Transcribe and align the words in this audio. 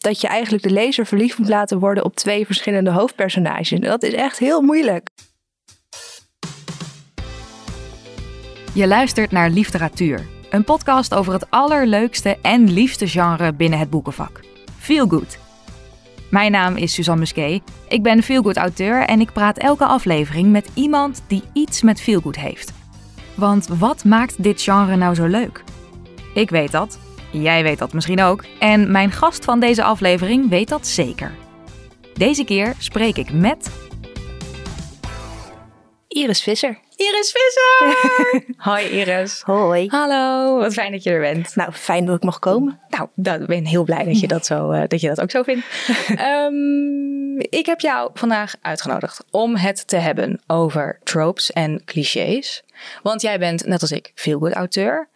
dat 0.00 0.20
je 0.20 0.26
eigenlijk 0.28 0.62
de 0.62 0.70
lezer 0.70 1.06
verliefd 1.06 1.38
moet 1.38 1.48
laten 1.48 1.78
worden 1.78 2.04
op 2.04 2.16
twee 2.16 2.46
verschillende 2.46 2.90
hoofdpersonages. 2.90 3.80
Dat 3.80 4.02
is 4.02 4.12
echt 4.12 4.38
heel 4.38 4.60
moeilijk. 4.60 5.08
Je 8.74 8.86
luistert 8.86 9.30
naar 9.30 9.50
Literatuur, 9.50 10.26
een 10.50 10.64
podcast 10.64 11.14
over 11.14 11.32
het 11.32 11.50
allerleukste 11.50 12.38
en 12.42 12.72
liefste 12.72 13.08
genre 13.08 13.52
binnen 13.52 13.78
het 13.78 13.90
boekenvak: 13.90 14.40
Feel 14.78 15.06
Good. 15.06 15.38
Mijn 16.30 16.52
naam 16.52 16.76
is 16.76 16.94
Suzanne 16.94 17.20
Musquet. 17.20 17.62
Ik 17.88 18.02
ben 18.02 18.22
feelgood 18.22 18.56
auteur 18.56 19.04
en 19.04 19.20
ik 19.20 19.32
praat 19.32 19.58
elke 19.58 19.84
aflevering 19.84 20.50
met 20.50 20.68
iemand 20.74 21.22
die 21.26 21.42
iets 21.52 21.82
met 21.82 22.00
feelgood 22.00 22.36
heeft. 22.36 22.72
Want 23.34 23.66
wat 23.66 24.04
maakt 24.04 24.42
dit 24.42 24.62
genre 24.62 24.96
nou 24.96 25.14
zo 25.14 25.26
leuk? 25.26 25.64
Ik 26.34 26.50
weet 26.50 26.70
dat, 26.70 26.98
jij 27.30 27.62
weet 27.62 27.78
dat 27.78 27.92
misschien 27.92 28.22
ook 28.22 28.44
en 28.58 28.90
mijn 28.90 29.10
gast 29.12 29.44
van 29.44 29.60
deze 29.60 29.82
aflevering 29.82 30.48
weet 30.48 30.68
dat 30.68 30.86
zeker. 30.86 31.32
Deze 32.14 32.44
keer 32.44 32.74
spreek 32.78 33.16
ik 33.16 33.32
met 33.32 33.70
Iris 36.08 36.42
Visser. 36.42 36.78
Iris 36.96 37.34
Visser! 37.34 38.54
Hoi 38.70 38.88
Iris. 38.88 39.42
Hoi. 39.44 39.88
Hallo, 39.88 40.58
wat 40.58 40.72
fijn 40.72 40.92
dat 40.92 41.02
je 41.02 41.10
er 41.10 41.20
bent. 41.20 41.56
Nou, 41.56 41.72
fijn 41.72 42.04
dat 42.04 42.16
ik 42.16 42.22
mag 42.22 42.38
komen. 42.38 42.80
Nou, 42.88 43.08
ik 43.40 43.46
ben 43.46 43.66
heel 43.66 43.84
blij 43.84 44.04
dat 44.04 44.20
je 44.20 44.26
dat, 44.26 44.46
zo, 44.46 44.72
uh, 44.72 44.82
dat, 44.86 45.00
je 45.00 45.08
dat 45.08 45.20
ook 45.20 45.30
zo 45.30 45.42
vindt. 45.42 45.66
um, 46.20 47.38
ik 47.60 47.66
heb 47.66 47.80
jou 47.80 48.10
vandaag 48.14 48.54
uitgenodigd 48.60 49.24
om 49.30 49.56
het 49.56 49.88
te 49.88 49.96
hebben 49.96 50.40
over 50.46 51.00
tropes 51.04 51.52
en 51.52 51.82
clichés. 51.84 52.62
Want 53.02 53.22
jij 53.22 53.38
bent, 53.38 53.66
net 53.66 53.80
als 53.80 53.92
ik, 53.92 54.12
veel 54.14 54.38
good 54.38 54.52
auteur. 54.52 55.08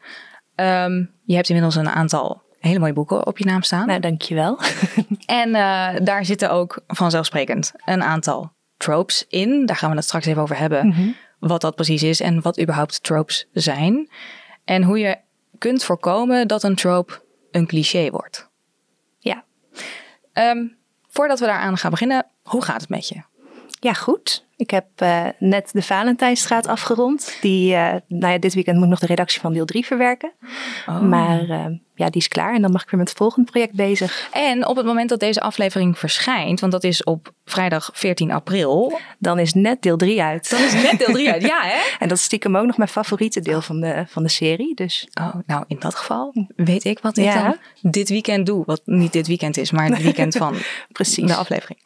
Um, 0.56 1.10
je 1.24 1.34
hebt 1.34 1.48
inmiddels 1.48 1.76
een 1.76 1.88
aantal 1.88 2.42
hele 2.58 2.78
mooie 2.78 2.92
boeken 2.92 3.26
op 3.26 3.38
je 3.38 3.44
naam 3.44 3.62
staan. 3.62 3.86
Nou, 3.86 4.00
dankjewel. 4.00 4.58
en 5.42 5.48
uh, 5.48 5.88
daar 6.02 6.24
zitten 6.24 6.50
ook 6.50 6.82
vanzelfsprekend 6.86 7.72
een 7.84 8.02
aantal 8.02 8.52
tropes 8.77 9.24
in. 9.28 9.66
Daar 9.66 9.77
gaan 9.77 9.91
we 9.91 9.96
het 9.96 10.05
straks 10.05 10.27
even 10.27 10.42
over 10.42 10.58
hebben. 10.58 10.86
Mm 10.86 10.92
-hmm. 10.92 11.16
Wat 11.38 11.61
dat 11.61 11.74
precies 11.74 12.02
is 12.02 12.20
en 12.20 12.42
wat 12.42 12.61
überhaupt 12.61 13.02
tropes 13.02 13.48
zijn. 13.52 14.11
En 14.64 14.83
hoe 14.83 14.98
je 14.98 15.19
kunt 15.58 15.84
voorkomen 15.84 16.48
dat 16.48 16.62
een 16.62 16.74
trope 16.74 17.22
een 17.50 17.66
cliché 17.66 18.11
wordt. 18.11 18.48
Ja. 19.18 19.44
Um, 20.33 20.77
voordat 21.08 21.41
we 21.41 21.46
daaraan 21.46 21.78
gaan 21.78 21.91
beginnen, 21.91 22.27
hoe 22.42 22.62
gaat 22.62 22.80
het 22.80 22.91
met 22.91 23.08
je? 23.08 23.22
Ja, 23.80 23.92
goed. 23.92 24.44
Ik 24.56 24.70
heb 24.70 24.86
uh, 25.02 25.27
net 25.38 25.70
de 25.72 25.83
Valentijnstraat 25.83 26.66
afgerond. 26.66 27.38
Die, 27.41 27.72
uh, 27.72 27.94
nou 28.08 28.33
ja, 28.33 28.38
dit 28.38 28.55
weekend 28.55 28.77
moet 28.77 28.84
ik 28.84 28.91
nog 28.91 29.00
de 29.00 29.06
redactie 29.06 29.41
van 29.41 29.52
deel 29.52 29.64
3 29.64 29.86
verwerken. 29.86 30.33
Oh. 30.86 31.00
Maar 31.00 31.42
uh, 31.42 31.66
ja, 31.94 32.11
die 32.11 32.20
is 32.20 32.28
klaar 32.28 32.55
en 32.55 32.62
dan 32.62 32.72
mag 32.72 32.83
ik 32.83 32.91
weer 32.91 33.00
met 33.00 33.08
het 33.08 33.19
volgende 33.19 33.50
project 33.50 33.72
bezig. 33.72 34.28
En 34.33 34.66
op 34.66 34.77
het 34.77 34.86
moment 34.86 35.08
dat 35.08 35.20
deze 35.20 35.41
aflevering 35.41 35.98
verschijnt, 35.98 36.61
want 36.61 36.72
dat 36.72 36.84
is 36.84 37.05
op 37.05 37.33
vrijdag 37.44 37.91
14 37.92 38.30
april. 38.30 38.98
Dan 39.19 39.38
is 39.38 39.55
net 39.55 39.83
deel 39.83 39.96
3 39.96 40.22
uit. 40.22 40.50
Dan 40.50 40.61
is 40.62 40.72
net 40.72 40.98
deel 40.98 41.14
3 41.14 41.30
uit, 41.30 41.42
ja 41.52 41.62
hè? 41.62 41.78
En 41.98 42.08
dat 42.08 42.18
is 42.18 42.24
stiekem 42.24 42.56
ook 42.56 42.66
nog 42.66 42.77
mijn 42.77 42.89
favoriete 42.89 43.41
deel 43.41 43.61
van 43.61 43.80
de, 43.80 44.05
van 44.08 44.22
de 44.22 44.28
serie. 44.28 44.74
Dus. 44.74 45.08
Oh, 45.20 45.34
nou 45.46 45.64
in 45.68 45.77
dat 45.78 45.94
geval 45.94 46.33
weet 46.56 46.84
ik 46.84 46.98
wat 46.98 47.16
ik 47.16 47.24
ja. 47.24 47.42
dan 47.83 47.91
dit 47.92 48.08
weekend 48.08 48.46
doe. 48.46 48.62
Wat 48.66 48.83
niet 48.84 49.12
dit 49.12 49.27
weekend 49.27 49.56
is, 49.56 49.70
maar 49.70 49.89
het 49.89 50.02
weekend 50.11 50.36
van 50.36 50.56
Precies. 50.92 51.27
de 51.27 51.34
aflevering. 51.34 51.78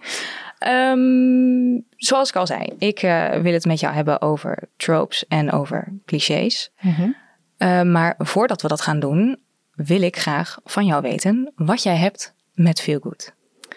Um, 0.67 1.85
zoals 1.97 2.29
ik 2.29 2.37
al 2.37 2.47
zei, 2.47 2.73
ik 2.79 3.03
uh, 3.03 3.31
wil 3.31 3.53
het 3.53 3.65
met 3.65 3.81
jou 3.81 3.95
hebben 3.95 4.21
over 4.21 4.69
tropes 4.77 5.27
en 5.27 5.53
over 5.53 5.93
clichés. 6.05 6.71
Mm 6.81 6.93
-hmm. 6.93 7.17
uh, 7.59 7.83
maar 7.83 8.15
voordat 8.19 8.63
we 8.63 8.69
dat 8.69 8.81
gaan 8.81 9.01
doen, 9.01 9.39
wil 9.75 10.03
ik 10.03 10.17
graag 10.17 10.59
van 10.65 10.87
jou 10.87 11.03
weten 11.03 11.53
wat 11.57 11.83
jij 11.83 11.97
hebt 11.97 12.35
met 12.55 12.81
Feel 12.81 13.01
Good. 13.01 13.33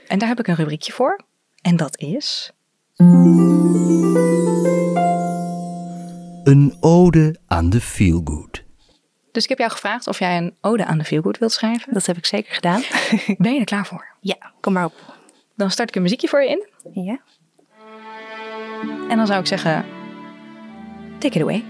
En 0.08 0.20
daar 0.20 0.28
heb 0.28 0.40
ik 0.40 0.48
een 0.48 0.56
rubriekje 0.56 0.92
voor. 0.92 1.20
En 1.62 1.76
dat 1.76 2.00
is. 2.00 2.52
Een 6.44 6.78
ode 6.80 7.36
aan 7.48 7.70
de 7.70 7.82
Feel 7.82 8.22
Good. 8.24 8.64
Dus 9.32 9.44
ik 9.44 9.50
heb 9.50 9.58
jou 9.58 9.72
gevraagd 9.72 10.08
of 10.08 10.20
jij 10.20 10.38
een 10.38 10.56
ode 10.62 10.86
aan 10.86 10.98
de 10.98 11.04
Feel 11.04 11.22
Good 11.22 11.38
wilt 11.38 11.52
schrijven. 11.52 11.94
Dat 11.94 12.06
heb 12.06 12.18
ik 12.18 12.26
zeker 12.26 12.54
gedaan. 12.54 12.82
ben 13.38 13.54
je 13.54 13.60
er 13.60 13.66
klaar 13.66 13.86
voor? 13.86 14.06
Ja, 14.20 14.52
kom 14.60 14.74
maar 14.74 14.86
op. 14.86 14.94
Dan 15.56 15.72
start 15.72 15.90
ik 15.90 15.96
een 15.96 16.02
muziekje 16.02 16.28
voor 16.28 16.44
je 16.44 16.50
in. 16.50 16.68
Ja. 16.94 17.20
En 19.10 19.18
dan 19.18 19.28
zou 19.28 19.40
ik 19.40 19.46
zeggen, 19.46 19.86
take 21.18 21.36
it 21.36 21.42
away. 21.42 21.64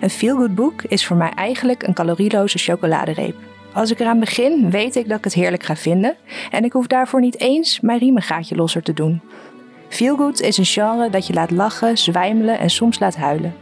Een 0.00 0.10
feel-good 0.10 0.54
boek 0.54 0.82
is 0.82 1.06
voor 1.06 1.16
mij 1.16 1.30
eigenlijk 1.30 1.82
een 1.82 1.94
calorieloze 1.94 2.58
chocoladereep. 2.58 3.36
Als 3.72 3.90
ik 3.90 4.00
eraan 4.00 4.20
begin, 4.20 4.70
weet 4.70 4.96
ik 4.96 5.08
dat 5.08 5.18
ik 5.18 5.24
het 5.24 5.34
heerlijk 5.34 5.62
ga 5.62 5.76
vinden 5.76 6.16
en 6.50 6.64
ik 6.64 6.72
hoef 6.72 6.86
daarvoor 6.86 7.20
niet 7.20 7.40
eens 7.40 7.80
mijn 7.80 7.98
riemengaatje 7.98 8.56
losser 8.56 8.82
te 8.82 8.92
doen. 8.92 9.22
Feelgood 9.88 10.40
is 10.40 10.58
een 10.58 10.64
genre 10.64 11.10
dat 11.10 11.26
je 11.26 11.32
laat 11.32 11.50
lachen, 11.50 11.98
zwijmelen 11.98 12.58
en 12.58 12.70
soms 12.70 12.98
laat 12.98 13.16
huilen. 13.16 13.54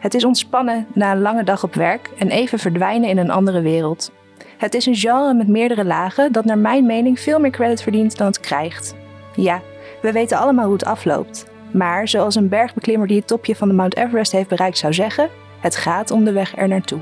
Het 0.00 0.14
is 0.14 0.24
ontspannen 0.24 0.86
na 0.94 1.12
een 1.12 1.20
lange 1.20 1.44
dag 1.44 1.64
op 1.64 1.74
werk 1.74 2.10
en 2.18 2.30
even 2.30 2.58
verdwijnen 2.58 3.08
in 3.08 3.18
een 3.18 3.30
andere 3.30 3.60
wereld. 3.60 4.12
Het 4.58 4.74
is 4.74 4.86
een 4.86 4.96
genre 4.96 5.34
met 5.34 5.48
meerdere 5.48 5.84
lagen 5.84 6.32
dat 6.32 6.44
naar 6.44 6.58
mijn 6.58 6.86
mening 6.86 7.20
veel 7.20 7.38
meer 7.38 7.50
credit 7.50 7.82
verdient 7.82 8.16
dan 8.16 8.26
het 8.26 8.40
krijgt. 8.40 8.94
Ja, 9.34 9.62
we 10.06 10.12
weten 10.12 10.38
allemaal 10.38 10.64
hoe 10.64 10.72
het 10.72 10.84
afloopt. 10.84 11.46
Maar 11.70 12.08
zoals 12.08 12.34
een 12.34 12.48
bergbeklimmer 12.48 13.08
die 13.08 13.16
het 13.16 13.26
topje 13.26 13.56
van 13.56 13.68
de 13.68 13.74
Mount 13.74 13.96
Everest 13.96 14.32
heeft 14.32 14.48
bereikt 14.48 14.78
zou 14.78 14.94
zeggen, 14.94 15.30
het 15.60 15.76
gaat 15.76 16.10
om 16.10 16.24
de 16.24 16.32
weg 16.32 16.56
er 16.56 16.68
naartoe. 16.68 17.00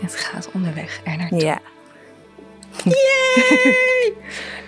Het 0.00 0.16
gaat 0.16 0.50
om 0.52 0.62
de 0.62 0.72
weg 0.72 1.00
er 1.04 1.16
naartoe. 1.16 1.40
Ja. 1.40 1.60
Yay! 2.84 4.12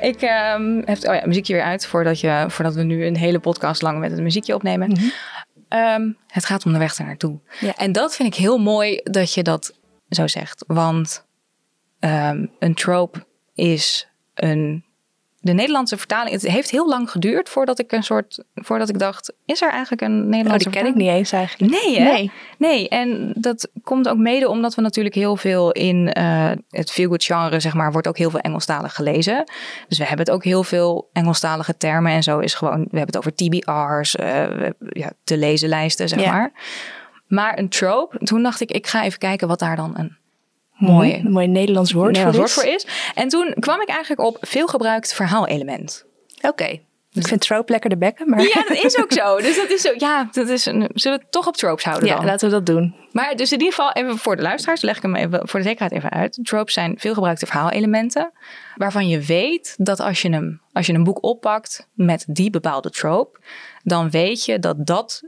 Ik 0.10 0.22
um, 0.22 0.82
heb 0.84 0.96
oh 0.96 1.14
ja, 1.14 1.22
muziekje 1.26 1.52
weer 1.52 1.62
uit 1.62 1.86
voordat, 1.86 2.20
je, 2.20 2.44
voordat 2.48 2.74
we 2.74 2.82
nu 2.82 3.06
een 3.06 3.16
hele 3.16 3.38
podcast 3.38 3.82
lang 3.82 3.98
met 3.98 4.10
het 4.10 4.20
muziekje 4.20 4.54
opnemen. 4.54 4.88
Mm 4.88 4.96
-hmm. 4.96 5.78
um, 5.78 6.16
het 6.26 6.44
gaat 6.44 6.66
om 6.66 6.72
de 6.72 6.78
weg 6.78 6.98
er 6.98 7.04
naartoe. 7.04 7.38
Ja. 7.60 7.76
En 7.76 7.92
dat 7.92 8.16
vind 8.16 8.28
ik 8.28 8.40
heel 8.40 8.58
mooi 8.58 9.00
dat 9.02 9.34
je 9.34 9.42
dat 9.42 9.78
zo 10.08 10.26
zegt. 10.26 10.64
Want 10.66 11.26
um, 12.00 12.50
een 12.58 12.74
trope 12.74 13.26
is 13.54 14.08
een. 14.34 14.84
De 15.46 15.52
Nederlandse 15.52 15.96
vertaling. 15.96 16.30
Het 16.30 16.42
heeft 16.42 16.70
heel 16.70 16.88
lang 16.88 17.10
geduurd 17.10 17.48
voordat 17.48 17.78
ik 17.78 17.92
een 17.92 18.02
soort. 18.02 18.44
Voordat 18.54 18.88
ik 18.88 18.98
dacht: 18.98 19.32
is 19.44 19.62
er 19.62 19.70
eigenlijk 19.70 20.02
een 20.02 20.28
Nederlandse 20.28 20.66
oh, 20.66 20.72
die 20.72 20.82
ken 20.82 20.90
ik 20.90 20.96
niet 20.96 21.08
eens 21.08 21.32
eigenlijk. 21.32 21.72
Nee, 21.72 21.98
hè? 21.98 22.12
Nee. 22.12 22.30
Nee, 22.58 22.88
en 22.88 23.32
dat 23.34 23.68
komt 23.82 24.08
ook 24.08 24.16
mede 24.16 24.48
omdat 24.48 24.74
we 24.74 24.80
natuurlijk 24.80 25.14
heel 25.14 25.36
veel 25.36 25.72
in 25.72 26.14
uh, 26.18 26.50
het 26.70 26.90
feel-good 26.90 27.24
genre, 27.24 27.60
zeg 27.60 27.74
maar, 27.74 27.92
wordt 27.92 28.08
ook 28.08 28.18
heel 28.18 28.30
veel 28.30 28.40
Engelstalig 28.40 28.94
gelezen. 28.94 29.44
Dus 29.88 29.98
we 29.98 30.04
hebben 30.04 30.26
het 30.26 30.34
ook 30.34 30.44
heel 30.44 30.62
veel 30.62 31.08
Engelstalige 31.12 31.76
termen 31.76 32.12
en 32.12 32.22
zo 32.22 32.38
is 32.38 32.54
gewoon. 32.54 32.78
We 32.90 32.98
hebben 32.98 33.06
het 33.06 33.16
over 33.16 33.34
TBR's, 33.34 34.16
uh, 34.20 34.70
ja, 34.78 35.12
te 35.24 35.36
lezen 35.36 35.68
lijsten, 35.68 36.08
zeg 36.08 36.26
maar. 36.26 36.52
Maar 37.26 37.58
een 37.58 37.68
trope, 37.68 38.18
toen 38.18 38.42
dacht 38.42 38.60
ik, 38.60 38.70
ik 38.70 38.86
ga 38.86 39.04
even 39.04 39.18
kijken 39.18 39.48
wat 39.48 39.58
daar 39.58 39.76
dan 39.76 39.92
een 39.96 40.16
mooi, 40.76 41.14
Een 41.14 41.30
mooi 41.32 41.46
Nederlands 41.46 41.92
woord 41.92 42.12
Nederlands 42.12 42.52
voor 42.54 42.64
woord 42.64 42.76
is. 42.76 42.82
voor 42.84 42.92
is. 42.92 43.12
En 43.14 43.28
toen 43.28 43.54
kwam 43.58 43.80
ik 43.80 43.88
eigenlijk 43.88 44.20
op 44.20 44.38
veelgebruikt 44.40 45.14
verhaalelement. 45.14 46.04
Oké. 46.40 46.78
Ik 47.12 47.26
vind 47.26 47.40
trope 47.40 47.72
lekker 47.72 47.90
de 47.90 47.96
bekken, 47.96 48.30
maar... 48.30 48.42
Ja, 48.42 48.64
dat 48.68 48.84
is 48.84 48.98
ook 48.98 49.12
zo. 49.12 49.36
Dus 49.36 49.56
dat 49.56 49.70
is 49.70 49.80
zo. 49.80 49.92
Ja, 49.96 50.28
dat 50.32 50.48
is 50.48 50.66
een, 50.66 50.90
zullen 50.94 51.18
we 51.18 51.24
het 51.24 51.32
toch 51.32 51.46
op 51.46 51.56
tropes 51.56 51.84
houden 51.84 52.08
Ja, 52.08 52.16
dan? 52.16 52.24
laten 52.24 52.48
we 52.48 52.54
dat 52.54 52.66
doen. 52.66 52.94
Maar 53.12 53.36
dus 53.36 53.52
in 53.52 53.58
ieder 53.58 53.74
geval, 53.74 53.92
even 53.92 54.18
voor 54.18 54.36
de 54.36 54.42
luisteraars, 54.42 54.80
leg 54.80 54.96
ik 54.96 55.02
hem 55.02 55.14
even 55.14 55.48
voor 55.48 55.60
de 55.60 55.66
zekerheid 55.66 55.92
even 55.92 56.10
uit. 56.10 56.38
Tropes 56.42 56.74
zijn 56.74 56.94
veelgebruikte 56.98 57.46
verhaalelementen. 57.46 58.32
Waarvan 58.74 59.08
je 59.08 59.20
weet 59.20 59.74
dat 59.78 60.00
als 60.00 60.22
je, 60.22 60.30
hem, 60.30 60.60
als 60.72 60.86
je 60.86 60.92
een 60.92 61.04
boek 61.04 61.22
oppakt 61.24 61.88
met 61.94 62.24
die 62.28 62.50
bepaalde 62.50 62.90
trope, 62.90 63.40
dan 63.82 64.10
weet 64.10 64.44
je 64.44 64.58
dat 64.58 64.86
dat 64.86 65.22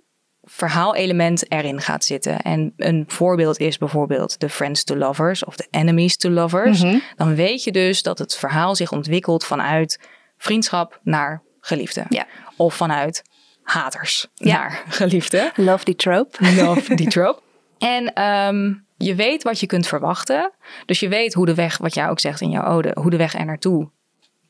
verhaalelement 0.50 1.50
erin 1.52 1.80
gaat 1.80 2.04
zitten. 2.04 2.40
En 2.40 2.72
een 2.76 3.04
voorbeeld 3.06 3.58
is 3.58 3.78
bijvoorbeeld 3.78 4.40
de 4.40 4.48
friends 4.48 4.84
to 4.84 4.96
lovers 4.96 5.44
of 5.44 5.56
de 5.56 5.66
enemies 5.70 6.16
to 6.16 6.30
lovers. 6.30 6.82
Mhm. 6.82 6.98
Dan 7.16 7.34
weet 7.34 7.64
je 7.64 7.72
dus 7.72 8.02
dat 8.02 8.18
het 8.18 8.36
verhaal 8.36 8.76
zich 8.76 8.92
ontwikkelt 8.92 9.44
vanuit 9.44 10.00
vriendschap 10.38 11.00
naar 11.02 11.42
geliefde. 11.60 12.04
Ja. 12.08 12.26
Of 12.56 12.74
vanuit 12.74 13.22
haters 13.62 14.26
Ja. 14.34 14.58
naar 14.58 14.82
geliefde. 14.88 15.52
Love 15.56 15.84
die 15.84 15.96
trope. 15.96 16.54
Love 16.54 16.94
die 16.94 17.08
trope. 17.16 17.40
En 17.78 18.12
ehm, 18.12 18.74
je 18.96 19.14
weet 19.14 19.42
wat 19.42 19.60
je 19.60 19.66
kunt 19.66 19.86
verwachten. 19.86 20.52
Dus 20.86 21.00
je 21.00 21.08
weet 21.08 21.34
hoe 21.34 21.46
de 21.46 21.54
weg, 21.54 21.78
wat 21.78 21.94
jij 21.94 22.08
ook 22.08 22.20
zegt 22.20 22.40
in 22.40 22.50
jouw 22.50 22.64
ode, 22.64 22.96
hoe 23.00 23.10
de 23.10 23.16
weg 23.16 23.34
er 23.38 23.44
naartoe 23.44 23.90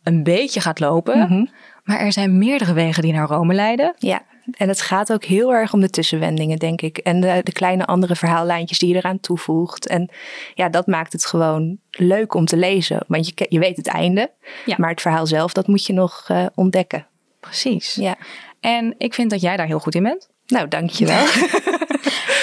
een 0.02 0.22
beetje 0.22 0.60
gaat 0.60 0.80
lopen. 0.80 1.18
Mhm. 1.18 1.46
Maar 1.84 1.98
er 1.98 2.12
zijn 2.12 2.38
meerdere 2.38 2.72
wegen 2.72 3.02
die 3.02 3.12
naar 3.12 3.26
Rome 3.28 3.54
leiden. 3.54 3.94
Ja, 3.98 4.22
en 4.56 4.68
het 4.68 4.80
gaat 4.80 5.12
ook 5.12 5.24
heel 5.24 5.54
erg 5.54 5.72
om 5.72 5.80
de 5.80 5.90
tussenwendingen, 5.90 6.58
denk 6.58 6.82
ik. 6.82 6.98
En 6.98 7.20
de, 7.20 7.40
de 7.42 7.52
kleine 7.52 7.86
andere 7.86 8.16
verhaallijntjes 8.16 8.78
die 8.78 8.88
je 8.88 8.94
eraan 8.94 9.20
toevoegt. 9.20 9.86
En 9.86 10.10
ja, 10.54 10.68
dat 10.68 10.86
maakt 10.86 11.12
het 11.12 11.26
gewoon 11.26 11.78
leuk 11.90 12.34
om 12.34 12.44
te 12.44 12.56
lezen. 12.56 13.04
Want 13.06 13.26
je, 13.26 13.46
je 13.48 13.58
weet 13.58 13.76
het 13.76 13.86
einde, 13.86 14.30
Ja. 14.64 14.74
maar 14.78 14.90
het 14.90 15.00
verhaal 15.00 15.26
zelf, 15.26 15.52
dat 15.52 15.66
moet 15.66 15.86
je 15.86 15.92
nog 15.92 16.24
eh, 16.28 16.46
ontdekken. 16.54 17.06
Precies. 17.40 17.94
Ja, 17.94 18.16
En 18.60 18.94
ik 18.98 19.14
vind 19.14 19.30
dat 19.30 19.40
jij 19.40 19.56
daar 19.56 19.66
heel 19.66 19.78
goed 19.80 19.94
in 19.94 20.02
bent. 20.02 20.28
nou 20.46 20.68
dankjewel. 20.68 21.24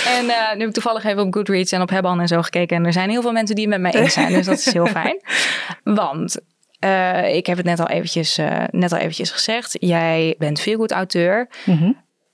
En 0.06 0.30
eh, 0.30 0.54
nu 0.54 0.60
heb 0.60 0.68
ik 0.68 0.74
toevallig 0.74 1.04
even 1.04 1.24
op 1.24 1.34
Goodreads 1.34 1.72
en 1.72 1.82
op 1.82 1.90
Hebban 1.90 2.20
en 2.20 2.28
zo 2.28 2.42
gekeken. 2.42 2.78
En 2.78 2.86
er 2.86 2.94
zijn 2.94 3.10
heel 3.10 3.22
veel 3.22 3.32
mensen 3.32 3.56
die 3.56 3.70
het 3.70 3.82
met 3.82 3.92
mij 3.94 4.02
eens 4.02 4.14
zijn. 4.14 4.34
dus 4.34 4.46
dat 4.46 4.58
is 4.58 4.74
heel 4.74 4.86
fijn. 4.86 5.22
Want 5.84 6.38
eh, 6.86 7.36
ik 7.36 7.46
heb 7.46 7.58
het 7.58 7.66
net 7.66 7.80
al 7.80 7.88
eventjes, 7.88 8.40
uh, 8.40 8.64
net 8.72 8.92
al 8.92 8.98
eventjes 8.98 9.32
gezegd. 9.32 9.78
Jij 9.80 10.36
bent 10.38 10.62
feelgood 10.62 10.92
auteur. 10.92 11.50
Mhm. 11.66 11.92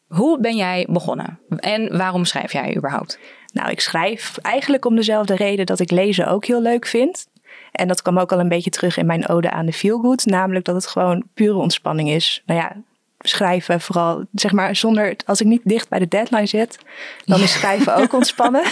Hoe 0.08 0.40
ben 0.40 0.56
jij 0.56 0.88
begonnen? 0.90 1.40
En 1.58 1.98
waarom 1.98 2.26
schrijf 2.26 2.52
jij 2.52 2.76
überhaupt? 2.76 3.20
Nou, 3.54 3.70
ik 3.70 3.80
schrijf 3.80 4.38
eigenlijk 4.38 4.86
om 4.86 4.96
dezelfde 4.96 5.36
reden 5.36 5.66
dat 5.66 5.80
ik 5.80 5.92
lezen 5.92 6.28
ook 6.28 6.46
heel 6.46 6.62
leuk 6.62 6.86
vind. 6.86 7.28
En 7.72 7.88
dat 7.88 8.02
kwam 8.02 8.20
ook 8.20 8.32
al 8.32 8.40
een 8.40 8.50
beetje 8.50 8.70
terug 8.70 8.98
in 8.98 9.06
mijn 9.06 9.28
ode 9.28 9.52
aan 9.52 9.66
de 9.66 9.74
feelgood. 9.74 10.26
Namelijk 10.26 10.66
dat 10.66 10.76
het 10.76 10.88
gewoon 10.88 11.24
pure 11.34 11.58
ontspanning 11.58 12.10
is. 12.10 12.42
Nou 12.46 12.60
ja, 12.60 12.76
schrijven 13.22 13.82
vooral, 13.82 14.26
zeg 14.34 14.52
maar, 14.52 14.76
zonder, 14.76 15.16
als 15.26 15.42
ik 15.42 15.48
niet 15.48 15.62
dicht 15.64 15.90
bij 15.90 16.00
de 16.00 16.08
deadline 16.08 16.46
zit, 16.46 16.78
dan 17.26 17.40
is 17.40 17.52
schrijven 17.52 17.96
ook 17.96 18.14
ontspannen. 18.20 18.64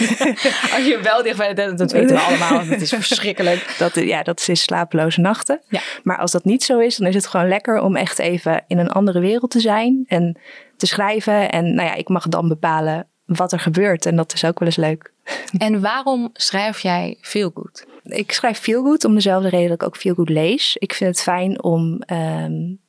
als 0.74 0.86
je 0.86 0.98
wel 1.02 1.22
dicht 1.22 1.36
bij 1.36 1.48
de 1.48 1.54
deadline, 1.54 1.78
dat 1.78 1.92
weten 1.92 2.16
we 2.16 2.22
allemaal, 2.22 2.66
dat 2.66 2.80
is 2.80 2.90
verschrikkelijk. 2.90 3.58
Dat, 3.78 3.94
ja, 3.94 4.22
dat 4.22 4.48
is 4.48 4.62
slapeloze 4.62 5.20
nachten. 5.20 5.60
Ja. 5.68 5.80
Maar 6.02 6.18
als 6.18 6.32
dat 6.32 6.44
niet 6.44 6.62
zo 6.62 6.78
is, 6.78 6.96
dan 6.96 7.06
is 7.06 7.14
het 7.14 7.26
gewoon 7.26 7.48
lekker 7.48 7.80
om 7.80 7.96
echt 7.96 8.18
even 8.18 8.64
in 8.66 8.78
een 8.78 8.90
andere 8.90 9.20
wereld 9.20 9.50
te 9.50 9.60
zijn 9.60 10.04
en 10.08 10.38
te 10.76 10.86
schrijven. 10.86 11.50
En 11.50 11.74
nou 11.74 11.88
ja, 11.88 11.94
ik 11.94 12.08
mag 12.08 12.28
dan 12.28 12.48
bepalen 12.48 13.06
wat 13.36 13.52
er 13.52 13.60
gebeurt 13.60 14.06
en 14.06 14.16
dat 14.16 14.32
is 14.32 14.44
ook 14.44 14.58
wel 14.58 14.68
eens 14.68 14.76
leuk. 14.76 15.12
En 15.58 15.80
waarom 15.80 16.30
schrijf 16.32 16.80
jij 16.80 17.18
veel 17.20 17.50
goed? 17.54 17.86
Ik 18.02 18.32
schrijf 18.32 18.58
veel 18.58 18.82
goed 18.82 19.04
om 19.04 19.14
dezelfde 19.14 19.48
reden 19.48 19.68
dat 19.68 19.80
ik 19.80 19.86
ook 19.86 19.96
veel 19.96 20.14
goed 20.14 20.28
lees. 20.28 20.76
Ik 20.76 20.94
vind 20.94 21.10
het 21.10 21.22
fijn 21.22 21.62
om, 21.62 22.02
um, 22.12 22.80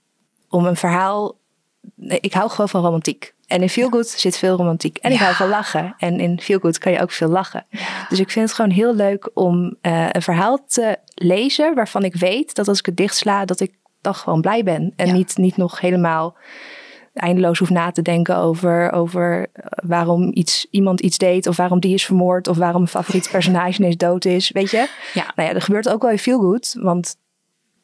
om 0.49 0.65
een 0.65 0.75
verhaal 0.75 1.39
ik 1.97 2.33
hou 2.33 2.49
gewoon 2.49 2.69
van 2.69 2.83
romantiek. 2.83 3.33
En 3.47 3.61
in 3.61 3.69
Feel 3.69 3.89
Good 3.89 4.07
zit 4.07 4.37
veel 4.37 4.55
romantiek. 4.55 4.97
En 4.97 5.11
ik 5.11 5.19
hou 5.19 5.35
van 5.35 5.49
lachen. 5.49 5.95
En 5.97 6.19
in 6.19 6.41
Feel 6.41 6.59
Good 6.59 6.77
kan 6.77 6.91
je 6.91 7.01
ook 7.01 7.11
veel 7.11 7.27
lachen. 7.27 7.65
Dus 8.09 8.19
ik 8.19 8.29
vind 8.29 8.45
het 8.45 8.55
gewoon 8.55 8.71
heel 8.71 8.95
leuk 8.95 9.29
om 9.33 9.75
uh, 9.81 10.07
een 10.11 10.21
verhaal 10.21 10.65
te 10.67 10.97
lezen 11.15 11.75
waarvan 11.75 12.03
ik 12.03 12.15
weet 12.15 12.55
dat 12.55 12.67
als 12.67 12.79
ik 12.79 12.85
het 12.85 12.97
dichtsla, 12.97 13.45
dat 13.45 13.59
ik 13.59 13.73
dan 14.01 14.15
gewoon 14.15 14.41
blij 14.41 14.63
ben. 14.63 14.93
En 14.95 15.13
niet, 15.13 15.37
niet 15.37 15.57
nog 15.57 15.79
helemaal 15.79 16.35
eindeloos 17.13 17.59
hoef 17.59 17.69
na 17.69 17.91
te 17.91 18.01
denken 18.01 18.37
over, 18.37 18.91
over 18.91 19.47
eh, 19.53 19.65
waarom 19.83 20.31
iets, 20.33 20.67
iemand 20.69 21.01
iets 21.01 21.17
deed. 21.17 21.47
Of 21.47 21.57
waarom 21.57 21.79
die 21.79 21.93
is 21.93 22.05
vermoord. 22.05 22.47
Of 22.47 22.57
waarom 22.57 22.81
een 22.81 22.87
favoriet 22.87 23.29
personage 23.31 23.79
ineens 23.79 23.97
dood 23.97 24.25
is. 24.25 24.51
Weet 24.51 24.71
je? 24.71 24.87
Ja. 25.13 25.31
Nou 25.35 25.49
ja, 25.49 25.55
er 25.55 25.61
gebeurt 25.61 25.89
ook 25.89 26.01
wel 26.01 26.11
in 26.11 26.19
Feel 26.19 26.39
Good. 26.39 26.75
Want 26.79 27.15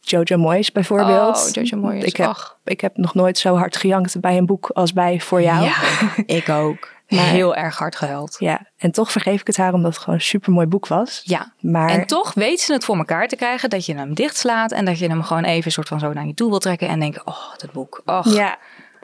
Jojo 0.09 0.37
Moyes 0.37 0.71
bijvoorbeeld. 0.71 1.45
Oh, 1.47 1.63
Jojo 1.63 1.77
Moyes. 1.77 2.03
Ik 2.03 2.17
heb, 2.17 2.57
ik 2.63 2.81
heb 2.81 2.97
nog 2.97 3.13
nooit 3.13 3.37
zo 3.37 3.55
hard 3.55 3.77
gejankt 3.77 4.19
bij 4.19 4.37
een 4.37 4.45
boek 4.45 4.69
als 4.73 4.93
bij 4.93 5.19
Voor 5.19 5.41
jou. 5.41 5.63
Ja, 5.63 5.75
ik 6.25 6.49
ook. 6.49 6.95
Maar, 7.07 7.25
Heel 7.25 7.55
erg 7.55 7.77
hard 7.77 7.95
gehuild. 7.95 8.35
Ja, 8.39 8.67
en 8.77 8.91
toch 8.91 9.11
vergeef 9.11 9.41
ik 9.41 9.47
het 9.47 9.57
haar 9.57 9.73
omdat 9.73 9.93
het 9.93 10.03
gewoon 10.03 10.15
een 10.15 10.25
supermooi 10.25 10.67
boek 10.67 10.87
was. 10.87 11.21
Ja, 11.23 11.53
maar... 11.59 11.89
en 11.89 12.05
toch 12.05 12.33
weet 12.33 12.61
ze 12.61 12.73
het 12.73 12.85
voor 12.85 12.97
elkaar 12.97 13.27
te 13.27 13.35
krijgen 13.35 13.69
dat 13.69 13.85
je 13.85 13.95
hem 13.95 14.13
dichtslaat 14.13 14.71
en 14.71 14.85
dat 14.85 14.99
je 14.99 15.07
hem 15.07 15.23
gewoon 15.23 15.43
even 15.43 15.71
soort 15.71 15.87
van 15.87 15.99
zo 15.99 16.13
naar 16.13 16.25
je 16.25 16.33
toe 16.33 16.49
wil 16.49 16.59
trekken 16.59 16.87
en 16.87 16.99
denken, 16.99 17.27
oh, 17.27 17.55
dat 17.57 17.71
boek, 17.71 18.01
oh, 18.05 18.25
ja, 18.25 18.57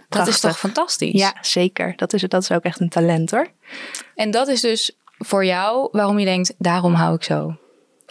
dat 0.10 0.28
is 0.28 0.40
toch 0.40 0.60
fantastisch? 0.60 1.20
Ja, 1.20 1.34
zeker. 1.42 1.94
Dat 1.96 2.14
is, 2.14 2.22
dat 2.22 2.42
is 2.42 2.52
ook 2.52 2.64
echt 2.64 2.80
een 2.80 2.90
talent 2.90 3.32
hoor. 3.32 3.48
En 4.16 4.32
dat 4.32 4.48
is 4.48 4.62
dus 4.62 4.98
voor 5.18 5.46
jou 5.46 5.90
waarom 5.92 6.20
je 6.20 6.26
denkt, 6.26 6.54
daarom 6.58 6.94
hou 6.94 7.16
ik 7.16 7.24
zo 7.24 7.56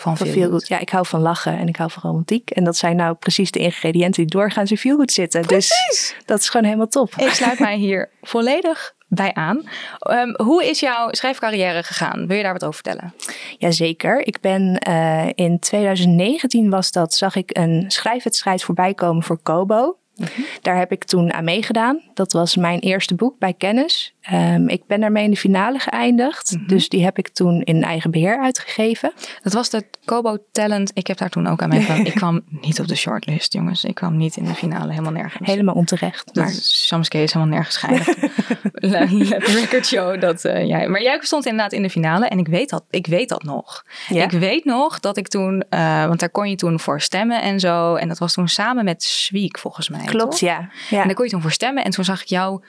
van. 0.02 0.60
Ja, 0.64 0.78
ik 0.78 0.90
hou 0.90 1.06
van 1.06 1.20
lachen 1.20 1.58
en 1.58 1.69
ik 1.69 1.76
hou 1.76 1.90
van 1.90 2.02
romantiek. 2.02 2.50
En 2.50 2.64
dat 2.64 2.76
zijn 2.76 2.96
nou 2.96 3.14
precies 3.14 3.50
de 3.50 3.58
ingrediënten 3.58 4.22
die 4.22 4.31
doorgaans 4.31 4.70
in 4.70 4.76
veel 4.76 4.96
goed 4.96 5.12
zitten. 5.12 5.40
Dus 5.40 5.49
precies. 5.49 5.87
Dus 5.88 6.16
dat 6.25 6.38
is 6.38 6.49
gewoon 6.49 6.66
helemaal 6.66 6.88
top. 6.88 7.14
Ik 7.16 7.31
sluit 7.31 7.58
mij 7.69 7.76
hier 7.76 8.10
volledig 8.22 8.94
bij 9.08 9.34
aan. 9.34 9.62
Um, 10.10 10.34
hoe 10.46 10.64
is 10.64 10.81
jouw 10.81 11.08
schrijfcarrière 11.10 11.82
gegaan? 11.82 12.26
Wil 12.26 12.37
je 12.37 12.43
daar 12.43 12.52
wat 12.52 12.64
over 12.64 12.81
vertellen? 12.82 13.14
Jazeker. 13.58 14.26
Ik 14.26 14.40
ben 14.40 14.82
uh, 14.88 15.28
in 15.34 15.58
2019 15.58 16.70
was 16.70 16.93
dat, 16.93 17.14
zag 17.14 17.37
ik 17.37 17.56
een 17.56 17.84
schrijfwedstrijd 17.88 18.62
voorbij 18.62 18.94
komen 18.94 19.22
voor 19.22 19.38
Kobo. 19.43 19.96
Mm 20.16 20.26
-hmm. 20.34 20.44
Daar 20.62 20.76
heb 20.76 20.93
ik 20.93 21.04
toen 21.04 21.32
aan 21.32 21.44
meegedaan. 21.44 22.02
Dat 22.14 22.32
was 22.32 22.56
mijn 22.56 22.78
eerste 22.78 23.14
boek 23.14 23.38
bij 23.38 23.52
Kennis. 23.52 24.12
Um, 24.30 24.69
ik 24.69 24.86
ben 24.86 25.00
daarmee 25.00 25.24
in 25.24 25.30
de 25.30 25.36
finale 25.36 25.78
geëindigd. 25.78 26.50
Mm 26.50 26.58
-hmm. 26.58 26.69
Dus 26.69 26.88
die 26.88 27.04
heb 27.04 27.19
ik 27.19 27.28
toen 27.28 27.62
in 27.62 27.82
eigen 27.82 28.10
beheer 28.10 28.38
uitgegeven. 28.38 29.12
Dat 29.42 29.52
was 29.52 29.70
de 29.70 29.84
Kobo 30.04 30.36
Talent. 30.52 30.90
Ik 30.94 31.06
heb 31.06 31.19
daar 31.19 31.30
toen 31.30 31.46
ook 31.46 31.62
aan 31.62 31.69
meegedaan. 31.69 32.06
ik 32.06 32.14
kwam 32.14 32.40
niet 32.60 32.80
op 32.80 32.88
de 32.88 32.94
shortlist, 32.94 33.52
jongens. 33.52 33.84
Ik 33.84 33.94
kwam 33.94 34.16
niet 34.16 34.36
in 34.36 34.44
de 34.44 34.54
finale, 34.54 34.90
helemaal 34.90 35.12
nergens. 35.12 35.48
Helemaal 35.48 35.74
onterecht. 35.74 36.34
Maar 36.34 36.50
Samske 36.60 37.22
is 37.22 37.32
helemaal 37.32 37.54
nergens 37.54 37.76
geëindigd. 37.76 38.16
Let 38.72 39.08
the 39.44 39.60
record 39.60 39.86
show 39.86 40.20
dat 40.20 40.44
uh, 40.44 40.66
jij... 40.66 40.88
Maar 40.88 41.02
jij 41.02 41.18
stond 41.20 41.46
inderdaad 41.46 41.72
in 41.72 41.82
de 41.82 41.90
finale 41.90 42.26
en 42.26 42.38
ik 42.38 42.48
weet 42.48 42.70
dat, 42.70 42.84
ik 42.90 43.06
weet 43.06 43.28
dat 43.28 43.42
nog. 43.42 43.84
Ja? 44.08 44.25
Ik 44.25 44.30
weet 44.30 44.64
nog 44.64 45.00
dat 45.00 45.16
ik 45.16 45.28
toen... 45.28 45.64
Uh, 45.70 46.06
want 46.06 46.20
daar 46.20 46.30
kon 46.30 46.50
je 46.50 46.56
toen 46.56 46.80
voor 46.80 47.00
stemmen 47.00 47.42
en 47.42 47.60
zo. 47.60 47.94
En 47.94 48.08
dat 48.08 48.18
was 48.18 48.32
toen 48.32 48.48
samen 48.48 48.84
met 48.84 49.02
Sweek, 49.02 49.58
volgens 49.58 49.88
mij. 49.88 50.04
Klopt, 50.04 50.40
ja. 50.40 50.68
ja. 50.90 51.00
En 51.00 51.06
daar 51.06 51.14
kon 51.14 51.25
je 51.25 51.30
toen 51.30 51.42
voor 51.42 51.52
stemmen. 51.52 51.84
En 51.84 51.90
toen 51.90 52.04
zag 52.04 52.22
ik 52.22 52.28
jou... 52.28 52.62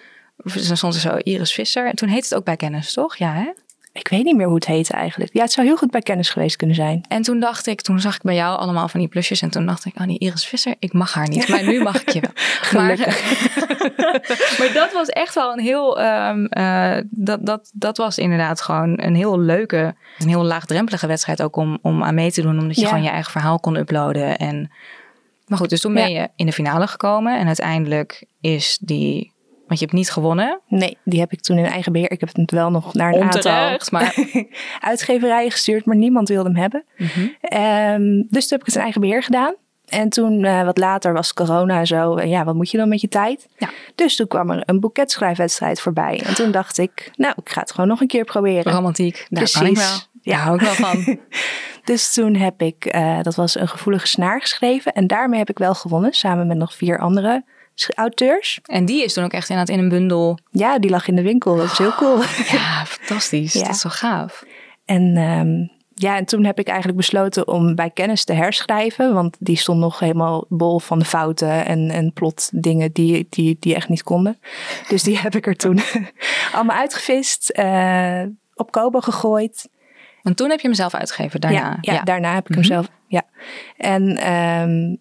Stond 0.45 0.93
er 0.93 0.99
zo 0.99 1.15
Iris 1.17 1.53
Visser. 1.53 1.87
En 1.87 1.95
toen 1.95 2.09
heette 2.09 2.27
het 2.27 2.35
ook 2.35 2.45
bij 2.45 2.55
Kennis, 2.55 2.93
toch? 2.93 3.15
Ja, 3.15 3.33
hè? 3.33 3.49
Ik 3.93 4.07
weet 4.07 4.23
niet 4.23 4.35
meer 4.35 4.45
hoe 4.45 4.55
het 4.55 4.65
heette 4.65 4.93
eigenlijk. 4.93 5.33
Ja, 5.33 5.41
het 5.41 5.51
zou 5.51 5.67
heel 5.67 5.77
goed 5.77 5.91
bij 5.91 6.01
kennis 6.01 6.29
geweest 6.29 6.55
kunnen 6.55 6.75
zijn. 6.75 7.05
En 7.07 7.21
toen 7.21 7.39
dacht 7.39 7.67
ik, 7.67 7.81
toen 7.81 7.99
zag 7.99 8.15
ik 8.15 8.21
bij 8.21 8.35
jou 8.35 8.57
allemaal 8.59 8.87
van 8.87 8.99
die 8.99 9.09
plusjes. 9.09 9.41
En 9.41 9.49
toen 9.49 9.65
dacht 9.65 9.85
ik, 9.85 9.99
oh 9.99 10.07
die 10.07 10.19
Iris 10.19 10.45
Visser, 10.45 10.75
ik 10.79 10.93
mag 10.93 11.13
haar 11.13 11.27
niet. 11.29 11.47
Maar 11.47 11.63
nu 11.63 11.81
mag 11.81 12.01
ik 12.01 12.09
je 12.09 12.19
wel. 12.19 12.31
Maar, 12.81 12.97
maar 14.59 14.71
dat 14.73 14.93
was 14.93 15.07
echt 15.09 15.35
wel 15.35 15.53
een 15.53 15.59
heel, 15.59 16.01
um, 16.01 16.47
uh, 16.57 16.97
dat, 17.09 17.45
dat, 17.45 17.71
dat 17.73 17.97
was 17.97 18.17
inderdaad 18.17 18.61
gewoon 18.61 19.01
een 19.01 19.15
heel 19.15 19.39
leuke, 19.39 19.95
een 20.19 20.27
heel 20.27 20.43
laagdrempelige 20.43 21.07
wedstrijd 21.07 21.41
ook 21.41 21.55
om, 21.55 21.77
om 21.81 22.03
aan 22.03 22.15
mee 22.15 22.31
te 22.31 22.41
doen. 22.41 22.59
Omdat 22.59 22.75
je 22.75 22.81
Ja. 22.81 22.87
gewoon 22.87 23.03
je 23.03 23.09
eigen 23.09 23.31
verhaal 23.31 23.59
kon 23.59 23.75
uploaden. 23.75 24.37
En, 24.37 24.71
maar 25.47 25.57
goed, 25.57 25.69
dus 25.69 25.81
toen 25.81 25.93
ben 25.93 26.11
Ja. 26.11 26.21
je 26.21 26.29
in 26.35 26.45
de 26.45 26.53
finale 26.53 26.87
gekomen. 26.87 27.39
En 27.39 27.47
uiteindelijk 27.47 28.23
is 28.41 28.77
die, 28.81 29.32
want 29.73 29.79
je 29.79 29.85
hebt 29.85 29.97
niet 29.97 30.11
gewonnen. 30.11 30.59
Nee, 30.67 30.97
die 31.03 31.19
heb 31.19 31.31
ik 31.31 31.41
toen 31.41 31.57
in 31.57 31.65
eigen 31.65 31.91
beheer. 31.91 32.11
Ik 32.11 32.19
heb 32.19 32.29
het 32.33 32.51
wel 32.51 32.71
nog 32.71 32.93
naar 32.93 33.13
een 33.13 33.21
Onterecht, 33.21 33.93
aantal 33.93 33.99
maar... 33.99 34.45
uitgeverijen 34.89 35.51
gestuurd, 35.51 35.85
maar 35.85 35.95
niemand 35.95 36.29
wilde 36.29 36.49
hem 36.49 36.57
hebben. 36.57 36.83
Mhm. 36.97 37.27
Ehm, 37.41 38.23
dus 38.29 38.47
toen 38.47 38.57
heb 38.57 38.59
ik 38.59 38.65
het 38.65 38.75
in 38.75 38.81
eigen 38.81 39.01
beheer 39.01 39.23
gedaan. 39.23 39.55
En 39.87 40.09
toen, 40.09 40.43
eh, 40.43 40.63
wat 40.63 40.77
later, 40.77 41.13
was 41.13 41.33
corona 41.33 41.79
en 41.79 41.87
zo. 41.87 42.15
En 42.15 42.29
ja, 42.29 42.43
wat 42.43 42.55
moet 42.55 42.71
je 42.71 42.77
dan 42.77 42.89
met 42.89 43.01
je 43.01 43.07
tijd? 43.07 43.47
Ja. 43.57 43.69
Dus 43.95 44.15
toen 44.15 44.27
kwam 44.27 44.49
er 44.49 44.63
een 44.65 44.79
boeketschrijfwedstrijd 44.79 45.81
voorbij. 45.81 46.21
En 46.25 46.35
toen 46.35 46.51
dacht 46.51 46.77
ik, 46.77 47.11
nou, 47.15 47.33
ik 47.43 47.49
ga 47.49 47.61
het 47.61 47.71
gewoon 47.71 47.89
nog 47.89 48.01
een 48.01 48.07
keer 48.07 48.23
proberen. 48.23 48.73
Romantiek, 48.73 49.25
daar 49.29 49.51
kan 49.51 49.65
ik 49.65 49.75
wel. 49.75 49.85
Precies. 49.85 50.09
Ja, 50.21 50.37
hou 50.37 50.55
ik 50.55 50.61
wel 50.61 50.73
van. 50.73 51.03
Dus 51.83 52.13
toen 52.13 52.35
heb 52.35 52.61
ik, 52.61 52.85
eh, 52.85 53.21
dat 53.21 53.35
was 53.35 53.59
een 53.59 53.67
gevoelige 53.67 54.07
snaar 54.07 54.41
geschreven. 54.41 54.93
En 54.93 55.07
daarmee 55.07 55.39
heb 55.39 55.49
ik 55.49 55.57
wel 55.57 55.73
gewonnen, 55.73 56.13
samen 56.13 56.47
met 56.47 56.57
nog 56.57 56.73
vier 56.73 56.99
andere 56.99 57.43
sch- 57.45 57.51
auteurs. 57.95 58.59
En 58.65 58.85
die 58.85 59.03
is 59.03 59.13
toen 59.13 59.23
ook 59.23 59.33
echt 59.33 59.49
inderdaad 59.49 59.75
in 59.77 59.83
een 59.83 59.89
bundel. 59.89 60.37
Ja, 60.51 60.79
die 60.79 60.89
lag 60.89 61.07
in 61.07 61.15
de 61.15 61.21
winkel. 61.21 61.55
Dat 61.55 61.71
is 61.71 61.77
heel 61.77 61.93
cool. 61.95 62.17
Ja, 62.57 62.85
fantastisch. 62.85 63.53
Ja. 63.53 63.61
Dat 63.63 63.69
is 63.75 63.81
zo 63.81 63.89
gaaf. 63.89 64.43
En 64.85 65.17
ehm, 65.17 65.81
ja, 65.95 66.17
en 66.17 66.25
toen 66.25 66.45
heb 66.45 66.59
ik 66.59 66.67
eigenlijk 66.67 66.97
besloten 66.97 67.47
om 67.47 67.75
bij 67.75 67.89
kennis 67.89 68.23
te 68.23 68.33
herschrijven. 68.33 69.13
Want 69.13 69.35
die 69.39 69.57
stond 69.57 69.79
nog 69.79 69.99
helemaal 69.99 70.45
bol 70.49 70.79
van 70.79 70.99
de 70.99 71.05
fouten 71.05 71.65
en, 71.65 71.89
en 71.89 72.13
plotdingen 72.13 72.91
die, 72.91 73.27
die, 73.29 73.57
die 73.59 73.75
echt 73.75 73.89
niet 73.89 74.03
konden. 74.03 74.39
Dus 74.87 75.03
die 75.03 75.17
heb 75.25 75.35
ik 75.35 75.47
er 75.47 75.55
toen 75.55 75.79
allemaal 76.55 76.77
uitgevist, 76.77 77.49
eh, 77.49 78.21
op 78.55 78.71
Kobo 78.71 78.99
gegooid. 78.99 79.69
Want 80.21 80.37
toen 80.37 80.49
heb 80.49 80.59
je 80.59 80.67
hem 80.67 80.75
zelf 80.75 80.93
uitgegeven 80.93 81.41
daarna. 81.41 81.77
Ja, 81.81 81.93
ja, 81.93 82.03
daarna 82.03 82.33
heb 82.33 82.43
ik 82.43 82.49
Mhm. 82.49 82.59
hem 82.59 82.67
zelf. 82.67 82.87
Ja. 83.07 83.21
En 83.77 84.17
ehm, 84.17 84.95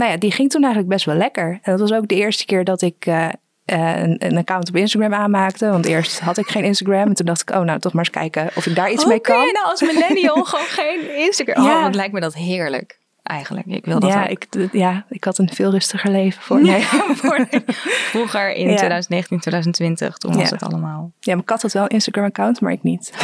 nou 0.00 0.12
ja, 0.12 0.18
die 0.18 0.32
ging 0.32 0.50
toen 0.50 0.62
eigenlijk 0.62 0.92
best 0.92 1.04
wel 1.04 1.14
lekker. 1.14 1.58
En 1.62 1.76
dat 1.76 1.80
was 1.88 1.92
ook 1.98 2.08
de 2.08 2.14
eerste 2.14 2.44
keer 2.44 2.64
dat 2.64 2.82
ik 2.82 3.06
eh, 3.06 3.28
eh, 3.64 4.02
een, 4.02 4.16
een 4.18 4.36
account 4.36 4.68
op 4.68 4.76
Instagram 4.76 5.14
aanmaakte. 5.14 5.70
Want 5.70 5.86
eerst 5.86 6.20
had 6.20 6.36
ik 6.38 6.48
geen 6.48 6.64
Instagram. 6.64 7.08
En 7.08 7.14
toen 7.14 7.26
dacht 7.26 7.40
ik, 7.40 7.50
oh 7.50 7.60
nou, 7.60 7.78
toch 7.78 7.92
maar 7.92 8.04
eens 8.04 8.14
kijken 8.14 8.50
of 8.54 8.66
ik 8.66 8.74
daar 8.74 8.90
iets 8.90 9.02
Hoe 9.02 9.12
mee 9.12 9.20
kun 9.20 9.34
kan. 9.34 9.44
je 9.46 9.52
nou 9.52 9.66
als 9.66 9.80
millennial 9.80 10.44
gewoon 10.44 10.64
geen 10.80 11.16
Instagram? 11.16 11.64
Ja. 11.64 11.76
Oh, 11.76 11.82
wat 11.82 11.94
lijkt 11.94 12.12
me 12.12 12.20
dat 12.20 12.34
heerlijk. 12.34 12.98
Eigenlijk, 13.22 13.66
ik 13.66 13.84
wil 13.84 14.00
dat 14.00 14.10
ja, 14.10 14.22
ook. 14.22 14.28
ik, 14.28 14.68
ja, 14.72 15.04
ik 15.08 15.24
had 15.24 15.38
een 15.38 15.48
veel 15.52 15.70
rustiger 15.70 16.10
leven 16.10 16.42
voor. 16.42 16.62
Nee. 16.62 16.82
Voor- 17.22 17.46
Vroeger 18.10 18.52
in 18.54 18.68
Ja. 18.70 18.76
2019, 18.76 19.38
2020, 19.40 20.16
toen 20.16 20.32
was 20.34 20.48
Ja. 20.48 20.54
het 20.54 20.62
allemaal. 20.62 21.12
Ja, 21.20 21.32
mijn 21.32 21.44
kat 21.44 21.62
had 21.62 21.72
wel 21.72 21.82
een 21.82 21.88
Instagram-account, 21.88 22.60
maar 22.60 22.72
ik 22.72 22.82
niet. 22.82 23.12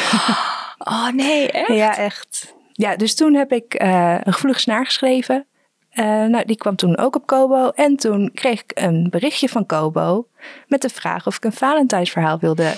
Oh 0.79 1.09
nee, 1.13 1.51
echt? 1.51 1.69
Ja, 1.77 1.97
echt. 1.97 2.55
Ja, 2.73 2.97
dus 2.97 3.15
toen 3.15 3.35
heb 3.35 3.53
ik 3.53 3.75
eh, 3.75 4.15
een 4.23 4.33
gevoelige 4.33 4.61
snaar 4.61 4.85
geschreven. 4.85 5.47
Eh, 5.97 6.05
nou, 6.05 6.45
die 6.45 6.57
kwam 6.57 6.77
toen 6.77 6.99
ook 6.99 7.17
op 7.17 7.27
Kobo. 7.27 7.69
En 7.69 7.97
toen 7.97 8.31
kreeg 8.35 8.63
ik 8.63 8.71
een 8.75 9.07
berichtje 9.11 9.49
van 9.49 9.67
Kobo 9.67 10.27
met 10.67 10.83
de 10.83 10.89
vraag 10.89 11.27
of 11.27 11.37
ik 11.37 11.45
een 11.45 11.53
Valentijnsverhaal 11.53 12.39
wilde 12.39 12.73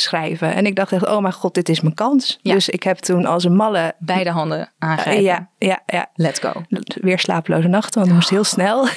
schrijven. 0.00 0.54
En 0.54 0.66
ik 0.66 0.76
dacht 0.76 0.92
echt, 0.92 1.06
oh 1.06 1.18
mijn 1.18 1.32
god, 1.34 1.54
dit 1.54 1.68
is 1.68 1.80
mijn 1.80 1.94
kans. 1.94 2.38
Ja. 2.42 2.54
Dus 2.54 2.68
ik 2.68 2.82
heb 2.82 2.98
toen 2.98 3.26
als 3.26 3.44
een 3.44 3.56
malle... 3.56 3.94
Beide 3.98 4.30
handen 4.30 4.72
aangrijpen. 4.78 5.22
ja, 5.22 5.48
ja, 5.58 5.82
ja. 5.86 6.06
Let's 6.14 6.38
go. 6.38 6.52
Weer 7.00 7.18
slapeloze 7.18 7.68
nachten, 7.68 7.94
want 7.94 8.06
het 8.06 8.14
moest 8.14 8.30
heel 8.30 8.44
snel. 8.44 8.86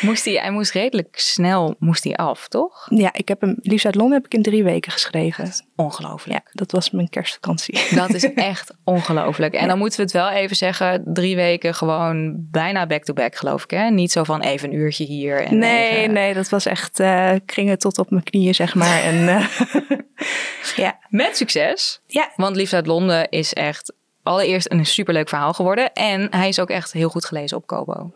Moest 0.00 0.24
hij, 0.24 0.34
hij 0.34 0.50
moest 0.50 0.72
redelijk 0.72 1.18
snel 1.18 1.74
moest 1.78 2.04
hij 2.04 2.14
af, 2.16 2.48
toch? 2.48 2.86
ja, 2.90 3.10
ik 3.12 3.28
heb 3.28 3.40
hem, 3.40 3.56
Liefst 3.60 3.84
uit 3.86 3.94
Londen 3.94 4.14
heb 4.16 4.24
ik 4.24 4.34
in 4.34 4.42
drie 4.42 4.64
weken 4.64 4.92
geschreven. 4.92 5.50
Ongelooflijk. 5.76 6.40
Ja, 6.44 6.50
dat 6.52 6.72
was 6.72 6.90
mijn 6.90 7.08
kerstvakantie. 7.08 7.80
Dat 7.94 8.14
is 8.14 8.32
echt 8.52 8.74
ongelooflijk. 8.84 9.54
En 9.54 9.68
dan 9.68 9.78
moeten 9.78 9.96
we 9.98 10.02
het 10.02 10.12
wel 10.12 10.30
even 10.30 10.56
zeggen, 10.56 11.02
drie 11.06 11.36
weken 11.36 11.74
gewoon 11.74 12.34
bijna 12.50 12.86
back-to-back 12.86 13.36
geloof 13.36 13.62
ik. 13.64 13.70
Hè? 13.70 13.90
Niet 13.90 14.12
zo 14.12 14.24
van 14.24 14.40
even 14.40 14.68
een 14.68 14.74
uurtje 14.74 15.04
hier. 15.04 15.44
En 15.44 15.58
Nee, 15.58 15.90
even- 15.90 16.12
nee, 16.12 16.34
dat 16.34 16.48
was 16.48 16.66
echt 16.66 17.00
eh 17.00 17.30
kringen 17.46 17.78
tot 17.78 17.98
op 17.98 18.10
mijn 18.10 18.22
knieën, 18.24 18.54
zeg 18.54 18.74
maar. 18.74 19.02
En 19.02 19.28
eh, 19.28 19.46
ja, 20.76 20.98
Met 21.08 21.36
succes. 21.36 22.00
ja, 22.06 22.30
Want 22.36 22.56
Liefde 22.56 22.76
uit 22.76 22.86
Londen 22.86 23.28
is 23.28 23.52
echt 23.52 23.92
allereerst 24.22 24.70
een 24.72 24.86
superleuk 24.86 25.28
verhaal 25.28 25.52
geworden. 25.52 25.92
En 25.92 26.26
hij 26.30 26.48
is 26.48 26.60
ook 26.60 26.70
echt 26.70 26.92
heel 26.92 27.08
goed 27.08 27.24
gelezen 27.24 27.56
op 27.56 27.66
Kobo. 27.66 28.10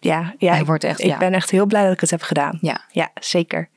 ja, 0.00 0.34
ja. 0.38 0.50
Hij 0.50 0.60
ik- 0.60 0.66
wordt 0.66 0.84
echt, 0.84 1.00
ik 1.00 1.06
ja. 1.06 1.18
ben 1.18 1.34
echt 1.34 1.50
heel 1.50 1.66
blij 1.66 1.84
dat 1.84 1.92
ik 1.92 2.00
het 2.00 2.10
heb 2.10 2.22
gedaan. 2.22 2.58
Ja. 2.60 2.80
Ja, 2.92 3.10
zeker. 3.20 3.68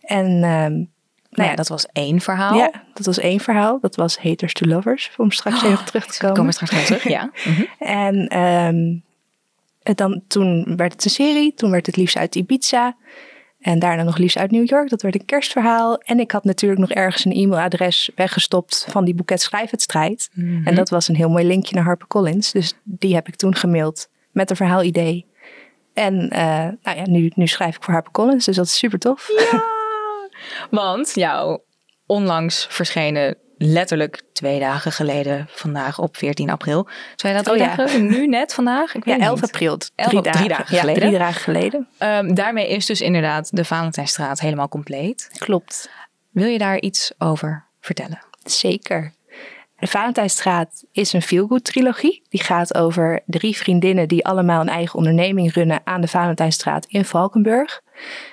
En 0.00 0.26
ehm, 0.26 0.40
Nou 0.42 0.86
nou 1.30 1.50
ja, 1.50 1.54
dat 1.56 1.68
was 1.68 1.86
één 1.92 2.20
verhaal. 2.20 2.56
ja, 2.58 2.70
dat 2.94 3.06
was 3.06 3.18
één 3.18 3.40
verhaal. 3.40 3.78
Dat 3.80 3.96
was 3.96 4.18
Haters 4.18 4.52
to 4.52 4.66
Lovers, 4.66 5.10
om 5.16 5.30
straks 5.30 5.62
even 5.62 5.84
terug 5.84 6.06
te 6.06 6.18
komen. 6.18 6.36
komen 6.36 6.52
straks 6.52 6.72
wel 6.72 6.82
terug. 6.84 7.08
Ja. 7.08 7.30
Mhm. 7.44 7.62
En 7.78 8.26
ehm, 8.28 8.94
het 9.82 9.96
dan, 9.96 10.22
toen 10.28 10.76
werd 10.76 10.92
het 10.92 11.04
een 11.04 11.10
serie. 11.10 11.54
Toen 11.54 11.70
werd 11.70 11.86
het 11.86 11.96
liefst 11.96 12.16
uit 12.16 12.34
Ibiza. 12.34 12.96
En 13.66 13.78
daarna 13.78 14.02
nog 14.02 14.16
liefst 14.16 14.36
uit 14.36 14.50
New 14.50 14.68
York. 14.68 14.88
Dat 14.88 15.02
werd 15.02 15.14
een 15.14 15.24
kerstverhaal. 15.24 15.98
En 15.98 16.20
ik 16.20 16.30
had 16.30 16.44
natuurlijk 16.44 16.80
nog 16.80 16.90
ergens 16.90 17.24
een 17.24 17.32
e-mailadres 17.32 18.10
weggestopt 18.14 18.86
van 18.88 19.04
die 19.04 19.14
boeket 19.14 19.40
Schrijfwedstrijd. 19.40 20.30
Mhm. 20.32 20.66
En 20.66 20.74
dat 20.74 20.88
was 20.88 21.08
een 21.08 21.14
heel 21.16 21.28
mooi 21.28 21.46
linkje 21.46 21.74
naar 21.74 21.84
HarperCollins. 21.84 22.52
Dus 22.52 22.74
die 22.82 23.14
heb 23.14 23.28
ik 23.28 23.36
toen 23.36 23.54
gemaild 23.54 24.08
met 24.30 24.50
een 24.50 24.56
verhaalidee. 24.56 25.26
En 25.94 26.30
eh, 26.30 26.68
nou 26.82 26.96
ja, 26.96 27.02
nu, 27.06 27.30
nu 27.34 27.46
schrijf 27.46 27.76
ik 27.76 27.82
voor 27.82 27.92
HarperCollins. 27.92 28.44
Dus 28.44 28.56
dat 28.56 28.66
is 28.66 28.78
super 28.78 28.98
tof. 28.98 29.30
Want 30.70 31.14
jouw 31.14 31.64
onlangs 32.06 32.66
verschenen, 32.70 33.36
letterlijk 33.56 34.22
twee 34.32 34.60
dagen 34.60 34.92
geleden, 34.92 35.46
vandaag 35.50 35.98
op 35.98 36.16
14 36.16 36.50
april. 36.50 36.88
Zou 37.16 37.34
je 37.34 37.42
dat 37.42 37.52
Oh 37.52 37.58
ja. 37.58 37.76
dagen? 37.76 38.06
Nu 38.06 38.26
net 38.26 38.54
vandaag? 38.54 38.94
Ik 38.94 39.04
weet 39.04 39.14
Ja, 39.14 39.20
het 39.20 39.22
11 39.28 39.40
niet. 39.40 39.50
april. 39.52 39.78
11 39.94 40.10
Drie 40.10 40.20
drie 40.22 40.32
dagen, 40.32 40.48
dagen 40.48 40.74
Ja, 40.74 40.80
geleden. 40.80 41.02
drie 41.02 41.18
dagen 41.18 41.40
geleden. 41.40 41.88
Daarmee 42.34 42.68
is 42.68 42.86
dus 42.86 43.00
inderdaad 43.00 43.56
de 43.56 43.64
Valentijnstraat 43.64 44.40
helemaal 44.40 44.68
compleet. 44.68 45.28
Klopt. 45.38 45.90
Wil 46.30 46.48
je 46.48 46.58
daar 46.58 46.80
iets 46.80 47.12
over 47.18 47.64
vertellen? 47.80 48.18
Zeker. 48.44 49.12
De 49.78 49.86
Valentijnstraat 49.86 50.84
is 50.92 51.12
een 51.12 51.22
feelgood 51.22 51.64
trilogie. 51.64 52.22
Die 52.28 52.42
gaat 52.42 52.74
over 52.74 53.20
drie 53.26 53.56
vriendinnen 53.56 54.08
die 54.08 54.26
allemaal 54.26 54.60
een 54.60 54.68
eigen 54.68 54.98
onderneming 54.98 55.52
runnen 55.52 55.80
aan 55.84 56.00
de 56.00 56.08
Valentijnstraat 56.08 56.86
in 56.88 57.04
Valkenburg. 57.04 57.80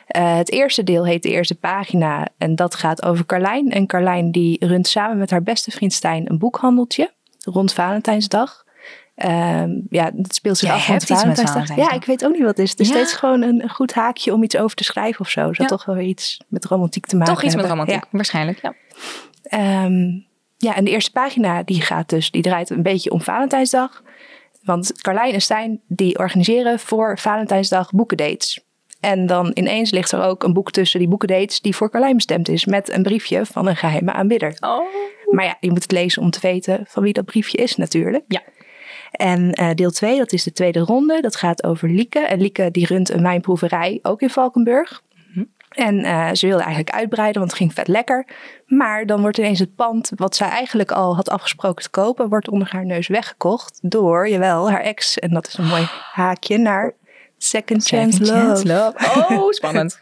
Eh, 0.07 0.35
het 0.35 0.51
eerste 0.51 0.83
deel 0.83 1.05
heet 1.05 1.23
de 1.23 1.29
eerste 1.29 1.55
pagina 1.55 2.27
en 2.37 2.55
dat 2.55 2.75
gaat 2.75 3.03
over 3.03 3.25
Carlijn. 3.25 3.71
En 3.71 3.87
Carlijn 3.87 4.31
die 4.31 4.65
runt 4.65 4.87
samen 4.87 5.17
met 5.17 5.29
haar 5.29 5.43
beste 5.43 5.71
vriend 5.71 5.93
Stijn 5.93 6.29
een 6.31 6.37
boekhandeltje 6.37 7.11
rond 7.39 7.73
Valentijnsdag. 7.73 8.63
Ehm, 9.15 9.71
ja, 9.89 10.11
het 10.15 10.35
speelt 10.35 10.57
zich 10.57 10.67
Jij 10.69 10.77
af 10.77 10.87
rond 10.87 11.03
Valentijnsdag. 11.05 11.75
Ja, 11.75 11.91
ik 11.91 12.05
weet 12.05 12.25
ook 12.25 12.31
niet 12.31 12.41
wat 12.41 12.49
het 12.49 12.59
is. 12.59 12.69
Het 12.71 12.79
is 12.79 12.87
Ja? 12.87 12.93
steeds 12.93 13.13
gewoon 13.13 13.41
een, 13.41 13.63
een 13.63 13.69
goed 13.69 13.93
haakje 13.93 14.33
om 14.33 14.43
iets 14.43 14.57
over 14.57 14.75
te 14.75 14.83
schrijven 14.83 15.21
of 15.21 15.29
zo. 15.29 15.41
Zou 15.41 15.53
Ja. 15.57 15.65
toch 15.65 15.85
wel 15.85 15.99
iets 15.99 16.39
met 16.47 16.65
romantiek 16.65 17.05
te 17.05 17.15
maken 17.17 17.33
Toch 17.33 17.43
iets 17.43 17.55
met 17.55 17.65
romantiek, 17.65 17.95
Ja. 17.95 18.07
waarschijnlijk. 18.11 18.59
Ja. 18.61 18.73
Ehm, 19.43 20.09
ja, 20.63 20.75
en 20.75 20.83
de 20.83 20.91
eerste 20.91 21.11
pagina 21.11 21.63
die 21.63 21.81
gaat 21.81 22.09
dus, 22.09 22.31
die 22.31 22.41
draait 22.41 22.69
een 22.69 22.83
beetje 22.83 23.11
om 23.11 23.21
Valentijnsdag. 23.21 24.03
Want 24.63 25.01
Carlijn 25.01 25.33
en 25.33 25.41
Stijn 25.41 25.81
die 25.87 26.19
organiseren 26.19 26.79
voor 26.79 27.19
Valentijnsdag 27.19 27.91
boekendates. 27.91 28.59
En 28.99 29.25
dan 29.25 29.51
ineens 29.53 29.91
ligt 29.91 30.11
er 30.11 30.23
ook 30.23 30.43
een 30.43 30.53
boek 30.53 30.71
tussen 30.71 30.99
die 30.99 31.07
boekendates 31.07 31.61
die 31.61 31.75
voor 31.75 31.89
Carlijn 31.89 32.15
bestemd 32.15 32.49
is. 32.49 32.65
Met 32.65 32.91
een 32.91 33.03
briefje 33.03 33.45
van 33.45 33.67
een 33.67 33.75
geheime 33.75 34.11
aanbidder. 34.11 34.57
Oh. 34.59 34.79
Maar 35.29 35.45
ja, 35.45 35.57
je 35.59 35.69
moet 35.69 35.81
het 35.81 35.91
lezen 35.91 36.21
om 36.21 36.29
te 36.29 36.39
weten 36.41 36.85
van 36.87 37.03
wie 37.03 37.13
dat 37.13 37.25
briefje 37.25 37.57
is 37.57 37.75
natuurlijk. 37.75 38.23
Ja. 38.27 38.41
En 39.11 39.51
eh, 39.51 39.69
deel 39.75 39.91
2, 39.91 40.17
dat 40.17 40.31
is 40.31 40.43
de 40.43 40.51
tweede 40.51 40.79
ronde. 40.79 41.21
Dat 41.21 41.35
gaat 41.35 41.63
over 41.63 41.89
Lieke. 41.89 42.19
En 42.19 42.41
Lieke 42.41 42.71
die 42.71 42.85
runt 42.85 43.09
een 43.09 43.21
wijnproeverij, 43.21 43.99
ook 44.01 44.21
in 44.21 44.29
Valkenburg. 44.29 45.01
En 45.73 46.03
eh, 46.03 46.29
ze 46.33 46.47
wilde 46.47 46.63
eigenlijk 46.63 46.95
uitbreiden, 46.95 47.39
want 47.39 47.51
het 47.51 47.59
ging 47.59 47.73
vet 47.73 47.87
lekker. 47.87 48.27
Maar 48.65 49.05
dan 49.05 49.21
wordt 49.21 49.37
ineens 49.37 49.59
het 49.59 49.75
pand, 49.75 50.11
wat 50.15 50.35
zij 50.35 50.49
eigenlijk 50.49 50.91
al 50.91 51.15
had 51.15 51.29
afgesproken 51.29 51.83
te 51.83 51.89
kopen, 51.89 52.29
wordt 52.29 52.49
onder 52.49 52.67
haar 52.71 52.85
neus 52.85 53.07
weggekocht 53.07 53.79
door, 53.81 54.29
jawel, 54.29 54.71
haar 54.71 54.81
ex. 54.81 55.19
En 55.19 55.29
dat 55.29 55.47
is 55.47 55.57
een 55.57 55.67
mooi 55.67 55.87
haakje 56.11 56.57
naar 56.57 56.93
Second 57.37 57.85
Chance, 57.85 58.25
Second 58.25 58.63
Love. 58.63 58.93
Chance 58.97 59.33
Oh, 59.33 59.51
spannend. 59.59 59.99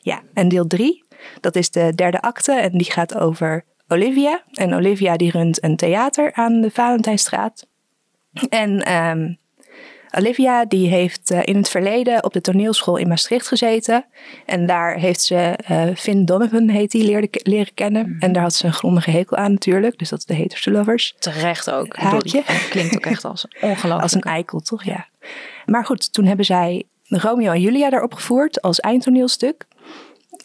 Ja, 0.00 0.22
en 0.34 0.48
deel 0.48 0.66
drie, 0.66 1.04
dat 1.40 1.56
is 1.56 1.70
de 1.70 1.92
derde 1.94 2.20
acte 2.20 2.52
en 2.52 2.78
die 2.78 2.92
gaat 2.92 3.14
over 3.14 3.64
Olivia. 3.88 4.42
En 4.52 4.74
Olivia 4.74 5.16
die 5.16 5.30
runt 5.30 5.62
een 5.62 5.76
theater 5.76 6.32
aan 6.32 6.60
de 6.60 6.70
Valentijnstraat. 6.70 7.66
En 8.48 8.82
ehm, 8.82 9.32
Olivia 10.18 10.64
die 10.64 10.88
heeft 10.88 11.30
eh, 11.30 11.40
in 11.44 11.56
het 11.56 11.68
verleden 11.68 12.24
op 12.24 12.32
de 12.32 12.40
toneelschool 12.40 12.96
in 12.96 13.08
Maastricht 13.08 13.46
gezeten. 13.46 14.04
En 14.46 14.66
daar 14.66 14.94
heeft 14.94 15.20
ze 15.20 15.54
eh 15.66 15.82
Finn 15.96 16.24
Donovan, 16.24 16.68
heet 16.68 16.90
die, 16.90 17.04
leerde, 17.04 17.28
leren 17.42 17.74
kennen. 17.74 18.16
En 18.18 18.32
daar 18.32 18.42
had 18.42 18.54
ze 18.54 18.66
een 18.66 18.72
grondige 18.72 19.10
hekel 19.10 19.36
aan 19.36 19.52
natuurlijk. 19.52 19.98
Dus 19.98 20.08
dat 20.08 20.18
is 20.18 20.24
de 20.24 20.36
Haters 20.36 20.62
to 20.62 20.70
Lovers. 20.70 21.14
Terecht 21.18 21.70
ook. 21.70 21.96
Haakje. 21.96 22.42
Haakje. 22.46 22.68
Klinkt 22.68 22.96
ook 22.96 23.06
echt 23.06 23.24
als 23.24 23.46
ongelooflijk. 23.60 24.02
Als 24.02 24.14
een 24.14 24.20
eikel, 24.20 24.60
toch? 24.60 24.84
Ja. 24.84 25.06
Maar 25.66 25.84
goed, 25.84 26.12
toen 26.12 26.24
hebben 26.24 26.44
zij 26.44 26.84
Romeo 27.04 27.52
en 27.52 27.60
Julia 27.60 27.90
daar 27.90 28.02
opgevoerd 28.02 28.62
als 28.62 28.80
eindtoneelstuk. 28.80 29.66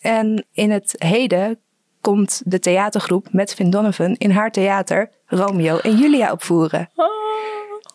En 0.01 0.45
in 0.51 0.71
het 0.71 0.95
heden 0.97 1.59
komt 2.01 2.41
de 2.45 2.59
theatergroep 2.59 3.27
met 3.31 3.53
Finn 3.53 3.69
Donovan 3.69 4.15
in 4.17 4.31
haar 4.31 4.51
theater 4.51 5.11
Romeo 5.25 5.77
en 5.77 5.95
Julia 5.95 6.31
opvoeren. 6.31 6.89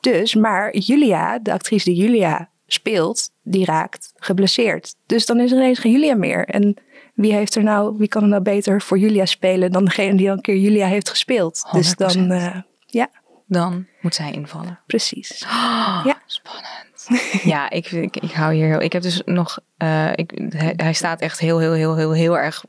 Dus, 0.00 0.34
maar 0.34 0.76
Julia, 0.76 1.38
de 1.38 1.52
actrice 1.52 1.84
die 1.84 1.94
Julia 2.02 2.48
speelt, 2.66 3.30
die 3.42 3.64
raakt 3.64 4.12
geblesseerd. 4.16 4.94
Dus 5.06 5.26
dan 5.26 5.40
is 5.40 5.50
er 5.50 5.56
ineens 5.56 5.78
geen 5.78 5.92
Julia 5.92 6.14
meer. 6.14 6.44
En 6.44 6.76
wie 7.14 7.32
heeft 7.32 7.54
er 7.54 7.62
nou, 7.62 7.94
wie 7.98 8.08
kan 8.08 8.22
er 8.22 8.28
nou 8.28 8.42
beter 8.42 8.82
voor 8.82 8.98
Julia 8.98 9.26
spelen 9.26 9.72
dan 9.72 9.84
degene 9.84 10.16
die 10.16 10.30
al 10.30 10.36
een 10.36 10.42
keer 10.42 10.56
Julia 10.56 10.86
heeft 10.86 11.08
gespeeld? 11.08 11.68
Dus 11.72 11.96
dan, 11.96 12.10
100%. 12.10 12.30
eh, 12.30 12.56
ja, 12.86 13.08
Dan 13.46 13.86
moet 14.00 14.14
zij 14.14 14.32
invallen. 14.32 14.78
precies. 14.86 15.38
Ja. 16.04 16.22
Spannend. 16.26 16.86
Ja, 17.52 17.70
ik, 17.70 17.90
ik, 17.90 18.16
ik 18.16 18.30
hou 18.32 18.54
hier 18.54 18.66
heel... 18.66 18.80
Ik 18.80 18.92
heb 18.92 19.02
dus 19.02 19.22
nog... 19.24 19.58
eh, 19.76 20.10
ik, 20.14 20.32
hij, 20.48 20.72
hij 20.76 20.92
staat 20.92 21.20
echt 21.20 21.38
heel, 21.38 21.58
heel, 21.58 21.72
heel, 21.72 21.96
heel, 21.96 22.12
heel 22.12 22.38
erg... 22.38 22.64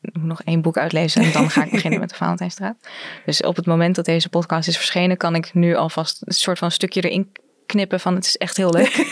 Ik 0.00 0.16
moet 0.16 0.26
nog 0.26 0.42
één 0.42 0.60
boek 0.60 0.78
uitlezen 0.78 1.22
en 1.22 1.32
dan 1.32 1.50
ga 1.50 1.64
ik 1.64 1.70
beginnen 1.76 2.00
met 2.00 2.08
de 2.08 2.14
Valentijnstraat. 2.14 2.88
Dus 3.24 3.42
op 3.42 3.56
het 3.56 3.66
moment 3.66 3.94
dat 3.94 4.04
deze 4.04 4.28
podcast 4.28 4.68
is 4.68 4.76
verschenen, 4.76 5.16
kan 5.16 5.34
ik 5.34 5.54
nu 5.54 5.74
alvast 5.74 6.22
een 6.24 6.32
soort 6.34 6.58
van 6.58 6.70
stukje 6.70 7.00
erin 7.00 7.32
knippen 7.66 8.00
van 8.00 8.14
het 8.14 8.24
is 8.24 8.36
echt 8.36 8.56
heel 8.56 8.70
leuk. 8.70 8.96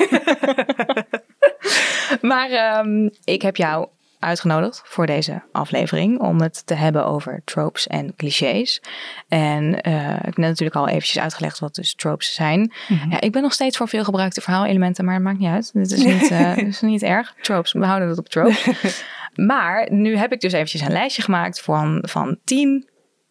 maar 2.30 2.50
ehm, 2.50 3.08
ik 3.24 3.42
heb 3.42 3.56
jou 3.56 3.88
uitgenodigd 4.26 4.82
voor 4.84 5.06
deze 5.06 5.42
aflevering 5.52 6.20
om 6.20 6.40
het 6.40 6.66
te 6.66 6.74
hebben 6.74 7.06
over 7.06 7.42
tropes 7.44 7.86
en 7.86 8.16
clichés. 8.16 8.82
En 9.28 9.80
eh, 9.80 10.14
ik 10.14 10.24
heb 10.24 10.36
net 10.36 10.48
natuurlijk 10.48 10.76
al 10.76 10.88
eventjes 10.88 11.18
uitgelegd 11.18 11.58
wat 11.58 11.74
dus 11.74 11.94
tropes 11.94 12.34
zijn. 12.34 12.72
Ja, 13.10 13.20
ik 13.20 13.32
ben 13.32 13.42
nog 13.42 13.52
steeds 13.52 13.76
voor 13.76 13.88
veel 13.88 14.04
gebruikte 14.04 14.40
verhaalelementen, 14.40 15.04
maar 15.04 15.14
het 15.14 15.22
maakt 15.22 15.38
niet 15.38 15.50
uit. 15.50 15.72
Dit 15.72 15.90
is 15.90 16.04
niet, 16.04 16.30
eh, 16.40 16.56
is 16.56 16.80
niet 16.80 17.02
erg. 17.02 17.34
Tropes, 17.40 17.72
we 17.72 17.86
houden 17.86 18.08
het 18.08 18.18
op 18.18 18.28
tropes. 18.28 19.04
maar 19.50 19.92
nu 19.92 20.16
heb 20.16 20.32
ik 20.32 20.40
dus 20.40 20.52
eventjes 20.52 20.80
een 20.80 20.92
lijstje 20.92 21.22
gemaakt 21.22 21.60
van, 21.60 21.98
van 22.08 22.38
tien 22.44 22.88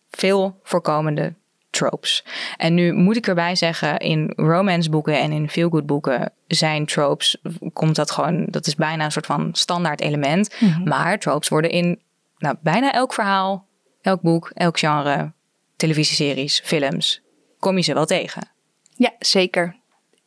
veel 0.09 0.59
voorkomende 0.63 1.33
tropes. 1.75 2.25
En 2.57 2.73
nu 2.73 2.93
moet 2.93 3.15
ik 3.15 3.27
erbij 3.27 3.55
zeggen, 3.55 3.97
in 3.97 4.33
romance 4.35 4.89
boeken 4.89 5.19
en 5.19 5.31
in 5.31 5.49
feelgood 5.49 5.85
boeken 5.85 6.31
zijn 6.47 6.85
tropes, 6.85 7.37
komt 7.73 7.95
dat 7.95 8.11
gewoon, 8.11 8.45
dat 8.49 8.67
is 8.67 8.75
bijna 8.75 9.05
een 9.05 9.11
soort 9.11 9.25
van 9.25 9.49
standaard 9.51 10.01
element. 10.01 10.55
Maar 10.83 11.19
tropes 11.19 11.49
worden 11.49 11.71
in 11.71 12.01
nou, 12.37 12.55
bijna 12.61 12.93
elk 12.93 13.13
verhaal, 13.13 13.67
elk 14.01 14.21
boek, 14.21 14.51
elk 14.53 14.79
genre, 14.79 15.31
televisieseries, 15.75 16.61
films, 16.63 17.21
kom 17.59 17.75
je 17.75 17.83
ze 17.83 17.93
wel 17.93 18.05
tegen. 18.05 18.47
Ja, 18.95 19.13
zeker. 19.19 19.75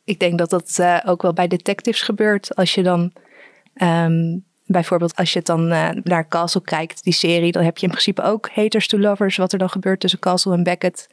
Ik 0.03 0.19
denk 0.19 0.37
dat 0.37 0.49
dat 0.49 0.79
eh, 0.79 0.97
ook 1.05 1.21
wel 1.21 1.33
bij 1.33 1.47
detectives 1.47 2.01
gebeurt. 2.01 2.55
Als 2.55 2.73
je 2.75 2.83
dan, 2.83 3.13
ehm, 3.73 4.37
bijvoorbeeld 4.71 5.15
als 5.15 5.31
je 5.33 5.37
het 5.37 5.47
dan 5.47 5.71
eh, 5.71 5.89
naar 6.03 6.27
Castle 6.27 6.61
kijkt, 6.61 7.03
die 7.03 7.13
serie, 7.13 7.51
dan 7.51 7.63
heb 7.63 7.77
je 7.77 7.85
in 7.85 7.91
principe 7.91 8.21
ook 8.21 8.49
haters 8.53 8.87
to 8.87 8.99
lovers, 8.99 9.37
wat 9.37 9.53
er 9.53 9.59
dan 9.59 9.69
gebeurt 9.69 9.99
tussen 9.99 10.19
Castle 10.19 10.53
en 10.53 10.63
Beckett. 10.63 11.07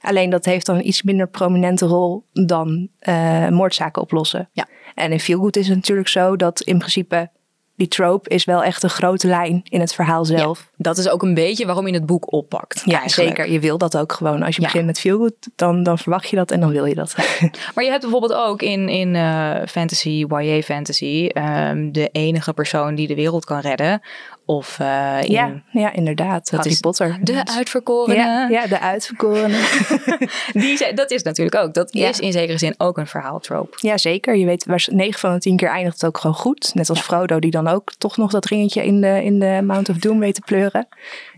Alleen 0.00 0.30
dat 0.30 0.44
heeft 0.44 0.66
dan 0.66 0.76
een 0.76 0.86
iets 0.86 1.02
minder 1.02 1.28
prominente 1.28 1.86
rol 1.86 2.24
dan 2.32 2.88
eh, 2.98 3.48
moordzaken 3.48 4.02
oplossen. 4.02 4.48
Ja. 4.52 4.68
En 4.94 5.12
in 5.12 5.20
Feelgood 5.20 5.56
is 5.56 5.68
het 5.68 5.76
natuurlijk 5.76 6.08
zo 6.08 6.36
dat 6.36 6.60
in 6.60 6.78
principe 6.78 7.30
die 7.74 7.88
trope 7.88 8.28
is 8.28 8.44
wel 8.44 8.64
echt 8.64 8.82
een 8.82 8.90
grote 8.90 9.26
lijn 9.26 9.60
in 9.64 9.80
het 9.80 9.94
verhaal 9.94 10.24
zelf. 10.24 10.70
Dat 10.76 10.98
is 10.98 11.08
ook 11.08 11.22
een 11.22 11.34
beetje 11.34 11.66
waarom 11.66 11.86
je 11.86 11.92
het 11.94 12.06
boek 12.06 12.32
oppakt. 12.32 12.82
Ja, 12.84 13.00
eigenlijk. 13.00 13.36
zeker. 13.36 13.52
Je 13.52 13.60
wil 13.60 13.78
dat 13.78 13.96
ook 13.96 14.12
gewoon. 14.12 14.42
Als 14.42 14.54
je 14.56 14.60
Ja. 14.60 14.66
begint 14.66 14.86
met 14.86 15.00
feel 15.00 15.18
good, 15.18 15.34
dan, 15.56 15.82
dan 15.82 15.98
verwacht 15.98 16.28
je 16.28 16.36
dat 16.36 16.50
en 16.50 16.60
dan 16.60 16.70
wil 16.70 16.84
je 16.84 16.94
dat. 16.94 17.14
Maar 17.74 17.84
je 17.84 17.90
hebt 17.90 18.02
bijvoorbeeld 18.02 18.32
ook 18.34 18.62
in, 18.62 18.88
in 18.88 19.14
eh, 19.14 19.54
fantasy, 19.68 20.24
YA 20.28 20.60
fantasy, 20.62 21.26
ehm, 21.32 21.90
de 21.92 22.08
enige 22.12 22.52
persoon 22.52 22.94
die 22.94 23.06
de 23.06 23.14
wereld 23.14 23.44
kan 23.44 23.58
redden. 23.58 24.00
Of 24.46 24.78
eh, 24.78 25.18
in 25.22 25.30
ja, 25.32 25.62
ja, 25.70 25.92
inderdaad. 25.92 26.50
Dat 26.50 26.58
Harry 26.60 26.70
is 26.70 26.80
Potter. 26.80 27.18
de 27.22 27.44
uitverkorene. 27.44 28.18
ja, 28.22 28.48
ja, 28.48 28.66
de 28.66 28.80
uitverkorene. 28.80 29.60
Die, 30.52 30.94
dat 30.94 31.10
is 31.10 31.22
natuurlijk 31.22 31.56
ook. 31.64 31.74
Dat 31.74 31.92
Ja. 31.92 32.08
is 32.08 32.20
in 32.20 32.32
zekere 32.32 32.58
zin 32.58 32.74
ook 32.78 32.98
een 32.98 33.06
verhaaltrope. 33.06 33.76
ja, 33.80 33.98
zeker. 33.98 34.36
Je 34.36 34.46
weet, 34.46 34.64
waar 34.64 34.86
9 34.90 35.20
van 35.20 35.32
de 35.32 35.38
10 35.38 35.56
keer 35.56 35.68
eindigt 35.68 36.00
het 36.00 36.04
ook 36.06 36.18
gewoon 36.18 36.36
goed. 36.36 36.70
Net 36.74 36.88
als 36.88 37.00
Frodo, 37.00 37.38
die 37.38 37.50
dan 37.50 37.68
ook 37.68 37.92
toch 37.98 38.16
nog 38.16 38.30
dat 38.30 38.44
ringetje 38.46 38.84
in 38.84 39.00
de, 39.00 39.24
in 39.24 39.38
de 39.38 39.60
Mount 39.64 39.88
of 39.88 39.96
Doom 39.96 40.18
weet 40.18 40.34
te 40.34 40.40
pleuren. 40.44 40.88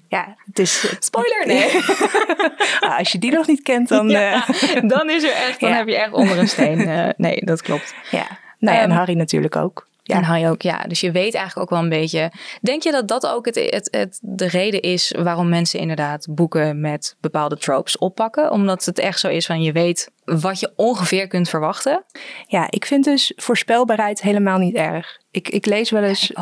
Ja, 0.08 0.36
het 0.46 0.58
is... 0.58 0.96
Spoiler, 0.98 1.46
nee. 1.46 1.68
Ah, 2.80 2.98
als 2.98 3.12
je 3.12 3.18
die 3.18 3.32
nog 3.32 3.46
niet 3.46 3.62
kent, 3.62 3.88
dan... 3.88 4.08
Ja, 4.08 4.46
eh, 4.48 4.88
dan 4.88 5.10
is 5.10 5.22
er 5.22 5.32
echt, 5.32 5.60
dan 5.60 5.70
Ja. 5.70 5.76
heb 5.76 5.88
je 5.88 5.96
echt 5.96 6.12
onder 6.12 6.38
een 6.38 6.48
steen. 6.48 6.80
eh, 6.88 7.08
nee, 7.16 7.44
dat 7.44 7.62
klopt. 7.62 7.94
ja. 8.10 8.26
Nou 8.58 8.76
ja, 8.76 8.82
en 8.82 8.88
Ehm, 8.90 8.98
Harry 8.98 9.14
natuurlijk 9.16 9.56
ook. 9.56 9.86
Ja. 10.06 10.16
En 10.16 10.24
hij 10.24 10.50
ook, 10.50 10.62
ja. 10.62 10.82
Dus 10.82 11.00
je 11.00 11.10
weet 11.10 11.34
eigenlijk 11.34 11.56
ook 11.58 11.78
wel 11.78 11.82
een 11.82 12.00
beetje. 12.00 12.32
Denk 12.60 12.82
je 12.82 12.90
dat 12.90 13.08
dat 13.08 13.26
ook 13.26 13.46
het, 13.46 13.54
het, 13.54 13.88
het, 13.90 14.18
de 14.22 14.46
reden 14.46 14.80
is 14.80 15.14
waarom 15.18 15.48
mensen 15.48 15.80
inderdaad 15.80 16.26
boeken 16.30 16.80
met 16.80 17.16
bepaalde 17.20 17.56
tropes 17.56 17.98
oppakken? 17.98 18.50
Omdat 18.50 18.84
het 18.84 18.98
echt 18.98 19.20
zo 19.20 19.28
is 19.28 19.46
van 19.46 19.62
je 19.62 19.72
weet 19.72 20.10
wat 20.24 20.60
je 20.60 20.72
ongeveer 20.76 21.26
kunt 21.26 21.48
verwachten. 21.48 22.04
Ja, 22.46 22.66
ik 22.70 22.84
vind 22.86 23.04
dus 23.04 23.32
voorspelbaarheid 23.36 24.22
helemaal 24.22 24.58
niet 24.58 24.74
erg. 24.74 25.20
Ik, 25.30 25.48
ik 25.48 25.66
lees 25.66 25.90
wel 25.90 26.02
eens, 26.02 26.32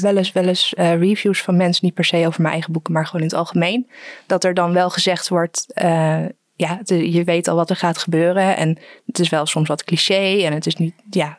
wel 0.00 0.16
eens, 0.16 0.32
wel 0.32 0.44
eens 0.46 0.74
eh, 0.74 0.98
reviews 0.98 1.42
van 1.42 1.56
mensen, 1.56 1.84
niet 1.84 1.94
per 1.94 2.04
se 2.04 2.26
over 2.26 2.40
mijn 2.40 2.52
eigen 2.52 2.72
boeken, 2.72 2.92
maar 2.92 3.06
gewoon 3.06 3.20
in 3.20 3.28
het 3.28 3.36
algemeen. 3.36 3.90
Dat 4.26 4.44
er 4.44 4.54
dan 4.54 4.72
wel 4.72 4.90
gezegd 4.90 5.28
wordt, 5.28 5.72
eh, 5.72 6.24
ja, 6.56 6.80
je 6.84 7.24
weet 7.24 7.48
al 7.48 7.56
wat 7.56 7.70
er 7.70 7.76
gaat 7.76 7.98
gebeuren. 7.98 8.56
En 8.56 8.78
het 9.06 9.18
is 9.18 9.28
wel 9.28 9.46
soms 9.46 9.68
wat 9.68 9.84
cliché 9.84 10.42
en 10.44 10.52
het 10.52 10.66
is 10.66 10.76
niet, 10.76 10.94
ja. 11.10 11.36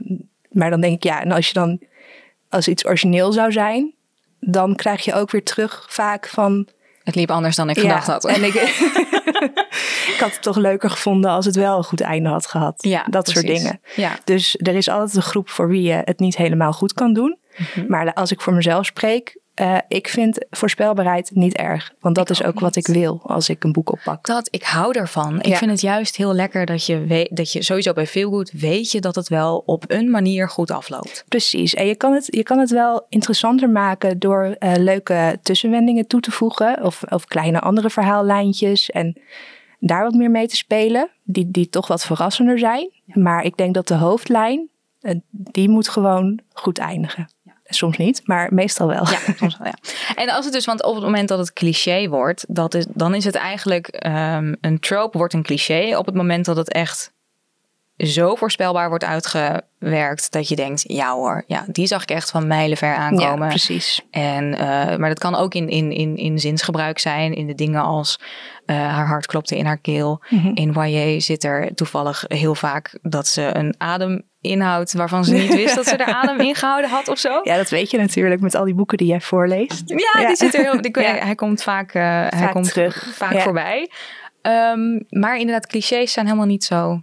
Maar 0.49 0.69
dan 0.69 0.81
denk 0.81 0.95
ik, 0.95 1.03
ja, 1.03 1.21
en 1.21 1.31
als 1.31 1.47
je 1.47 1.53
dan, 1.53 1.81
als 2.49 2.67
iets 2.67 2.85
origineel 2.85 3.31
zou 3.31 3.51
zijn, 3.51 3.93
dan 4.39 4.75
krijg 4.75 5.03
je 5.03 5.13
ook 5.13 5.31
weer 5.31 5.43
terug 5.43 5.85
vaak 5.89 6.27
van, 6.27 6.67
Het 7.03 7.15
liep 7.15 7.31
anders 7.31 7.55
dan 7.55 7.69
ik 7.69 7.79
gedacht 7.79 8.07
had. 8.07 8.25
En 8.25 8.43
ik, 8.43 8.53
ik 10.13 10.17
had 10.19 10.31
het 10.31 10.41
toch 10.41 10.57
leuker 10.57 10.89
gevonden 10.89 11.31
als 11.31 11.45
het 11.45 11.55
wel 11.55 11.77
een 11.77 11.83
goed 11.83 12.01
einde 12.01 12.29
had 12.29 12.47
gehad. 12.47 12.83
Ja, 12.83 13.05
dat 13.09 13.29
soort 13.29 13.47
dingen. 13.47 13.81
Ja. 13.95 14.19
Dus 14.23 14.55
er 14.59 14.75
is 14.75 14.89
altijd 14.89 15.15
een 15.15 15.21
groep 15.21 15.49
voor 15.49 15.67
wie 15.67 15.81
je 15.81 16.01
het 16.03 16.19
niet 16.19 16.37
helemaal 16.37 16.73
goed 16.73 16.93
kan 16.93 17.13
doen. 17.13 17.37
Mhm. 17.57 17.85
Maar 17.87 18.13
als 18.13 18.31
ik 18.31 18.41
voor 18.41 18.53
mezelf 18.53 18.85
spreek, 18.85 19.37
eh, 19.59 19.77
ik 19.87 20.07
vind 20.07 20.45
voorspelbaarheid 20.49 21.31
niet 21.33 21.55
erg. 21.55 21.93
Want 21.99 22.15
dat 22.15 22.29
Ik 22.29 22.29
is 22.29 22.43
ook 22.43 22.59
wat 22.59 22.75
ik 22.75 22.87
wil 22.87 23.19
als 23.23 23.49
ik 23.49 23.63
een 23.63 23.71
boek 23.71 23.91
oppak. 23.91 24.25
Dat, 24.25 24.47
ik 24.51 24.63
hou 24.63 24.97
ervan. 24.97 25.41
Ik 25.41 25.55
vind 25.55 25.71
het 25.71 25.81
juist 25.81 26.15
heel 26.15 26.33
lekker 26.33 26.65
dat 26.65 26.85
je 26.85 27.05
weet 27.05 27.35
dat 27.35 27.51
je 27.51 27.63
sowieso 27.63 27.93
bij 27.93 28.07
Feelgood 28.07 28.51
weet 28.51 28.91
je 28.91 29.01
dat 29.01 29.15
het 29.15 29.27
wel 29.27 29.63
op 29.65 29.83
een 29.87 30.09
manier 30.09 30.49
goed 30.49 30.71
afloopt. 30.71 31.23
Precies. 31.27 31.73
En 31.73 31.85
je 31.85 31.95
kan 31.95 32.13
het, 32.13 32.27
je 32.29 32.43
kan 32.43 32.59
het 32.59 32.69
wel 32.69 33.05
interessanter 33.09 33.69
maken 33.69 34.19
door 34.19 34.55
eh, 34.59 34.73
leuke 34.75 35.39
tussenwendingen 35.41 36.07
toe 36.07 36.19
te 36.21 36.31
voegen. 36.31 36.83
Of, 36.83 37.03
of 37.09 37.25
kleine 37.25 37.59
andere 37.59 37.89
verhaallijntjes. 37.89 38.89
En 38.89 39.17
daar 39.79 40.03
wat 40.03 40.13
meer 40.13 40.31
mee 40.31 40.47
te 40.47 40.55
spelen. 40.55 41.09
Die, 41.23 41.51
die 41.51 41.69
toch 41.69 41.87
wat 41.87 42.05
verrassender 42.05 42.59
zijn. 42.59 42.91
Maar 43.05 43.43
ik 43.43 43.57
denk 43.57 43.73
dat 43.73 43.87
de 43.87 43.95
hoofdlijn, 43.95 44.69
eh, 44.99 45.15
die 45.29 45.69
moet 45.69 45.89
gewoon 45.89 46.39
goed 46.53 46.77
eindigen. 46.77 47.27
Soms 47.69 47.97
niet, 47.97 48.21
maar 48.25 48.53
meestal 48.53 48.87
wel. 48.87 49.09
Ja, 49.09 49.17
soms 49.39 49.57
wel, 49.57 49.67
ja. 49.67 49.77
En 50.15 50.29
als 50.29 50.45
het 50.45 50.53
dus, 50.53 50.65
want 50.65 50.83
op 50.83 50.95
het 50.95 51.03
moment 51.03 51.27
dat 51.27 51.39
het 51.39 51.53
cliché 51.53 52.07
wordt, 52.07 52.45
dat 52.47 52.73
is, 52.73 52.85
dan 52.93 53.15
is 53.15 53.25
het 53.25 53.35
eigenlijk 53.35 53.87
ehm, 53.87 54.53
een 54.61 54.79
trope 54.79 55.17
wordt 55.17 55.33
een 55.33 55.43
cliché 55.43 55.97
op 55.97 56.05
het 56.05 56.15
moment 56.15 56.45
dat 56.45 56.55
het 56.55 56.71
echt 56.71 57.11
zo 57.97 58.35
voorspelbaar 58.35 58.89
wordt 58.89 59.03
uitgewerkt 59.03 60.31
dat 60.31 60.47
je 60.47 60.55
denkt, 60.55 60.83
ja 60.87 61.13
hoor, 61.13 61.43
ja, 61.47 61.65
die 61.67 61.87
zag 61.87 62.01
ik 62.01 62.09
echt 62.11 62.29
van 62.31 62.47
mijlenver 62.47 62.87
Ja, 62.87 62.95
aankomen. 62.95 63.47
precies. 63.47 64.01
En, 64.11 64.53
eh, 64.53 64.97
maar 64.97 65.09
dat 65.09 65.19
kan 65.19 65.35
ook 65.35 65.53
in, 65.53 65.69
in, 65.69 65.91
in, 65.91 66.15
in 66.17 66.39
zinsgebruik 66.39 66.99
zijn, 66.99 67.33
in 67.33 67.47
de 67.47 67.55
dingen 67.55 67.81
als 67.81 68.19
eh, 68.69 68.75
haar 68.75 69.07
hart 69.07 69.25
klopte 69.25 69.57
in 69.57 69.65
haar 69.65 69.77
keel. 69.77 70.23
Mhm. 70.29 70.51
In 70.53 70.73
YA 70.73 71.19
zit 71.19 71.43
er 71.43 71.73
toevallig 71.75 72.23
heel 72.27 72.55
vaak 72.55 72.97
dat 73.01 73.27
ze 73.27 73.49
een 73.53 73.75
adem 73.77 74.21
inhoudt 74.41 74.93
waarvan 74.93 75.25
ze 75.25 75.33
niet 75.33 75.55
wist 75.55 75.75
dat 75.75 75.85
ze 75.87 75.95
er 75.95 76.13
adem 76.13 76.39
ingehouden 76.39 76.89
had 76.89 77.07
of 77.07 77.17
zo. 77.19 77.39
Ja, 77.43 77.55
dat 77.57 77.69
weet 77.69 77.91
je 77.91 77.97
natuurlijk 77.97 78.41
met 78.41 78.55
al 78.55 78.65
die 78.65 78.73
boeken 78.75 78.97
die 78.97 79.07
jij 79.07 79.21
voorleest. 79.21 79.83
Ja, 79.85 80.19
Ja. 80.21 80.27
die 80.27 80.35
zit 80.35 80.53
er 80.53 80.61
heel. 80.61 80.81
Die, 80.81 80.99
Ja. 81.01 81.15
Hij 81.15 81.35
komt 81.35 81.63
vaak, 81.63 81.93
eh, 81.93 82.01
hij 82.03 82.29
Vaak 82.39 82.51
komt 82.51 82.73
terug. 82.73 83.07
vaak 83.15 83.33
Ja. 83.33 83.39
voorbij. 83.41 83.89
Ehm, 84.41 84.99
maar 85.09 85.37
inderdaad, 85.37 85.67
clichés 85.67 86.13
zijn 86.13 86.25
helemaal 86.25 86.47
niet 86.47 86.63
zo 86.63 87.01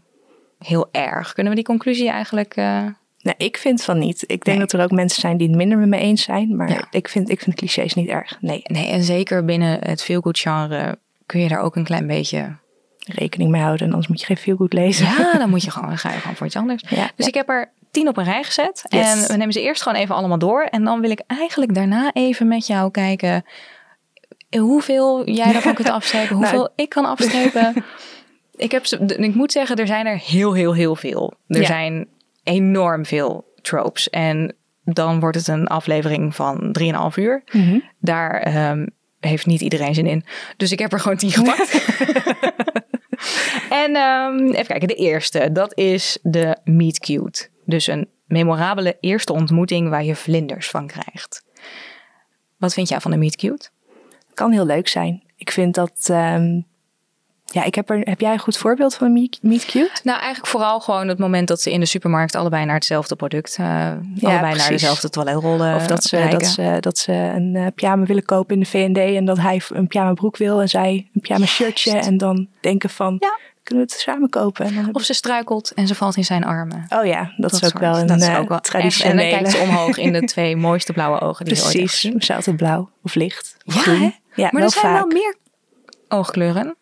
heel 0.59 0.89
erg. 0.93 1.33
Kunnen 1.33 1.53
we 1.53 1.59
die 1.59 1.69
conclusie 1.69 2.09
eigenlijk? 2.11 2.57
eh, 2.57 2.85
Nee, 3.23 3.35
ik 3.37 3.57
vind 3.57 3.83
van 3.83 3.99
niet. 3.99 4.23
Ik 4.23 4.45
denk 4.45 4.59
Nee. 4.59 4.59
dat 4.59 4.73
er 4.73 4.83
ook 4.83 4.91
mensen 4.91 5.21
zijn 5.21 5.37
die 5.37 5.47
het 5.49 5.57
minder 5.57 5.79
met 5.79 5.89
me 5.89 5.97
eens 5.99 6.23
zijn. 6.23 6.57
Maar 6.57 6.87
ik, 6.91 7.09
vind, 7.09 7.31
ik 7.31 7.41
vind 7.41 7.57
clichés 7.57 7.95
niet 7.95 8.09
erg. 8.09 8.37
Nee, 8.41 8.61
Nee, 8.65 8.89
en 8.89 9.03
zeker 9.03 9.45
binnen 9.45 9.79
het 9.89 10.03
feelgood 10.03 10.39
genre 10.39 10.99
kun 11.27 11.41
je 11.41 11.49
daar 11.49 11.61
ook 11.61 11.77
een 11.77 11.85
klein 11.85 12.07
beetje. 12.07 12.57
rekening 13.09 13.51
mee 13.51 13.63
houden. 13.63 13.81
En 13.87 13.91
anders 13.93 14.09
moet 14.09 14.21
je 14.21 14.27
geen 14.27 14.37
feel 14.37 14.57
goed 14.57 14.73
lezen. 14.73 15.07
Ja, 15.07 15.33
dan 15.39 15.51
moet 15.51 15.63
je 15.63 15.71
gewoon, 15.71 15.89
dan 15.89 15.99
ga 15.99 16.13
je 16.13 16.19
gewoon 16.19 16.37
voor 16.37 16.47
iets 16.47 16.57
anders. 16.57 16.85
Ja. 16.89 17.11
Dus 17.17 17.27
ik 17.27 17.35
heb 17.35 17.49
er 17.49 17.71
tien 17.91 18.09
op 18.09 18.17
een 18.17 18.25
rij 18.25 18.43
gezet. 18.43 18.85
Yes. 18.89 19.23
En 19.23 19.29
we 19.29 19.37
nemen 19.37 19.53
ze 19.53 19.63
eerst 19.63 19.83
gewoon 19.83 19.99
even 19.99 20.15
allemaal 20.15 20.39
door. 20.39 20.63
En 20.63 20.85
dan 20.85 21.01
wil 21.01 21.11
ik 21.11 21.23
eigenlijk 21.27 21.75
daarna 21.75 22.11
even 22.13 22.49
met 22.49 22.67
jou 22.67 22.91
kijken 22.91 23.45
hoeveel 24.59 25.31
jij 25.31 25.53
daarvan 25.53 25.75
kunt 25.75 25.89
afstrepen, 25.99 26.37
hoeveel 26.37 26.59
Nou. 26.59 26.71
ik 26.77 26.89
kan 26.89 27.05
afstrepen. 27.05 27.75
ik, 28.57 28.71
heb, 28.73 28.87
ze- 28.87 29.05
ik 29.17 29.35
moet 29.35 29.53
zeggen, 29.53 29.77
er 29.77 29.87
zijn 29.87 30.07
er 30.07 30.19
heel, 30.19 30.53
heel, 30.53 30.75
heel 30.75 30.97
veel. 30.97 31.35
Er 31.47 31.61
Ja. 31.61 31.67
zijn 31.67 32.09
enorm 32.43 33.05
veel 33.07 33.53
tropes. 33.63 34.11
En 34.11 34.55
dan 34.85 35.21
wordt 35.21 35.37
het 35.37 35.49
een 35.49 35.67
aflevering 35.67 36.35
van 36.35 36.77
3,5 36.81 37.15
uur. 37.17 37.43
Mhm. 37.53 37.79
Daar 38.01 38.41
ehm, 38.41 38.87
heeft 39.27 39.47
niet 39.47 39.61
iedereen 39.61 39.95
zin 39.95 40.07
in. 40.07 40.25
Dus 40.57 40.73
ik 40.73 40.79
heb 40.79 40.93
er 40.93 41.01
gewoon 41.01 41.17
tien 41.17 41.33
gepakt. 41.33 41.73
en 43.85 43.97
ehm, 43.97 44.47
even 44.47 44.67
kijken, 44.67 44.89
de 44.89 44.95
eerste. 44.95 45.53
Dat 45.53 45.79
is 45.79 46.19
de 46.23 46.57
meet 46.65 46.99
cute. 46.99 47.49
Dus 47.65 47.87
een 47.87 48.09
memorabele 48.27 48.97
eerste 49.01 49.33
ontmoeting 49.33 49.89
waar 49.89 50.05
je 50.05 50.17
vlinders 50.17 50.71
van 50.71 50.87
krijgt. 50.87 51.45
Wat 52.57 52.75
vind 52.75 52.89
jij 52.89 53.01
van 53.01 53.11
de 53.11 53.17
meet 53.17 53.37
cute? 53.37 53.69
Kan 54.35 54.53
heel 54.53 54.67
leuk 54.67 54.89
zijn. 54.89 55.23
Ik 55.37 55.51
vind 55.51 55.75
dat... 55.75 56.09
ehm, 56.11 56.61
ja, 57.57 57.65
ik 57.65 57.75
heb, 57.75 57.91
er, 57.91 57.99
heb 58.01 58.21
jij 58.21 58.33
een 58.33 58.39
goed 58.39 58.57
voorbeeld 58.57 58.95
van 58.95 59.13
meet, 59.13 59.39
cute? 59.41 59.91
Nou, 60.03 60.19
eigenlijk 60.19 60.47
vooral 60.47 60.81
gewoon 60.81 61.09
het 61.09 61.19
moment 61.19 61.49
dat 61.49 61.61
ze 61.61 61.73
in 61.73 61.81
de 61.81 61.87
supermarkt 61.87 62.35
allebei 62.35 62.65
naar 62.65 62.75
hetzelfde 62.75 63.17
product, 63.17 63.57
eh, 63.61 63.67
allebei 64.23 64.55
naar 64.57 64.69
dezelfde 64.69 65.11
toiletrollen 65.11 65.75
Of 65.75 65.87
dat 65.87 66.03
ze, 66.05 66.27
dat, 66.31 66.47
ze, 66.47 66.77
dat 66.81 66.99
ze 66.99 67.13
een 67.13 67.57
eh, 67.57 67.67
pyjama 67.75 68.05
willen 68.05 68.25
kopen 68.25 68.55
in 68.55 68.61
de 68.61 68.67
V&D 68.67 68.99
en 69.17 69.25
dat 69.25 69.39
hij 69.39 69.63
een 69.69 69.87
pyjama 69.87 70.13
broek 70.13 70.37
wil 70.37 70.61
en 70.61 70.69
zij 70.69 71.09
een 71.15 71.21
pyjama 71.21 71.47
shirtje. 71.47 71.99
En 71.99 72.17
dan 72.17 72.49
denken 72.61 72.91
van, 72.91 73.17
Ja. 73.21 73.39
kunnen 73.63 73.87
we 73.87 73.93
het 73.93 74.01
samen 74.03 74.29
kopen? 74.29 74.65
En 74.67 74.75
dan 74.75 74.89
Of 74.95 75.03
ze 75.03 75.15
struikelt 75.15 75.73
en 75.75 75.87
ze 75.87 75.95
valt 75.95 76.17
in 76.17 76.25
zijn 76.25 76.45
armen. 76.45 76.87
oh 76.89 77.05
ja, 77.07 77.33
dat, 77.37 77.53
is 77.53 77.65
ook 77.65 77.79
wel 77.79 77.99
een 77.99 78.07
dat 78.07 78.21
is 78.21 78.27
eh, 78.29 78.39
ook 78.39 78.49
wel 78.49 78.61
traditionele. 78.61 79.23
En 79.23 79.31
dan 79.31 79.39
kijkt 79.39 79.57
ze 79.57 79.63
omhoog 79.63 79.97
in 79.97 80.13
de 80.13 80.21
twee 80.35 80.57
mooiste 80.57 80.93
blauwe 80.93 81.21
ogen 81.21 81.45
die 81.45 81.55
ooit 81.55 81.63
Precies, 81.73 81.93
gezien. 82.01 82.23
ze 82.23 82.35
altijd 82.35 82.57
blauw 82.57 82.91
of 83.03 83.15
licht 83.15 83.57
of 83.65 83.75
Ja, 83.75 83.81
groen. 83.81 84.15
Ja, 84.35 84.49
maar 84.53 84.63
er 84.63 84.71
zijn 84.71 84.85
vaak. 84.85 84.97
wel 84.99 85.07
meer 85.07 85.37
oogkleuren. 86.09 86.77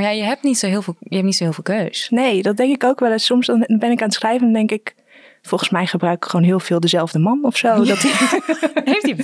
Maar 0.00 0.10
ja, 0.10 0.14
je 0.16 0.22
hebt 0.28 0.42
niet 0.42 0.58
zo 0.58 0.66
heel 0.66 0.82
veel, 0.82 0.96
je 0.98 1.14
hebt 1.14 1.26
niet 1.26 1.36
zo 1.36 1.44
heel 1.44 1.52
veel 1.52 1.62
keus. 1.62 2.08
Nee, 2.10 2.42
dat 2.42 2.56
denk 2.56 2.74
ik 2.74 2.84
ook 2.84 3.00
wel 3.00 3.12
eens. 3.12 3.24
Soms 3.24 3.46
dan 3.46 3.64
ben 3.78 3.90
ik 3.90 3.98
aan 4.00 4.06
het 4.06 4.14
schrijven 4.14 4.46
en 4.46 4.52
denk 4.52 4.70
ik... 4.70 4.94
Volgens 5.42 5.70
mij 5.70 5.86
gebruik 5.86 6.24
ik 6.24 6.30
gewoon 6.30 6.44
heel 6.46 6.60
veel 6.60 6.80
dezelfde 6.80 7.18
man 7.18 7.44
of 7.44 7.56
zo. 7.56 7.84
Dat 7.84 7.98
Heeft 7.98 9.02
hij 9.02 9.16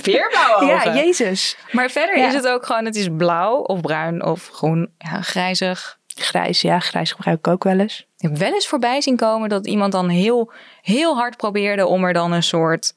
ja, 0.67 0.95
jezus. 0.95 1.57
Maar 1.71 1.89
verder 1.89 2.17
Ja. 2.17 2.27
is 2.27 2.33
het 2.33 2.47
ook 2.47 2.65
gewoon, 2.65 2.85
het 2.85 2.95
is 2.95 3.07
blauw 3.17 3.55
of 3.57 3.81
bruin 3.81 4.23
of 4.25 4.49
groen, 4.53 4.89
ja, 4.97 5.21
grijzig. 5.21 5.99
Grijs, 6.15 6.61
ja, 6.61 6.79
grijs 6.79 7.11
gebruik 7.11 7.37
ik 7.37 7.47
ook 7.47 7.63
wel 7.63 7.79
eens. 7.79 7.99
Ik 8.17 8.29
heb 8.29 8.37
wel 8.37 8.53
eens 8.53 8.67
voorbij 8.67 9.01
zien 9.01 9.15
komen 9.15 9.49
dat 9.49 9.67
iemand 9.67 9.91
dan 9.91 10.09
heel, 10.09 10.51
heel 10.81 11.15
hard 11.15 11.37
probeerde 11.37 11.85
om 11.85 12.03
er 12.03 12.13
dan 12.13 12.31
een 12.31 12.43
soort, 12.43 12.93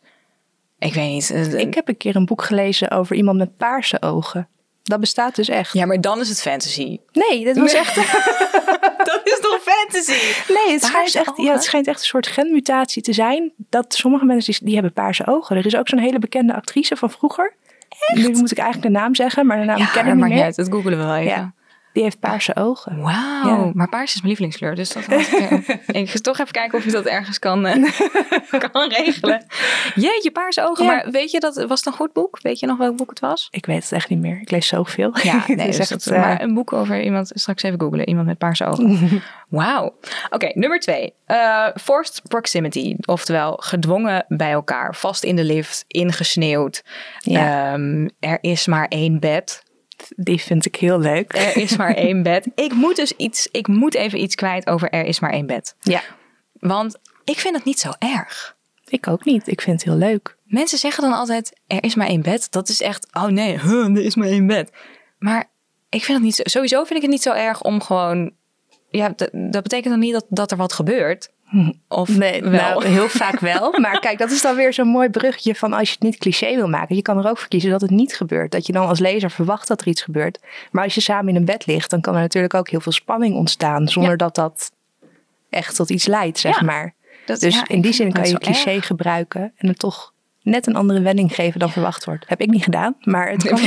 ik 0.79 0.95
weet 0.95 1.11
niet. 1.11 1.31
eh, 1.31 1.53
Ik 1.59 1.75
heb 1.75 1.88
een 1.88 1.97
keer 1.97 2.16
een 2.16 2.27
boek 2.27 2.43
gelezen 2.43 2.90
over 2.90 3.16
iemand 3.16 3.38
met 3.38 3.57
paarse 3.57 4.03
ogen. 4.03 4.49
Dat 4.90 5.00
bestaat 5.00 5.35
dus 5.37 5.48
echt. 5.48 5.72
Ja, 5.72 5.87
maar 5.87 6.00
dan 6.00 6.20
is 6.20 6.29
het 6.29 6.40
fantasy. 6.42 6.98
Nee, 7.12 7.44
dit 7.44 7.59
was 7.59 7.72
Nee. 7.72 7.81
echt... 7.81 7.94
Dat 9.11 9.20
is 9.24 9.38
toch 9.40 9.59
fantasy? 9.62 10.12
Nee, 10.53 10.72
het 10.72 10.83
schijnt, 10.85 11.14
echt, 11.14 11.33
ja, 11.37 11.53
het 11.53 11.62
schijnt 11.64 11.87
echt 11.87 12.00
een 12.00 12.07
soort 12.07 12.26
genmutatie 12.26 13.03
te 13.03 13.12
zijn. 13.12 13.53
Dat 13.57 13.94
sommige 13.94 14.24
mensen 14.24 14.53
die, 14.53 14.64
die 14.64 14.74
hebben 14.74 14.92
paarse 14.92 15.26
ogen. 15.26 15.57
Er 15.57 15.66
is 15.66 15.76
ook 15.76 15.88
zo'n 15.88 15.98
hele 15.98 16.18
bekende 16.18 16.55
actrice 16.55 16.96
van 16.96 17.11
vroeger. 17.11 17.55
Nu 18.14 18.29
moet 18.31 18.50
ik 18.50 18.59
eigenlijk 18.59 18.92
de 18.92 18.98
naam 19.00 19.14
zeggen, 19.14 19.46
maar 19.46 19.59
de 19.59 19.64
naam 19.64 19.79
Ja, 19.79 19.87
ken 19.87 20.00
ik 20.00 20.07
dat 20.07 20.16
niet 20.16 20.35
meer. 20.35 20.42
uit. 20.44 20.57
Dat 20.57 20.68
googelen 20.70 20.98
we 20.98 21.05
wel 21.05 21.14
even. 21.14 21.31
Ja. 21.31 21.53
Die 21.92 22.03
heeft 22.03 22.20
paarse 22.20 22.57
ogen. 22.57 23.00
Wauw, 23.00 23.64
Ja. 23.64 23.70
maar 23.74 23.88
paars 23.88 24.09
is 24.11 24.14
mijn 24.14 24.26
lievelingskleur. 24.26 24.74
Dus 24.74 24.92
dat 24.92 25.03
ik, 25.03 25.11
eh, 25.11 25.53
ik 26.03 26.11
ga 26.11 26.18
toch 26.18 26.38
even 26.38 26.53
kijken 26.53 26.79
of 26.79 26.85
je 26.85 26.90
dat 26.90 27.05
ergens 27.05 27.38
kan, 27.38 27.66
eh, 27.66 27.92
kan 28.72 28.88
regelen. 28.88 29.44
Jeetje, 29.94 30.31
paarse 30.33 30.62
ogen. 30.68 30.85
Ja. 30.85 30.90
Maar 30.90 31.11
weet 31.11 31.31
je, 31.31 31.40
dat 31.40 31.55
was 31.55 31.79
het 31.79 31.87
een 31.87 31.92
goed 31.92 32.12
boek? 32.12 32.38
Weet 32.42 32.59
je 32.61 32.66
nog 32.66 32.79
welk 32.79 32.96
boek 32.96 33.11
het 33.11 33.20
was? 33.20 33.48
Ik 33.50 33.66
weet 33.66 33.83
het 33.83 33.92
echt 33.92 34.09
niet 34.09 34.18
meer. 34.20 34.40
Ik 34.40 34.50
lees 34.50 34.66
zoveel. 34.66 35.16
Ja, 35.22 35.44
nee, 35.46 35.66
dus 35.66 35.79
echt, 35.79 35.88
dat- 35.88 36.07
eh, 36.07 36.20
maar 36.20 36.42
een 36.42 36.55
boek 36.55 36.72
over 36.72 37.03
iemand, 37.03 37.31
straks 37.35 37.62
even 37.62 37.81
googlen, 37.81 38.09
iemand 38.09 38.26
met 38.26 38.38
paarse 38.38 38.64
ogen. 38.66 39.22
Wauw. 39.48 39.94
Oké, 40.31 40.50
nummer 40.55 40.79
twee. 40.81 41.14
Forced 41.81 42.22
proximity, 42.29 42.96
oftewel 43.05 43.57
gedwongen 43.62 44.24
bij 44.29 44.50
elkaar, 44.50 44.94
vast 44.94 45.24
in 45.24 45.37
de 45.37 45.44
lift, 45.44 45.85
ingesneeuwd. 45.87 46.83
Ja. 47.18 47.72
Ehm, 47.72 48.09
er 48.20 48.38
is 48.40 48.66
maar 48.66 48.87
één 48.88 49.20
bed. 49.20 49.62
Die 50.17 50.41
vind 50.41 50.67
ik 50.67 50.77
heel 50.77 50.99
leuk. 50.99 51.33
Er 51.33 51.57
is 51.57 51.77
maar 51.77 51.95
één 52.07 52.23
bed. 52.23 52.49
Ik 52.55 52.73
moet 52.73 52.97
dus 52.97 53.13
iets, 53.17 53.49
ik 53.51 53.67
moet 53.67 53.95
even 53.95 54.23
iets 54.23 54.35
kwijt 54.35 54.67
over 54.67 54.91
er 54.91 55.05
is 55.05 55.21
maar 55.21 55.31
één 55.33 55.47
bed. 55.47 55.75
Ja, 55.81 56.03
Want 56.53 56.99
ik 57.25 57.39
vind 57.39 57.55
het 57.57 57.65
niet 57.65 57.79
zo 57.81 57.91
erg. 57.99 58.57
ik 58.89 59.07
ook 59.09 59.25
niet. 59.25 59.49
Ik 59.49 59.61
vind 59.61 59.77
het 59.81 59.91
heel 59.91 59.99
leuk. 60.09 60.37
Mensen 60.45 60.79
zeggen 60.79 61.03
dan 61.03 61.13
altijd, 61.13 61.61
er 61.67 61.85
is 61.85 61.95
maar 61.95 62.07
één 62.07 62.23
bed. 62.23 62.53
Dat 62.53 62.69
is 62.69 62.81
echt, 62.81 63.07
oh 63.13 63.25
nee, 63.27 63.59
huh, 63.59 63.97
er 63.97 64.05
is 64.05 64.15
maar 64.15 64.29
één 64.29 64.47
bed. 64.47 64.71
Maar 65.19 65.51
ik 65.89 66.05
vind 66.05 66.17
het 66.19 66.27
niet 66.27 66.35
zo, 66.35 66.43
sowieso 66.45 66.77
vind 66.85 66.95
ik 66.97 67.03
het 67.03 67.11
niet 67.11 67.23
zo 67.23 67.33
erg 67.33 67.63
om 67.63 67.83
gewoon, 67.83 68.33
ja, 68.91 69.15
dat 69.33 69.63
betekent 69.63 69.89
dan 69.91 69.99
niet 69.99 70.13
dat, 70.13 70.27
dat 70.29 70.51
er 70.51 70.57
wat 70.57 70.73
gebeurt. 70.73 71.31
Of 71.89 72.09
Nee, 72.17 72.43
wel. 72.43 72.51
nou, 72.53 72.85
heel 72.87 73.09
vaak 73.09 73.41
wel. 73.41 73.73
Maar 73.81 74.01
kijk, 74.01 74.19
dat 74.19 74.31
is 74.31 74.43
dan 74.43 74.57
weer 74.57 74.73
zo'n 74.73 74.89
mooi 74.89 75.09
bruggetje 75.09 75.55
van 75.55 75.73
als 75.73 75.89
je 75.89 75.95
het 75.95 76.03
niet 76.03 76.17
cliché 76.19 76.55
wil 76.55 76.69
maken. 76.69 76.97
Je 76.97 77.03
kan 77.03 77.19
er 77.25 77.31
ook 77.31 77.39
voor 77.39 77.49
kiezen 77.49 77.71
dat 77.71 77.81
het 77.81 77.91
niet 77.91 78.15
gebeurt. 78.17 78.53
Dat 78.53 78.67
je 78.67 78.73
dan 78.73 78.87
als 78.87 78.99
lezer 78.99 79.31
verwacht 79.31 79.69
dat 79.69 79.81
er 79.81 79.87
iets 79.87 80.03
gebeurt. 80.03 80.39
Maar 80.71 80.85
als 80.85 80.95
je 80.95 81.01
samen 81.01 81.29
in 81.29 81.37
een 81.37 81.45
bed 81.45 81.67
ligt, 81.67 81.91
dan 81.91 82.01
kan 82.01 82.15
er 82.15 82.21
natuurlijk 82.21 82.55
ook 82.55 82.69
heel 82.69 82.81
veel 82.81 82.93
spanning 82.93 83.35
ontstaan. 83.35 83.89
Zonder 83.89 84.11
Ja. 84.11 84.17
dat 84.17 84.35
dat 84.35 84.73
echt 85.51 85.77
tot 85.77 85.91
iets 85.91 86.07
leidt, 86.07 86.39
zeg 86.39 86.61
Ja. 86.61 86.67
maar. 86.67 86.95
Dat- 87.27 87.41
Dus 87.41 87.55
ja, 87.55 87.69
in 87.69 87.81
die 87.81 87.93
zin 87.93 88.13
kan 88.13 88.29
je 88.29 88.39
cliché 88.39 88.71
erg. 88.71 88.87
gebruiken 88.87 89.53
en 89.57 89.69
het 89.69 89.79
toch 89.79 90.13
net 90.43 90.67
een 90.67 90.77
andere 90.77 91.01
wending 91.01 91.35
geven 91.35 91.61
dan 91.61 91.71
verwacht 91.71 92.05
wordt. 92.05 92.25
Heb 92.29 92.41
ik 92.41 92.51
niet 92.51 92.65
gedaan, 92.65 92.97
maar 93.01 93.31
het 93.31 93.43
kan 93.49 93.59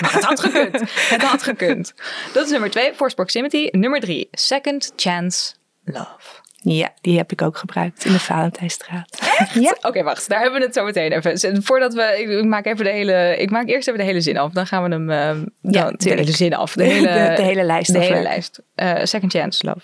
Maar 0.00 0.12
het 0.12 0.24
had 0.24 0.40
gekund. 0.40 0.80
Het 0.94 1.22
had 1.22 1.42
gekund. 1.42 1.94
Dat 2.32 2.44
is 2.44 2.50
nummer 2.50 2.70
twee, 2.70 2.94
forced 2.94 3.16
proximity. 3.16 3.68
Nummer 3.70 4.00
drie, 4.00 4.28
second 4.30 4.92
chance 4.96 5.52
love. 5.84 6.46
Ja, 6.60 6.92
die 7.00 7.16
heb 7.16 7.32
ik 7.32 7.42
ook 7.42 7.56
gebruikt 7.56 8.04
in 8.04 8.12
de 8.12 8.20
Valentijnstraat. 8.20 9.18
Ja. 9.54 9.76
Oké, 9.80 10.02
wacht. 10.02 10.28
Daar 10.28 10.40
hebben 10.40 10.60
we 10.60 10.66
het 10.66 10.74
zo 10.74 10.84
meteen 10.84 11.12
even. 11.12 11.62
Voordat 11.62 11.94
we, 11.94 12.16
ik, 12.18 12.28
ik 12.28 12.44
maak 12.44 12.66
even 12.66 12.84
de 12.84 12.90
hele, 12.90 13.36
ik 13.38 13.50
maak 13.50 13.66
eerst 13.68 13.88
even 13.88 14.00
de 14.00 14.06
hele 14.06 14.20
zin 14.20 14.38
af. 14.38 14.52
Dan 14.52 14.66
gaan 14.66 14.82
we 14.82 14.88
hem, 14.88 15.10
eh, 15.10 15.28
dan, 15.62 15.94
de 15.96 16.08
hele 16.10 16.32
zin 16.32 16.54
af. 16.54 16.72
De 16.72 16.84
hele, 16.92 17.06
De- 17.06 17.32
de 17.36 17.42
hele 17.42 17.62
lijst 17.64 17.92
De 17.92 17.98
hele 17.98 18.22
lijst. 18.22 18.62
Eh, 18.74 19.04
second 19.04 19.32
chance 19.32 19.66
love. 19.66 19.80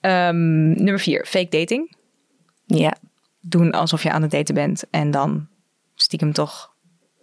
Ehm, 0.00 0.68
nummer 0.72 0.98
vier, 1.00 1.24
fake 1.26 1.48
dating. 1.58 1.96
Ja, 2.66 2.94
Doen 3.40 3.70
alsof 3.72 4.02
je 4.02 4.10
aan 4.10 4.22
het 4.22 4.30
daten 4.30 4.54
bent 4.54 4.84
en 4.90 5.10
dan 5.10 5.48
stiekem 5.94 6.32
toch 6.32 6.72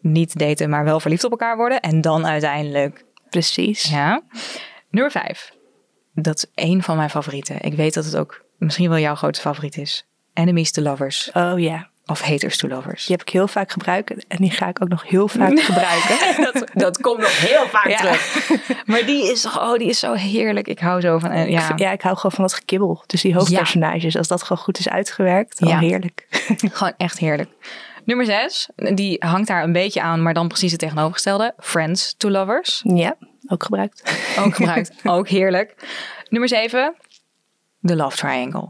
niet 0.02 0.39
daten, 0.39 0.69
maar 0.69 0.84
wel 0.84 0.99
verliefd 0.99 1.23
op 1.23 1.32
elkaar 1.32 1.58
worden. 1.58 1.80
En 1.80 2.02
dan 2.02 2.25
uiteindelijk 2.28 3.06
precies. 3.30 3.84
Ja. 3.84 4.21
Nummer 4.89 5.12
vijf. 5.12 5.52
Dat 6.13 6.36
is 6.36 6.45
één 6.56 6.82
van 6.84 6.97
mijn 6.97 7.10
favorieten. 7.10 7.62
Ik 7.62 7.73
weet 7.73 7.93
dat 7.93 8.06
het 8.06 8.17
ook 8.17 8.45
misschien 8.60 8.89
wel 8.89 8.98
jouw 9.00 9.15
grootste 9.15 9.48
favoriet 9.48 9.78
is. 9.78 10.06
Enemies 10.34 10.72
to 10.72 10.82
lovers 10.82 11.30
Oh 11.34 11.60
ja, 11.60 11.88
of 12.06 12.22
haters 12.22 12.58
to 12.58 12.67
lovers. 12.67 13.06
die 13.06 13.15
heb 13.17 13.28
ik 13.28 13.34
heel 13.34 13.48
vaak 13.48 13.72
gebruikt 13.72 14.28
en 14.28 14.38
die 14.38 14.52
ga 14.52 14.67
ik 14.67 14.82
ook 14.82 14.88
nog 14.89 15.04
heel 15.10 15.28
vaak 15.28 15.60
gebruiken. 15.69 16.17
Dat, 16.54 16.69
dat 16.74 17.02
komt 17.02 17.19
nog 17.19 17.39
heel 17.39 17.67
vaak 17.67 17.88
Ja. 17.88 17.98
terug. 17.98 18.41
Maar 18.86 19.06
die 19.06 19.32
is 19.32 19.41
toch, 19.41 19.60
oh, 19.62 19.78
die 19.78 19.89
is 19.89 20.00
zo 20.00 20.13
heerlijk. 20.13 20.67
Ik 20.67 20.80
hou 20.80 21.02
zo 21.02 21.17
van. 21.19 21.32
eh, 21.32 21.50
Ja, 21.50 21.74
Ja, 21.76 21.91
ik 21.91 22.02
hou 22.02 22.15
gewoon 22.15 22.32
van 22.32 22.43
dat 22.43 22.54
gekibbel. 22.54 23.04
Dus 23.06 23.22
die 23.22 23.34
hoofdpersonages, 23.36 24.17
als 24.17 24.28
dat 24.28 24.43
gewoon 24.43 24.63
goed 24.63 24.80
is 24.80 24.89
uitgewerkt, 24.89 25.62
oh 25.62 25.69
Ja. 25.69 25.80
heerlijk. 25.80 26.28
gewoon 26.74 26.93
echt 26.98 27.17
heerlijk. 27.19 27.50
Nummer 28.06 28.26
zes, 28.26 28.69
die 28.76 29.15
hangt 29.26 29.48
daar 29.48 29.63
een 29.63 29.72
beetje 29.74 30.02
aan, 30.02 30.22
maar 30.22 30.34
dan 30.34 30.48
precies 30.48 30.72
het 30.72 30.80
tegenovergestelde. 30.80 31.54
Friends 31.60 32.13
to 32.17 32.30
lovers. 32.30 32.82
Ja, 32.84 33.15
ook 33.48 33.63
gebruikt. 33.63 34.13
Ook 34.39 34.56
gebruikt. 34.56 34.91
ook 35.04 35.28
heerlijk. 35.30 35.76
Nummer 36.30 36.50
zeven, 36.50 36.95
de 37.79 37.95
love 37.95 38.17
triangle. 38.17 38.69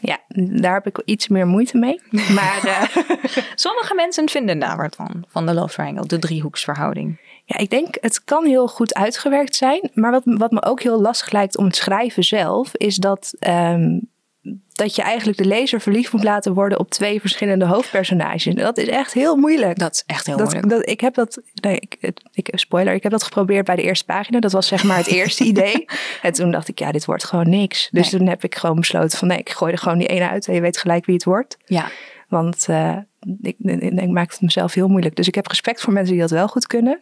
Ja, 0.00 0.18
daar 0.60 0.74
heb 0.74 0.86
ik 0.86 1.02
iets 1.04 1.28
meer 1.28 1.46
moeite 1.46 1.78
mee. 1.78 2.00
Maar 2.34 2.64
eh, 2.64 2.96
Sommige 3.54 3.94
mensen 3.94 4.28
vinden 4.28 4.58
daar 4.58 4.76
wat 4.76 4.96
van, 4.96 5.24
van 5.28 5.46
de 5.46 5.54
love 5.54 5.74
triangle, 5.74 6.06
de 6.06 6.18
driehoeksverhouding. 6.18 7.20
ja, 7.44 7.56
ik 7.56 7.70
denk 7.70 7.96
het 8.00 8.24
kan 8.24 8.44
heel 8.44 8.68
goed 8.68 8.94
uitgewerkt 8.94 9.54
zijn. 9.54 9.90
Maar 9.94 10.10
wat, 10.10 10.22
wat 10.24 10.50
me 10.50 10.62
ook 10.64 10.82
heel 10.82 11.00
lastig 11.00 11.30
lijkt 11.30 11.56
om 11.56 11.64
het 11.64 11.76
schrijven 11.76 12.24
zelf, 12.24 12.74
is 12.74 12.96
dat, 12.96 13.34
ehm, 13.38 13.98
dat 14.72 14.94
je 14.94 15.02
eigenlijk 15.02 15.38
de 15.38 15.44
lezer 15.44 15.80
verliefd 15.80 16.12
moet 16.12 16.22
laten 16.24 16.54
worden 16.54 16.78
op 16.78 16.90
twee 16.90 17.20
verschillende 17.20 17.64
hoofdpersonages. 17.64 18.46
En 18.46 18.54
dat 18.54 18.78
is 18.78 18.88
echt 18.88 19.12
heel 19.12 19.36
moeilijk. 19.36 19.78
Dat 19.78 19.94
is 19.94 20.02
echt 20.06 20.26
heel 20.26 20.36
dat, 20.36 20.44
moeilijk. 20.52 20.72
dat, 20.72 20.88
ik 20.88 21.00
heb 21.00 21.14
dat, 21.14 21.40
nee, 21.54 21.80
ik, 22.32 22.48
spoiler, 22.54 22.94
ik 22.94 23.02
heb 23.02 23.12
dat 23.12 23.22
geprobeerd 23.22 23.64
bij 23.66 23.76
de 23.76 23.82
eerste 23.82 24.04
pagina. 24.04 24.40
Dat 24.40 24.52
was 24.52 24.66
zeg 24.66 24.84
maar 24.84 24.96
het 24.96 25.06
eerste 25.06 25.44
idee. 25.52 25.84
En 26.22 26.32
toen 26.32 26.50
dacht 26.50 26.68
ik, 26.68 26.78
ja, 26.78 26.92
dit 26.92 27.04
wordt 27.04 27.24
gewoon 27.24 27.48
niks. 27.50 27.88
Dus 27.90 28.10
Nee. 28.10 28.20
toen 28.20 28.28
heb 28.28 28.44
ik 28.44 28.54
gewoon 28.54 28.76
besloten 28.76 29.18
van, 29.18 29.28
nee, 29.28 29.38
ik 29.38 29.50
gooi 29.50 29.72
er 29.72 29.78
gewoon 29.78 29.98
die 29.98 30.06
ene 30.08 30.28
uit 30.28 30.46
en 30.46 30.54
je 30.54 30.60
weet 30.60 30.78
gelijk 30.78 31.06
wie 31.06 31.14
het 31.14 31.24
wordt. 31.24 31.56
Ja, 31.64 31.88
Want 32.28 32.66
eh, 32.68 32.96
ik, 33.40 33.56
ik, 33.58 33.80
ik 33.80 34.08
maak 34.08 34.30
het 34.30 34.40
mezelf 34.40 34.74
heel 34.74 34.88
moeilijk. 34.88 35.16
Dus 35.16 35.28
ik 35.28 35.34
heb 35.34 35.46
respect 35.46 35.80
voor 35.80 35.92
mensen 35.92 36.12
die 36.12 36.22
dat 36.22 36.30
wel 36.30 36.48
goed 36.48 36.66
kunnen. 36.66 37.00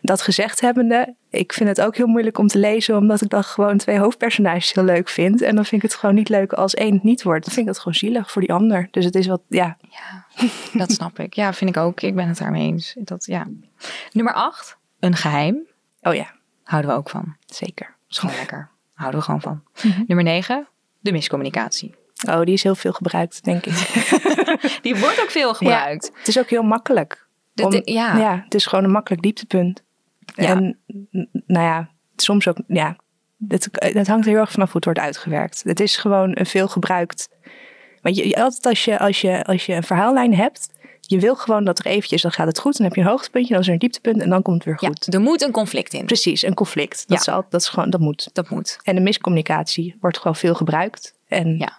Dat 0.00 0.22
gezegd 0.22 0.60
hebbende, 0.60 1.14
ik 1.30 1.52
vind 1.52 1.68
het 1.68 1.80
ook 1.80 1.96
heel 1.96 2.06
moeilijk 2.06 2.38
om 2.38 2.46
te 2.46 2.58
lezen, 2.58 2.96
omdat 2.96 3.20
ik 3.20 3.28
dan 3.28 3.44
gewoon 3.44 3.76
twee 3.76 3.98
hoofdpersonages 3.98 4.72
heel 4.72 4.84
leuk 4.84 5.08
vind. 5.08 5.42
En 5.42 5.54
dan 5.54 5.64
vind 5.64 5.82
ik 5.82 5.90
het 5.90 5.98
gewoon 5.98 6.14
niet 6.14 6.28
leuk 6.28 6.52
als 6.52 6.74
één 6.74 6.92
het 6.94 7.02
niet 7.02 7.22
wordt. 7.22 7.44
Dan 7.44 7.54
vind 7.54 7.66
ik 7.66 7.72
dat 7.72 7.82
gewoon 7.82 7.98
zielig 7.98 8.30
voor 8.30 8.42
die 8.42 8.52
ander. 8.52 8.88
Dus 8.90 9.04
het 9.04 9.14
is 9.14 9.26
wat, 9.26 9.42
ja, 9.48 9.76
dat 10.72 10.92
snap 10.92 11.18
ik. 11.18 11.34
Ja, 11.34 11.52
vind 11.52 11.70
ik 11.70 11.76
ook. 11.76 12.00
Ik 12.00 12.14
ben 12.14 12.28
het 12.28 12.38
daarmee 12.38 12.66
eens. 12.66 12.96
Dat, 12.98 13.26
ja. 13.26 13.46
Nummer 14.12 14.34
acht, 14.34 14.78
een 15.00 15.16
geheim. 15.16 15.66
oh 16.02 16.14
ja, 16.14 16.34
Houden 16.62 16.90
we 16.90 16.96
ook 16.96 17.10
van. 17.10 17.36
zeker. 17.46 17.96
is 18.08 18.18
gewoon 18.18 18.36
lekker. 18.36 18.70
Houden 18.94 19.20
we 19.20 19.26
gewoon 19.26 19.40
van. 19.40 19.62
Nummer 20.06 20.24
negen, 20.24 20.68
de 21.00 21.12
miscommunicatie. 21.12 21.94
Oh, 22.28 22.40
die 22.42 22.54
is 22.54 22.62
heel 22.62 22.74
veel 22.74 22.92
gebruikt, 22.92 23.44
denk 23.44 23.66
ik. 23.66 23.74
Die 24.82 24.96
wordt 24.96 25.20
ook 25.22 25.30
veel 25.30 25.54
gebruikt. 25.54 26.10
Het 26.18 26.28
is 26.28 26.38
ook 26.38 26.50
heel 26.50 26.62
makkelijk. 26.62 27.26
De- 27.52 27.64
Om- 27.64 27.70
de- 27.70 27.82
ja. 27.84 28.16
ja, 28.18 28.40
het 28.44 28.54
is 28.54 28.66
gewoon 28.66 28.84
een 28.84 28.90
makkelijk 28.90 29.22
dieptepunt. 29.22 29.82
Ja. 30.34 30.46
En 30.48 30.78
nou 31.46 31.64
ja, 31.64 31.88
soms 32.16 32.48
ook, 32.48 32.56
ja, 32.66 32.96
het, 33.48 33.68
het 33.72 34.06
hangt 34.06 34.24
er 34.26 34.30
heel 34.32 34.40
erg 34.40 34.50
vanaf 34.50 34.66
hoe 34.66 34.76
het 34.76 34.84
wordt 34.84 34.98
uitgewerkt. 35.00 35.62
Het 35.64 35.80
is 35.80 35.96
gewoon 35.96 36.30
een 36.34 36.46
veel 36.46 36.68
gebruikt. 36.68 37.28
Want 38.02 38.16
je, 38.16 38.36
altijd 38.42 38.66
als 38.66 38.84
je, 38.84 38.98
als, 38.98 39.20
je, 39.20 39.44
als 39.44 39.66
je 39.66 39.74
een 39.74 39.82
verhaallijn 39.82 40.34
hebt, 40.34 40.74
je 41.00 41.20
wil 41.20 41.34
gewoon 41.36 41.64
dat 41.64 41.78
er 41.78 41.86
eventjes, 41.86 42.22
dan 42.22 42.32
gaat 42.32 42.46
het 42.46 42.58
goed, 42.58 42.76
dan 42.76 42.86
heb 42.86 42.94
je 42.94 43.00
een 43.00 43.06
hoogtepuntje, 43.06 43.52
dan 43.52 43.60
is 43.62 43.66
er 43.66 43.72
een 43.72 43.78
dieptepunt 43.78 44.22
en 44.22 44.28
dan 44.28 44.42
komt 44.42 44.56
het 44.56 44.64
weer 44.64 44.76
Ja, 44.80 44.88
goed. 44.88 45.14
er 45.14 45.20
moet 45.20 45.42
een 45.42 45.50
conflict 45.52 45.92
in. 45.94 46.04
Precies, 46.06 46.42
een 46.42 46.54
conflict. 46.54 46.98
Dat, 47.08 47.24
Ja. 47.24 47.32
is 47.32 47.38
al, 47.38 47.46
dat, 47.50 47.60
is 47.60 47.68
gewoon, 47.68 47.90
dat 47.90 48.00
moet. 48.00 48.30
Dat 48.32 48.50
moet. 48.50 48.78
En 48.82 48.94
de 48.94 49.00
miscommunicatie 49.00 49.96
wordt 50.00 50.18
gewoon 50.18 50.36
veel 50.36 50.54
gebruikt. 50.54 51.14
En 51.28 51.56
Ja. 51.58 51.78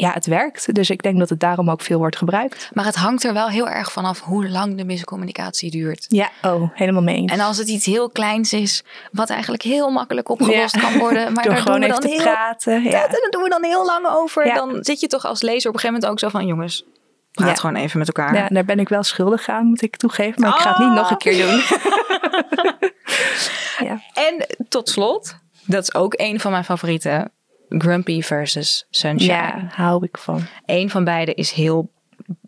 Ja, 0.00 0.12
het 0.12 0.26
werkt. 0.26 0.74
Dus 0.74 0.90
ik 0.90 1.02
denk 1.02 1.18
dat 1.18 1.28
het 1.28 1.40
daarom 1.40 1.70
ook 1.70 1.80
veel 1.82 1.98
wordt 1.98 2.16
gebruikt. 2.16 2.70
Maar 2.72 2.84
het 2.84 2.94
hangt 2.94 3.24
er 3.24 3.32
wel 3.32 3.48
heel 3.48 3.68
erg 3.68 3.92
vanaf 3.92 4.20
hoe 4.20 4.48
lang 4.48 4.76
de 4.76 4.84
miscommunicatie 4.84 5.70
duurt. 5.70 6.04
Ja, 6.08 6.30
oh, 6.42 6.70
helemaal 6.74 7.02
mee 7.02 7.16
eens. 7.16 7.32
En 7.32 7.40
als 7.40 7.56
het 7.58 7.68
iets 7.68 7.86
heel 7.86 8.10
kleins 8.10 8.52
is, 8.52 8.82
wat 9.12 9.30
eigenlijk 9.30 9.62
heel 9.62 9.90
makkelijk 9.90 10.28
opgelost 10.28 10.74
Ja. 10.74 10.80
kan 10.80 10.98
worden. 10.98 11.26
Maar 11.32 11.44
Door 11.44 11.52
daar 11.52 11.62
gewoon 11.62 11.80
doen 11.80 11.88
we 11.88 11.94
dan 11.94 12.02
te 12.02 12.08
heel, 12.08 12.22
praten. 12.22 12.82
Ja. 12.82 12.90
En 12.90 13.10
daar 13.10 13.26
doen 13.30 13.42
we 13.42 13.48
dan 13.48 13.64
heel 13.64 13.84
lang 13.84 14.06
over. 14.06 14.46
Ja. 14.46 14.54
Dan 14.54 14.78
zit 14.80 15.00
je 15.00 15.06
toch 15.06 15.24
als 15.24 15.42
lezer 15.42 15.68
op 15.68 15.74
een 15.74 15.80
gegeven 15.80 16.00
moment 16.00 16.24
ook 16.24 16.30
zo 16.30 16.38
van... 16.38 16.46
jongens, 16.46 16.84
praat 17.32 17.48
Ja. 17.48 17.54
gewoon 17.54 17.76
even 17.76 17.98
met 17.98 18.06
elkaar. 18.08 18.34
Ja, 18.34 18.48
daar 18.48 18.64
ben 18.64 18.78
ik 18.78 18.88
wel 18.88 19.02
schuldig 19.02 19.48
aan, 19.48 19.66
moet 19.66 19.82
ik 19.82 19.96
toegeven. 19.96 20.40
Maar 20.40 20.50
ik 20.50 20.60
ga 20.60 20.68
het 20.68 20.78
niet 20.78 20.88
Oh. 20.88 20.94
nog 20.94 21.10
een 21.10 21.16
keer 21.16 21.46
doen. 21.46 21.60
ja. 23.88 24.00
En 24.14 24.46
tot 24.68 24.88
slot, 24.88 25.36
dat 25.64 25.82
is 25.82 25.94
ook 25.94 26.14
een 26.16 26.40
van 26.40 26.50
mijn 26.50 26.64
favorieten... 26.64 27.32
Grumpy 27.68 28.22
versus 28.22 28.86
Sunshine. 28.90 29.32
ja, 29.32 29.68
hou 29.70 30.04
ik 30.04 30.18
van. 30.18 30.42
Eén 30.66 30.90
van 30.90 31.04
beide 31.04 31.34
is 31.34 31.50
heel 31.50 31.90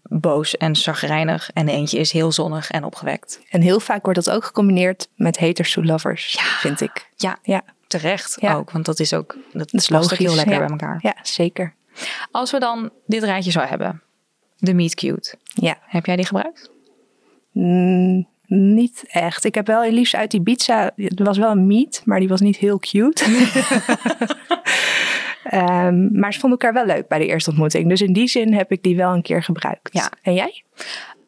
boos 0.03 0.57
en 0.57 0.77
chagrijnig. 0.77 1.51
En 1.55 1.69
eentje 1.69 1.99
is 1.99 2.13
heel 2.13 2.33
zonnig 2.33 2.71
en 2.71 2.85
opgewekt. 2.85 3.41
En 3.51 3.61
heel 3.61 3.81
vaak 3.81 4.05
wordt 4.05 4.25
dat 4.25 4.35
ook 4.35 4.45
gecombineerd 4.45 5.09
met 5.17 5.39
haters 5.39 5.73
to 5.73 5.83
lovers, 5.83 6.33
Ja. 6.33 6.43
vind 6.43 6.81
ik. 6.81 7.09
Ja, 7.17 7.39
Ja, 7.43 7.63
terecht 7.87 8.37
Ja. 8.41 8.55
ook. 8.55 8.71
Want 8.71 8.85
dat 8.85 9.01
is 9.01 9.13
ook, 9.15 9.37
dat, 9.53 9.71
dat 9.71 9.81
is 9.81 9.89
logisch. 9.89 10.19
heel 10.19 10.35
lekker 10.35 10.59
bij 10.59 10.69
elkaar. 10.69 10.99
Ja, 11.03 11.15
zeker. 11.23 11.75
Als 12.31 12.51
we 12.51 12.59
dan 12.59 12.91
dit 13.07 13.23
rijtje 13.23 13.51
zo 13.51 13.61
hebben. 13.61 14.03
De 14.57 14.75
meet 14.75 14.95
cute. 14.95 15.35
Ja, 15.45 15.79
Heb 15.81 16.07
jij 16.07 16.17
die 16.17 16.27
gebruikt? 16.27 16.71
Mm, 17.53 18.29
niet 18.51 19.05
echt. 19.07 19.45
Ik 19.45 19.55
heb 19.55 19.67
wel 19.67 19.91
liefst 19.91 20.15
uit 20.15 20.31
die 20.31 20.43
pizza, 20.43 20.91
er 20.97 21.25
was 21.25 21.39
wel 21.39 21.51
een 21.51 21.67
meat, 21.67 22.03
maar 22.05 22.19
die 22.19 22.29
was 22.29 22.41
niet 22.41 22.57
heel 22.57 22.79
cute. 22.79 23.25
Ehm, 25.45 26.19
maar 26.19 26.33
ze 26.33 26.41
vonden 26.41 26.59
elkaar 26.59 26.85
wel 26.85 26.95
leuk 26.95 27.09
bij 27.09 27.19
de 27.19 27.27
eerste 27.27 27.51
ontmoeting. 27.51 27.89
Dus 27.89 28.01
in 28.01 28.13
die 28.13 28.29
zin 28.29 28.55
heb 28.55 28.73
ik 28.73 28.83
die 28.83 28.97
wel 28.97 29.13
een 29.13 29.23
keer 29.23 29.43
gebruikt. 29.43 29.93
Ja. 29.93 30.11
En 30.23 30.35
jij? 30.35 30.63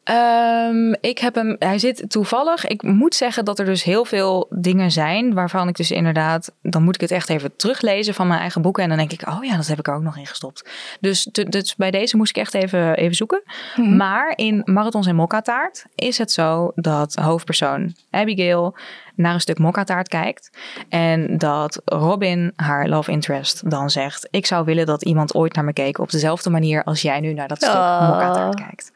Ehm, 0.05 0.93
ik 1.01 1.19
heb 1.19 1.35
hem, 1.35 1.57
hij 1.59 1.79
zit 1.79 2.11
toevallig. 2.11 2.67
Ik 2.67 2.83
moet 2.83 3.15
zeggen 3.15 3.45
dat 3.45 3.59
er 3.59 3.65
dus 3.65 3.83
heel 3.83 4.05
veel 4.05 4.47
dingen 4.51 4.91
zijn 4.91 5.35
waarvan 5.35 5.69
ik 5.69 5.77
dus 5.77 5.91
inderdaad, 5.91 6.53
dan 6.63 6.83
moet 6.83 6.95
ik 6.95 7.01
het 7.01 7.11
echt 7.11 7.29
even 7.29 7.57
teruglezen 7.57 8.15
van 8.15 8.27
mijn 8.27 8.41
eigen 8.41 8.63
boeken. 8.63 8.83
En 8.83 8.89
dan 8.89 8.99
denk 8.99 9.13
ik, 9.13 9.29
oh 9.29 9.45
ja, 9.45 9.57
dat 9.57 9.67
heb 9.67 9.79
ik 9.79 9.87
er 9.89 9.95
ook 9.95 10.03
nog 10.03 10.17
in 10.17 10.27
gestopt. 10.27 10.71
Dus, 11.01 11.25
dus 11.49 11.77
bij 11.77 11.91
deze 11.91 12.17
moest 12.17 12.31
ik 12.31 12.43
echt 12.43 12.55
even, 12.55 12.97
even 12.97 13.15
zoeken. 13.15 13.43
Mhm. 13.77 13.97
Maar 13.97 14.33
in 14.37 14.63
Marathons 14.65 15.07
en 15.07 15.17
Mokkataart 15.17 15.85
is 15.95 16.19
het 16.19 16.33
zo 16.33 16.73
dat 16.75 17.15
hoofdpersoon 17.15 17.95
Abigail 18.11 18.77
naar 19.15 19.35
een 19.35 19.41
stuk 19.41 19.59
mokkataart 19.59 20.09
kijkt. 20.09 20.51
En 20.89 21.39
dat 21.39 21.83
Robin, 21.85 22.53
haar 22.57 22.89
love 22.89 23.11
interest, 23.11 23.71
dan 23.71 23.91
zegt: 23.91 24.29
Ik 24.31 24.47
zou 24.47 24.65
willen 24.65 24.87
dat 24.87 25.05
iemand 25.05 25.35
ooit 25.35 25.55
naar 25.55 25.65
me 25.65 25.73
keek 25.73 25.99
op 25.99 26.11
dezelfde 26.11 26.51
manier 26.51 26.85
als 26.85 27.03
jij 27.03 27.21
nu 27.21 27.33
naar 27.33 27.49
dat 27.49 27.63
stuk 27.63 27.75
Oh. 27.75 28.09
mokkataart 28.09 28.55
kijkt. 28.55 28.93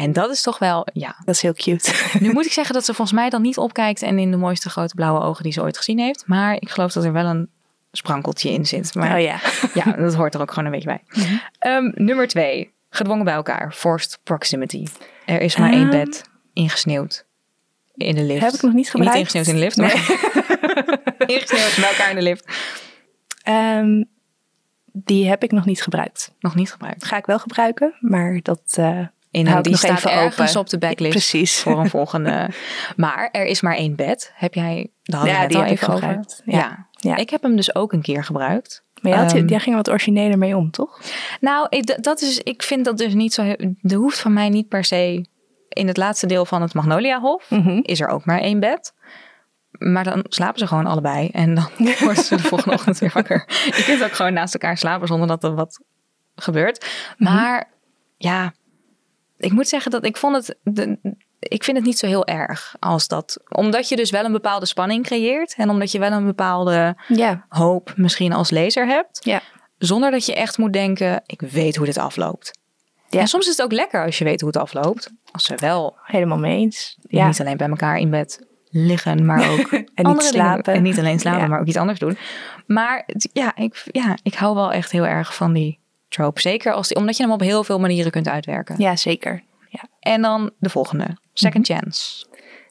En 0.00 0.12
dat 0.12 0.30
is 0.30 0.42
toch 0.42 0.58
wel, 0.58 0.86
ja. 0.92 1.16
Dat 1.24 1.34
is 1.34 1.42
heel 1.42 1.54
cute. 1.54 1.92
Nu 2.20 2.32
moet 2.32 2.46
ik 2.46 2.52
zeggen 2.52 2.74
dat 2.74 2.84
ze 2.84 2.94
volgens 2.94 3.18
mij 3.18 3.30
dan 3.30 3.42
niet 3.42 3.58
opkijkt 3.58 4.02
en 4.02 4.18
in 4.18 4.30
de 4.30 4.36
mooiste 4.36 4.70
grote 4.70 4.94
blauwe 4.94 5.20
ogen 5.20 5.42
die 5.42 5.52
ze 5.52 5.62
ooit 5.62 5.76
gezien 5.76 5.98
heeft. 5.98 6.24
Maar 6.26 6.54
ik 6.54 6.70
geloof 6.70 6.92
dat 6.92 7.04
er 7.04 7.12
wel 7.12 7.26
een 7.26 7.48
sprankeltje 7.92 8.50
in 8.50 8.66
zit. 8.66 8.94
Maar 8.94 9.14
Oh 9.14 9.20
ja. 9.22 9.40
ja, 9.74 9.92
dat 9.92 10.14
hoort 10.14 10.34
er 10.34 10.40
ook 10.40 10.50
gewoon 10.50 10.64
een 10.64 10.70
beetje 10.70 10.86
bij. 10.88 11.02
Ehm, 11.58 11.90
nummer 11.94 12.28
twee. 12.28 12.72
Gedwongen 12.90 13.24
bij 13.24 13.34
elkaar. 13.34 13.72
Forced 13.74 14.18
proximity. 14.22 14.86
Er 15.26 15.40
is 15.40 15.56
maar 15.56 15.72
één 15.72 15.80
Ehm. 15.80 15.90
bed 15.90 16.22
ingesneeuwd 16.52 17.24
in 17.94 18.14
de 18.14 18.22
lift. 18.22 18.40
Heb 18.40 18.52
ik 18.54 18.62
nog 18.62 18.72
niet 18.72 18.90
gebruikt. 18.90 19.34
Niet 19.34 19.34
ingesneeuwd 19.34 19.46
in 19.46 19.54
de 19.54 19.60
lift, 19.60 19.76
maar 19.76 21.28
ingesneeuwd 21.34 21.76
bij 21.76 21.88
elkaar 21.90 22.10
in 22.10 22.16
de 22.16 22.22
lift. 22.22 22.44
Ehm, 23.42 24.04
die 24.92 25.28
heb 25.28 25.42
ik 25.42 25.52
nog 25.52 25.64
niet 25.64 25.82
gebruikt. 25.82 26.34
Nog 26.38 26.54
niet 26.54 26.72
gebruikt. 26.72 27.04
Ga 27.04 27.16
ik 27.16 27.26
wel 27.26 27.38
gebruiken, 27.38 27.94
maar 28.00 28.38
dat 28.42 28.60
eh 28.74 29.06
In 29.30 29.46
hou 29.46 29.62
die 29.62 29.70
nog 29.72 29.80
staat 29.80 29.96
even 29.98 30.12
ergens 30.12 30.48
open. 30.50 30.60
op 30.60 30.68
de 30.68 30.78
backlist 30.78 31.10
Precies. 31.12 31.58
voor 31.60 31.78
een 31.78 31.90
volgende. 31.98 32.50
Maar 32.96 33.28
er 33.32 33.44
is 33.44 33.60
maar 33.60 33.74
één 33.76 33.96
bed. 33.96 34.32
Heb 34.34 34.54
jij, 34.54 34.90
daar 35.02 35.26
Ja, 35.26 35.46
die 35.46 35.56
al 35.56 35.62
heb 35.62 35.72
ik 35.72 35.80
even 35.80 35.92
gebruikt. 35.92 36.42
Ja. 36.44 36.58
Ja. 36.58 36.88
Ja. 36.92 37.16
Ik 37.16 37.30
heb 37.30 37.42
hem 37.42 37.56
dus 37.56 37.74
ook 37.74 37.92
een 37.92 38.02
keer 38.02 38.24
gebruikt. 38.24 38.82
Maar 39.02 39.12
jij, 39.12 39.20
had, 39.20 39.50
jij 39.50 39.58
ging 39.60 39.76
wat 39.76 39.88
origineler 39.90 40.38
mee 40.38 40.56
om, 40.56 40.70
toch? 40.70 41.00
Nou, 41.40 41.66
ik, 41.68 42.02
dat 42.02 42.20
is, 42.20 42.38
ik 42.38 42.62
vind 42.62 42.84
dat 42.84 42.98
dus 42.98 43.14
niet 43.14 43.34
zo. 43.34 43.42
Er 43.82 43.94
hoeft 43.96 44.18
van 44.20 44.32
mij 44.32 44.48
niet 44.48 44.68
per 44.68 44.84
se. 44.84 45.26
In 45.68 45.86
het 45.86 45.96
laatste 45.96 46.26
deel 46.26 46.44
van 46.44 46.62
het 46.62 46.74
Magnolia 46.74 47.20
Hof 47.20 47.50
Mhm. 47.50 47.78
is 47.82 48.00
er 48.00 48.08
ook 48.08 48.24
maar 48.24 48.40
één 48.40 48.60
bed. 48.60 48.92
Maar 49.70 50.04
dan 50.04 50.24
slapen 50.28 50.58
ze 50.58 50.66
gewoon 50.66 50.86
allebei. 50.86 51.28
En 51.32 51.54
dan 51.54 51.68
worden 52.00 52.24
ze 52.24 52.36
de 52.36 52.42
volgende 52.42 52.74
ochtend 52.74 52.98
weer 52.98 53.10
wakker. 53.14 53.44
Je 53.76 53.82
kunt 53.86 54.02
ook 54.04 54.12
gewoon 54.12 54.32
naast 54.32 54.54
elkaar 54.54 54.78
slapen 54.78 55.06
zonder 55.08 55.28
dat 55.28 55.44
er 55.44 55.54
wat 55.54 55.80
gebeurt. 56.34 56.86
Maar 57.16 57.68
ja, 58.16 58.52
ik 59.40 59.52
moet 59.52 59.68
zeggen 59.68 59.90
dat 59.90 60.04
ik 60.04 60.16
vond 60.16 60.36
het. 60.36 60.56
De, 60.62 60.98
ik 61.38 61.64
vind 61.64 61.76
het 61.76 61.86
niet 61.86 61.98
zo 61.98 62.06
heel 62.06 62.26
erg 62.26 62.74
als 62.78 63.08
dat. 63.08 63.42
Omdat 63.48 63.88
je 63.88 63.96
dus 63.96 64.10
wel 64.10 64.24
een 64.24 64.32
bepaalde 64.32 64.66
spanning 64.66 65.04
creëert. 65.04 65.54
En 65.56 65.70
omdat 65.70 65.92
je 65.92 65.98
wel 65.98 66.12
een 66.12 66.24
bepaalde 66.26 66.96
Ja. 67.08 67.44
hoop 67.48 67.92
misschien 67.96 68.32
als 68.32 68.50
lezer 68.50 68.86
hebt. 68.86 69.24
Ja. 69.24 69.40
Zonder 69.78 70.10
dat 70.10 70.26
je 70.26 70.34
echt 70.34 70.58
moet 70.58 70.72
denken, 70.72 71.22
ik 71.26 71.40
weet 71.40 71.76
hoe 71.76 71.86
dit 71.86 71.98
afloopt. 71.98 72.58
Ja. 73.08 73.20
En 73.20 73.26
soms 73.26 73.44
is 73.44 73.50
het 73.56 73.62
ook 73.62 73.72
lekker 73.72 74.04
als 74.04 74.18
je 74.18 74.24
weet 74.24 74.40
hoe 74.40 74.50
het 74.50 74.58
afloopt. 74.58 75.10
Als 75.32 75.44
ze 75.44 75.54
wel 75.56 75.96
Helemaal 76.04 76.38
mee 76.38 76.58
eens. 76.58 76.96
Ja. 77.08 77.26
niet 77.26 77.40
alleen 77.40 77.56
bij 77.56 77.68
elkaar 77.68 77.96
in 77.98 78.10
bed 78.10 78.46
liggen, 78.70 79.24
maar 79.24 79.50
ook 79.50 79.70
niet 79.72 79.90
andere 79.94 80.04
dingen- 80.04 80.22
slapen. 80.22 80.74
En 80.74 80.82
niet 80.82 80.98
alleen 80.98 81.18
slapen, 81.20 81.40
Ja. 81.40 81.46
maar 81.46 81.60
ook 81.60 81.66
iets 81.66 81.76
anders 81.76 81.98
doen. 81.98 82.16
Maar 82.66 83.08
ja 83.32 83.56
ik, 83.56 83.82
ja, 83.84 84.18
ik 84.22 84.34
hou 84.34 84.54
wel 84.54 84.72
echt 84.72 84.90
heel 84.90 85.06
erg 85.06 85.34
van 85.34 85.52
die 85.52 85.78
trope. 86.10 86.40
Zeker 86.40 86.72
als 86.72 86.88
die, 86.88 86.96
omdat 86.96 87.16
je 87.16 87.22
hem 87.22 87.32
op 87.32 87.40
heel 87.40 87.64
veel 87.64 87.78
manieren 87.80 88.10
kunt 88.10 88.28
uitwerken. 88.28 88.74
ja, 88.78 88.96
zeker. 88.96 89.42
Ja. 89.68 89.80
En 90.00 90.22
dan 90.22 90.50
de 90.58 90.70
volgende, 90.70 91.16
Second 91.32 91.68
Mhm. 91.68 91.78
Chance. 91.78 92.26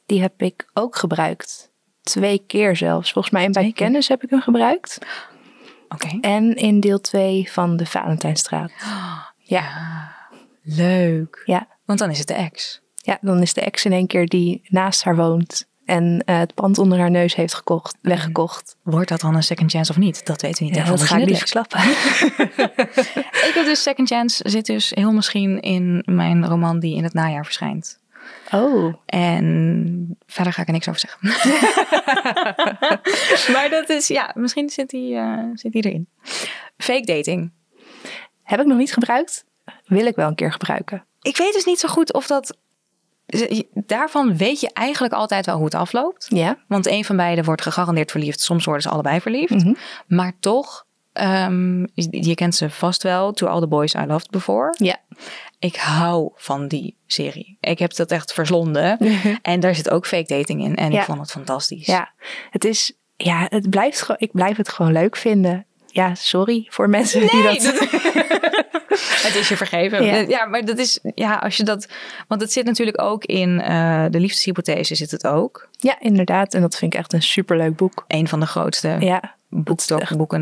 Die 0.05 0.21
heb 0.21 0.41
ik 0.41 0.69
ook 0.73 0.95
gebruikt. 0.95 1.71
Twee 2.03 2.43
keer 2.47 2.75
zelfs. 2.75 3.11
Volgens 3.11 3.33
mij 3.33 3.43
in 3.43 3.51
bij 3.51 3.71
kennis 3.71 4.07
heb 4.07 4.23
ik 4.23 4.29
hem 4.29 4.41
gebruikt. 4.41 4.97
Oké. 5.89 6.17
En 6.21 6.55
in 6.55 6.79
deel 6.79 7.01
2 7.01 7.51
van 7.51 7.77
de 7.77 7.85
Valentijnstraat. 7.85 8.71
Ja. 9.37 10.11
Leuk. 10.63 11.41
Ja. 11.45 11.67
Want 11.85 11.99
dan 11.99 12.09
is 12.09 12.17
het 12.17 12.27
de 12.27 12.33
ex. 12.33 12.81
ja, 12.95 13.17
dan 13.21 13.41
is 13.41 13.53
de 13.53 13.61
ex 13.61 13.85
in 13.85 13.91
één 13.91 14.07
keer 14.07 14.27
die 14.27 14.61
naast 14.67 15.03
haar 15.03 15.15
woont. 15.15 15.67
En 15.89 16.21
eh, 16.25 16.39
het 16.39 16.53
pand 16.53 16.77
onder 16.77 16.99
haar 16.99 17.11
neus 17.11 17.35
heeft 17.35 17.53
gekocht, 17.53 17.97
weggekocht. 18.01 18.75
Wordt 18.83 19.09
dat 19.09 19.21
dan 19.21 19.35
een 19.35 19.43
second 19.43 19.71
chance 19.71 19.91
of 19.91 19.97
niet? 19.97 20.25
Dat 20.25 20.41
weten 20.41 20.63
we 20.63 20.69
niet. 20.71 20.75
Ja, 20.75 20.89
dat 20.89 21.01
ga 21.01 21.17
ik 21.17 21.25
niet 21.25 21.37
verklappen. 21.37 21.79
Ik 23.47 23.51
heb 23.55 23.65
dus 23.65 23.81
Second 23.81 24.07
Chance 24.07 24.49
zit 24.49 24.65
dus 24.65 24.91
heel 24.95 25.11
misschien 25.11 25.59
in 25.59 26.03
mijn 26.05 26.47
roman 26.47 26.79
die 26.79 26.95
in 26.95 27.03
het 27.03 27.13
najaar 27.13 27.45
verschijnt. 27.45 27.99
Oh, 28.51 28.93
En 29.05 30.17
verder 30.25 30.53
ga 30.53 30.61
ik 30.61 30.67
er 30.67 30.73
niks 30.73 30.87
over 30.87 31.01
zeggen. 31.01 31.27
maar 33.53 33.69
dat 33.69 33.89
is, 33.89 34.07
ja, 34.07 34.31
misschien 34.33 34.69
zit 34.69 34.89
die, 34.89 35.15
eh, 35.15 35.43
zit 35.53 35.71
die 35.71 35.85
erin. 35.85 36.07
Fake 36.77 37.05
dating. 37.05 37.51
heb 38.43 38.59
ik 38.59 38.65
nog 38.65 38.77
niet 38.77 38.93
gebruikt. 38.93 39.45
Wil 39.85 40.05
ik 40.05 40.15
wel 40.15 40.27
een 40.27 40.35
keer 40.35 40.51
gebruiken. 40.51 41.05
Ik 41.21 41.37
weet 41.37 41.53
dus 41.53 41.65
niet 41.65 41.79
zo 41.79 41.87
goed 41.87 42.13
of 42.13 42.27
dat... 42.27 42.57
Daarvan 43.73 44.37
weet 44.37 44.59
je 44.59 44.69
eigenlijk 44.73 45.13
altijd 45.13 45.45
wel 45.45 45.55
hoe 45.55 45.65
het 45.65 45.73
afloopt. 45.73 46.25
Ja. 46.29 46.57
Want 46.67 46.87
een 46.87 47.05
van 47.05 47.15
beiden 47.17 47.43
wordt 47.45 47.61
gegarandeerd 47.61 48.11
verliefd. 48.11 48.41
Soms 48.41 48.65
worden 48.65 48.83
ze 48.83 48.89
allebei 48.89 49.21
verliefd. 49.21 49.49
Mhm. 49.63 49.73
Maar 50.07 50.33
toch, 50.39 50.85
ehm, 51.13 51.79
je 52.09 52.35
kent 52.35 52.55
ze 52.55 52.69
vast 52.69 53.03
wel. 53.03 53.31
To 53.33 53.47
All 53.47 53.59
the 53.59 53.67
Boys 53.67 53.93
I 53.93 54.05
Loved 54.05 54.29
Before. 54.29 54.73
Ja. 54.77 54.97
Ik 55.59 55.75
hou 55.75 56.31
van 56.35 56.67
die 56.67 56.95
serie. 57.07 57.57
Ik 57.59 57.79
heb 57.79 57.95
dat 57.95 58.11
echt 58.11 58.33
verslonden. 58.33 58.97
En 59.41 59.59
daar 59.59 59.75
zit 59.75 59.89
ook 59.89 60.07
fake 60.07 60.33
dating 60.37 60.63
in. 60.63 60.75
En 60.75 60.91
Ja. 60.91 60.99
ik 60.99 61.05
vond 61.05 61.19
het 61.19 61.31
fantastisch. 61.31 61.85
Ja, 61.85 62.11
het 62.49 62.65
is, 62.65 62.93
ja, 63.15 63.45
het 63.49 63.69
blijft 63.69 64.07
ik 64.17 64.31
blijf 64.31 64.57
het 64.57 64.69
gewoon 64.69 64.91
leuk 64.91 65.15
vinden. 65.15 65.65
Ja, 65.91 66.15
sorry 66.15 66.67
voor 66.69 66.89
mensen 66.89 67.27
die 67.27 67.43
dat... 67.43 67.63
Het 68.99 69.35
is 69.35 69.49
je 69.49 69.57
vergeven. 69.57 70.05
Ja. 70.05 70.15
Ja. 70.15 70.45
maar 70.45 70.65
dat 70.65 70.77
is, 70.77 70.99
ja, 71.15 71.35
als 71.35 71.57
je 71.57 71.63
dat, 71.63 71.87
want 72.27 72.41
het 72.41 72.51
zit 72.51 72.65
natuurlijk 72.65 73.01
ook 73.01 73.25
in 73.25 73.61
eh, 73.61 74.05
de 74.09 74.19
liefdeshypothese 74.19 74.95
zit 74.95 75.11
het 75.11 75.27
ook. 75.27 75.69
Ja, 75.71 75.95
inderdaad. 75.99 76.53
En 76.53 76.61
dat 76.61 76.75
vind 76.75 76.93
ik 76.93 76.99
echt 76.99 77.13
een 77.13 77.21
superleuk 77.21 77.75
boek. 77.75 78.05
Een 78.07 78.27
van 78.27 78.39
de 78.39 78.45
grootste 78.45 78.95
Ja, 78.99 79.35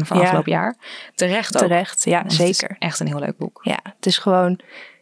van 0.05 0.17
Ja. 0.17 0.23
afgelopen 0.23 0.51
jaar. 0.51 0.75
Terecht 1.15 1.55
ook. 1.55 1.61
terecht. 1.61 2.05
Ja, 2.05 2.23
zeker. 2.27 2.75
echt 2.79 2.99
een 2.99 3.07
heel 3.07 3.19
leuk 3.19 3.37
boek. 3.37 3.59
Ja, 3.63 3.79
het 3.95 4.05
is 4.05 4.17
gewoon, 4.17 4.59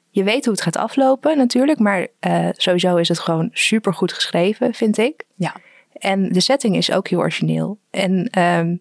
je 0.09 0.23
weet 0.23 0.43
hoe 0.45 0.53
het 0.53 0.63
gaat 0.63 0.77
aflopen 0.77 1.37
natuurlijk. 1.37 1.79
Maar 1.79 2.07
eh, 2.19 2.47
sowieso 2.51 2.95
is 2.95 3.07
het 3.07 3.19
gewoon 3.19 3.49
super 3.53 3.93
goed 3.93 4.13
geschreven, 4.13 4.73
vind 4.73 4.97
ik. 4.97 5.23
Ja. 5.35 5.55
En 5.93 6.29
de 6.29 6.39
setting 6.41 6.75
is 6.75 6.91
ook 6.91 7.07
heel 7.07 7.19
origineel. 7.19 7.79
En 7.91 8.27
ehm, 8.31 8.75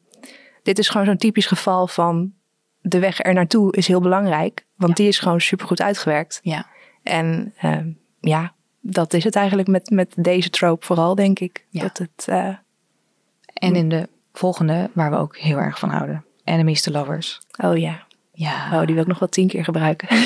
dit 0.65 0.79
is 0.79 0.89
gewoon 0.89 1.07
zo'n 1.07 1.17
typisch 1.17 1.47
geval 1.47 1.87
van 1.87 2.33
de 2.81 2.99
weg 2.99 3.25
er 3.25 3.35
naartoe 3.35 3.73
is 3.77 3.87
heel 3.87 4.01
belangrijk. 4.01 4.67
Want 4.77 4.97
die 4.97 5.09
is 5.09 5.19
gewoon 5.19 5.41
super 5.41 5.67
goed 5.67 5.83
uitgewerkt. 5.83 6.41
Ja. 6.43 6.67
En 7.03 7.55
ehm, 7.57 7.89
ja, 8.21 8.53
dat 8.81 9.13
is 9.13 9.25
het 9.25 9.37
eigenlijk 9.37 9.69
met, 9.69 9.91
met 9.91 10.13
deze 10.17 10.51
trope 10.51 10.87
vooral, 10.87 11.15
denk 11.15 11.39
ik. 11.39 11.65
Ja. 11.69 11.83
Dat 11.83 11.99
het, 11.99 12.29
eh, 12.29 12.49
En 13.55 13.75
in 13.77 13.89
de 13.89 14.09
volgende, 14.33 14.91
waar 14.93 15.11
we 15.11 15.17
ook 15.17 15.37
heel 15.37 15.59
erg 15.59 15.79
van 15.79 15.91
houden. 15.91 16.25
Enemies 16.45 16.83
to 16.83 16.93
Lovers. 16.93 17.41
oh 17.65 17.77
ja, 17.77 18.07
Ja. 18.33 18.81
oh, 18.81 18.87
die 18.87 18.95
wil 18.95 19.03
ik 19.03 19.09
nog 19.09 19.19
wel 19.19 19.29
tien 19.29 19.49
keer 19.49 19.65
gebruiken. 19.65 20.09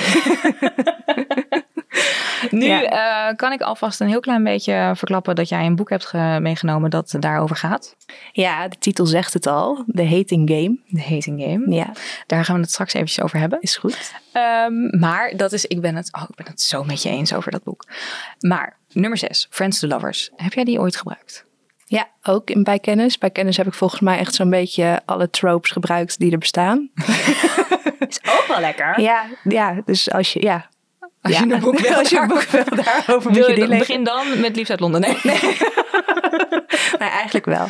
Nu 2.51 2.65
Ja. 2.67 2.83
eh, 3.29 3.37
kan 3.37 3.53
ik 3.53 3.61
alvast 3.61 4.01
een 4.01 4.09
heel 4.09 4.21
klein 4.21 4.45
beetje 4.45 4.93
verklappen 4.95 5.35
dat 5.35 5.49
jij 5.49 5.67
een 5.67 5.77
boek 5.77 5.91
hebt 5.91 6.07
ge- 6.07 6.39
meegenomen 6.41 6.91
dat 6.91 7.15
daarover 7.19 7.57
gaat. 7.57 7.97
ja, 8.33 8.69
de 8.69 8.77
titel 8.79 9.07
zegt 9.07 9.33
het 9.33 9.47
al. 9.47 9.85
The 9.95 10.05
Hating 10.09 10.51
Game. 10.51 10.79
De 10.87 11.03
Hating 11.03 11.43
Game. 11.43 11.75
Ja, 11.75 11.93
Daar 12.27 12.45
gaan 12.45 12.55
we 12.55 12.61
het 12.61 12.71
straks 12.71 12.93
eventjes 12.95 13.25
over 13.25 13.39
hebben. 13.39 13.59
is 13.61 13.77
goed. 13.77 14.13
Ehm, 14.33 14.99
maar 14.99 15.33
dat 15.37 15.53
is, 15.53 15.65
ik 15.67 15.81
ben, 15.81 15.97
het, 15.97 16.09
oh, 16.17 16.23
ik 16.29 16.35
ben 16.37 16.47
het 16.47 16.61
zo 16.61 16.85
met 16.85 17.03
je 17.03 17.09
eens 17.09 17.33
over 17.35 17.51
dat 17.51 17.63
boek. 17.63 17.85
Maar 18.41 18.77
nummer 18.93 19.19
6, 19.19 19.47
Friends 19.51 19.79
to 19.79 19.89
Lovers. 19.89 20.31
Heb 20.37 20.53
jij 20.53 20.65
die 20.65 20.79
ooit 20.81 20.97
gebruikt? 20.97 21.47
Ja, 21.85 22.09
ook 22.23 22.51
in 22.51 22.63
bij 22.63 22.79
kennis. 22.79 23.19
Bij 23.19 23.31
kennis 23.31 23.57
heb 23.57 23.67
ik 23.67 23.75
volgens 23.75 24.01
mij 24.01 24.19
echt 24.19 24.35
zo'n 24.35 24.51
beetje 24.51 25.01
alle 25.05 25.31
tropes 25.31 25.71
gebruikt 25.71 26.19
die 26.19 26.33
er 26.33 26.39
bestaan. 26.39 26.91
Is 28.09 28.19
ook 28.23 28.45
wel 28.49 28.61
lekker. 28.61 29.01
Ja, 29.01 29.25
ja 29.45 29.81
dus 29.85 30.11
als 30.11 30.33
je, 30.33 30.43
ja. 30.43 30.69
Als 31.23 31.33
ja, 31.39 31.45
je 31.45 31.53
een 31.55 31.61
boek 31.61 31.79
wil, 31.89 31.95
als 31.95 32.09
je 32.09 32.19
een 32.19 32.29
boek 32.29 32.51
daarover- 32.51 32.75
wil 32.75 32.85
daarover, 32.85 33.33
Wil 33.33 33.51
je 33.51 33.67
dan, 33.69 33.79
begin 33.79 34.05
dan 34.05 34.41
met 34.41 34.57
Liefde 34.57 34.71
uit 34.73 34.81
Londen. 34.81 35.01
Nee. 35.01 35.17
Nee, 35.23 35.39
eigenlijk 37.23 37.45
wel. 37.47 37.67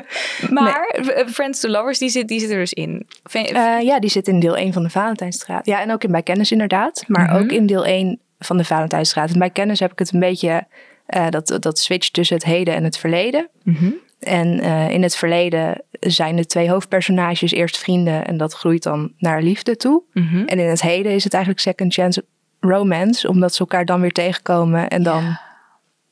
Maar 0.50 0.86
eh, 0.86 1.26
Friends 1.26 1.60
to 1.60 1.68
Lovers, 1.68 1.98
die 1.98 2.08
zit, 2.08 2.28
die 2.28 2.40
zit 2.40 2.50
er 2.50 2.58
dus 2.58 2.72
in. 2.72 3.06
Eh, 3.32 3.80
ja, 3.80 4.00
die 4.00 4.10
zit 4.10 4.28
in 4.28 4.40
deel 4.40 4.56
1 4.56 4.72
van 4.72 4.82
de 4.82 4.90
Valentijnstraat. 4.90 5.66
Ja, 5.66 5.80
en 5.80 5.92
ook 5.92 6.04
in 6.04 6.10
bij 6.12 6.22
kennis 6.22 6.52
inderdaad. 6.52 7.04
Maar 7.06 7.24
Mhm. 7.26 7.36
ook 7.36 7.50
in 7.50 7.66
deel 7.66 7.86
1 7.86 8.20
van 8.38 8.56
de 8.56 8.64
Valentijnstraat. 8.64 9.30
En 9.32 9.38
bij 9.38 9.50
kennis 9.50 9.80
heb 9.80 9.92
ik 9.92 9.98
het 9.98 10.12
een 10.12 10.20
beetje, 10.20 10.66
eh, 11.06 11.28
dat, 11.30 11.56
dat 11.60 11.78
switch 11.78 12.08
tussen 12.08 12.36
het 12.36 12.44
heden 12.44 12.74
en 12.74 12.84
het 12.84 12.98
verleden. 12.98 13.48
Mhm. 13.62 13.90
En 14.20 14.60
in 14.90 15.02
het 15.02 15.16
verleden 15.16 15.82
zijn 16.00 16.36
de 16.36 16.46
twee 16.46 16.70
hoofdpersonages 16.70 17.52
eerst 17.52 17.78
vrienden 17.78 18.26
en 18.26 18.36
dat 18.36 18.52
groeit 18.54 18.82
dan 18.82 19.12
naar 19.18 19.42
liefde 19.42 19.76
toe. 19.76 20.02
Mhm. 20.12 20.36
En 20.46 20.58
in 20.58 20.68
het 20.68 20.82
heden 20.82 21.12
is 21.12 21.24
het 21.24 21.32
eigenlijk 21.34 21.62
second 21.62 21.94
chance 21.94 22.24
romance, 22.68 23.28
omdat 23.28 23.54
ze 23.54 23.60
elkaar 23.60 23.84
dan 23.84 24.00
weer 24.00 24.12
tegenkomen 24.12 24.88
en 24.88 25.02
dan 25.02 25.22
Ja. 25.24 25.40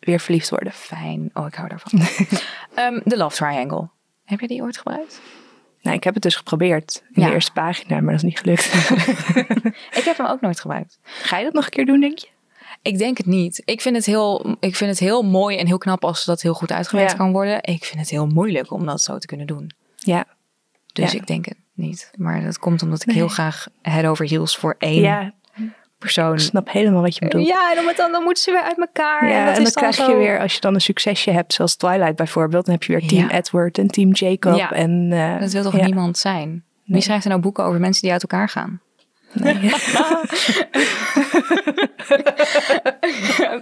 weer 0.00 0.20
verliefd 0.20 0.50
worden. 0.50 0.72
Fijn. 0.72 1.30
Oh, 1.34 1.46
ik 1.46 1.54
hou 1.54 1.68
daarvan. 1.68 2.00
Ehm, 2.74 3.00
de 3.04 3.16
Love 3.16 3.36
Triangle. 3.36 3.88
Heb 4.24 4.40
je 4.40 4.48
die 4.48 4.62
ooit 4.62 4.76
gebruikt? 4.76 5.20
Nou, 5.82 5.96
ik 5.96 6.04
heb 6.04 6.14
het 6.14 6.22
dus 6.22 6.36
geprobeerd 6.36 7.02
in 7.12 7.22
Ja. 7.22 7.28
de 7.28 7.34
eerste 7.34 7.52
pagina, 7.52 8.00
maar 8.00 8.12
dat 8.14 8.22
is 8.24 8.28
niet 8.28 8.38
gelukt. 8.38 8.64
Ik 9.98 10.04
heb 10.04 10.16
hem 10.16 10.26
ook 10.26 10.40
nooit 10.40 10.60
gebruikt. 10.60 10.98
Ga 11.02 11.38
je 11.38 11.44
dat 11.44 11.52
nog 11.52 11.64
een 11.64 11.70
keer 11.70 11.86
doen, 11.86 12.00
denk 12.00 12.18
je? 12.18 12.28
Ik 12.82 12.98
denk 12.98 13.16
het 13.16 13.26
niet. 13.26 13.62
Ik 13.64 13.80
vind 13.80 13.96
het 13.96 14.06
heel, 14.06 14.56
ik 14.60 14.76
vind 14.76 14.90
het 14.90 14.98
heel 14.98 15.22
mooi 15.22 15.56
en 15.58 15.66
heel 15.66 15.78
knap 15.78 16.04
als 16.04 16.24
dat 16.24 16.42
heel 16.42 16.54
goed 16.54 16.72
uitgewerkt 16.72 17.10
Ja. 17.10 17.16
kan 17.16 17.32
worden. 17.32 17.58
Ik 17.62 17.84
vind 17.84 18.00
het 18.00 18.10
heel 18.10 18.26
moeilijk 18.26 18.70
om 18.70 18.86
dat 18.86 19.00
zo 19.02 19.18
te 19.18 19.26
kunnen 19.26 19.46
doen. 19.46 19.70
Ja. 19.96 20.24
Dus 20.92 21.12
Ja. 21.12 21.18
ik 21.18 21.26
denk 21.26 21.44
het 21.44 21.56
niet. 21.72 22.10
Maar 22.16 22.42
dat 22.42 22.58
komt 22.58 22.82
omdat 22.82 23.00
ik 23.00 23.06
Nee. 23.06 23.16
heel 23.16 23.28
graag 23.28 23.66
head 23.82 24.04
over 24.06 24.28
heels 24.28 24.56
voor 24.56 24.74
één 24.78 25.00
Ja, 25.00 25.32
persoon. 26.04 26.32
ik 26.32 26.38
snap 26.40 26.70
helemaal 26.70 27.02
wat 27.02 27.14
je 27.14 27.20
bedoelt. 27.20 27.46
Ja, 27.46 27.70
en 27.70 27.84
dan, 27.84 27.92
dan, 27.96 28.12
dan 28.12 28.22
moeten 28.22 28.42
ze 28.42 28.50
weer 28.50 28.62
uit 28.62 28.78
elkaar. 28.78 29.28
Ja, 29.28 29.38
en 29.40 29.46
dat 29.46 29.56
en 29.56 29.62
is 29.62 29.72
dan 29.72 29.82
krijg 29.82 29.94
zo... 29.94 30.10
je 30.10 30.16
weer, 30.16 30.40
als 30.40 30.54
je 30.54 30.60
dan 30.60 30.74
een 30.74 30.80
succesje 30.80 31.30
hebt, 31.30 31.52
zoals 31.52 31.76
Twilight 31.76 32.16
bijvoorbeeld, 32.16 32.64
dan 32.64 32.74
heb 32.74 32.82
je 32.82 32.92
weer 32.92 33.06
Team 33.08 33.28
Ja. 33.28 33.34
Edward 33.36 33.78
en 33.78 33.86
Team 33.88 34.12
Jacob. 34.12 34.56
Ja. 34.56 34.72
En, 34.72 35.08
eh, 35.12 35.40
Dat 35.40 35.52
wil 35.52 35.62
toch 35.62 35.76
ja. 35.76 35.84
niemand 35.84 36.18
zijn? 36.18 36.48
Wie 36.50 36.92
Nee. 36.92 37.00
schrijft 37.00 37.24
er 37.24 37.30
nou 37.30 37.42
boeken 37.42 37.64
over 37.64 37.80
mensen 37.80 38.02
die 38.02 38.12
uit 38.12 38.22
elkaar 38.22 38.48
gaan? 38.48 38.80
Nee. 39.32 39.54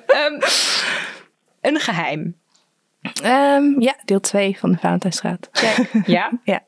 Ehm, 0.07 0.41
een 1.61 1.81
geheim. 1.81 2.37
Ehm, 3.23 3.81
ja, 3.81 3.95
deel 4.05 4.21
2 4.21 4.59
van 4.59 4.73
de 4.73 4.79
Valentijnstraat. 4.79 5.51
Ja? 6.07 6.31
Ja. 6.45 6.61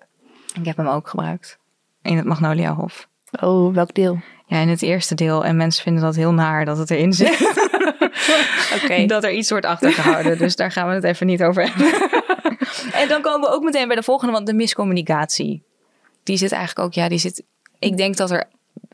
Ik 0.61 0.65
heb 0.67 0.77
hem 0.77 0.87
ook 0.87 1.09
gebruikt. 1.09 1.59
In 2.03 2.17
het 2.17 2.27
Magnolia 2.27 2.75
Hof. 2.75 3.09
Oh, 3.41 3.75
welk 3.75 3.95
deel? 3.95 4.19
Ja, 4.47 4.59
in 4.59 4.69
het 4.69 4.83
eerste 4.83 5.15
deel. 5.15 5.45
En 5.45 5.57
mensen 5.57 5.83
vinden 5.83 6.03
dat 6.03 6.17
heel 6.17 6.33
naar 6.33 6.65
dat 6.65 6.79
het 6.79 6.91
erin 6.91 7.13
zit. 7.13 7.41
Oké. 8.83 9.07
Dat 9.15 9.25
er 9.25 9.33
iets 9.33 9.51
wordt 9.51 9.67
achtergehouden. 9.67 10.39
dus 10.39 10.57
daar 10.57 10.71
gaan 10.71 10.89
we 10.89 10.95
het 10.95 11.05
even 11.05 11.27
niet 11.27 11.43
over 11.43 11.69
hebben. 11.69 12.11
en 13.01 13.09
dan 13.09 13.23
komen 13.23 13.49
we 13.49 13.55
ook 13.55 13.63
meteen 13.63 13.87
bij 13.87 13.97
de 13.97 14.03
volgende. 14.03 14.33
Want 14.33 14.47
de 14.47 14.55
miscommunicatie. 14.55 15.63
Die 16.23 16.37
zit 16.37 16.53
eigenlijk 16.53 16.87
ook... 16.87 16.95
Ja, 16.95 17.09
die 17.09 17.19
zit... 17.19 17.43
Ik 17.79 17.97
denk 17.97 18.17
dat 18.17 18.31
er 18.31 18.45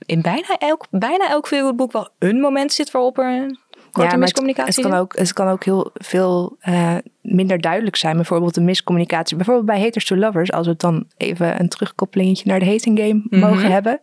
in 0.07 0.23
bijna 0.23 0.59
elk, 0.59 0.87
bijna 0.91 1.29
elk 1.29 1.47
veel 1.47 1.75
boek 1.75 1.93
wel 1.93 2.09
een 2.19 2.41
moment 2.41 2.73
zit 2.73 2.91
waarop 2.91 3.19
er 3.19 3.57
korte 3.93 4.11
het- 4.11 4.19
miscommunicatie 4.19 4.83
Het, 4.83 4.93
kan 4.93 5.01
ook, 5.01 5.17
het 5.19 5.33
kan 5.33 5.49
ook 5.49 5.65
heel 5.65 5.91
veel 5.95 6.57
eh, 6.61 6.95
minder 7.23 7.61
duidelijk 7.61 7.97
zijn. 7.97 8.17
Bijvoorbeeld 8.17 8.55
de 8.55 8.61
miscommunicatie. 8.61 9.37
Bijvoorbeeld 9.37 9.67
bij 9.67 9.81
Haters 9.81 10.05
to 10.05 10.17
Lovers. 10.17 10.53
Als 10.53 10.67
we 10.67 10.73
het 10.73 10.81
dan 10.81 11.07
even 11.17 11.61
een 11.61 11.69
terugkoppelingetje 11.69 12.49
naar 12.51 12.59
de 12.59 12.67
hating 12.71 12.99
game 12.99 13.23
Mhm. 13.31 13.39
mogen 13.41 13.71
hebben. 13.71 14.01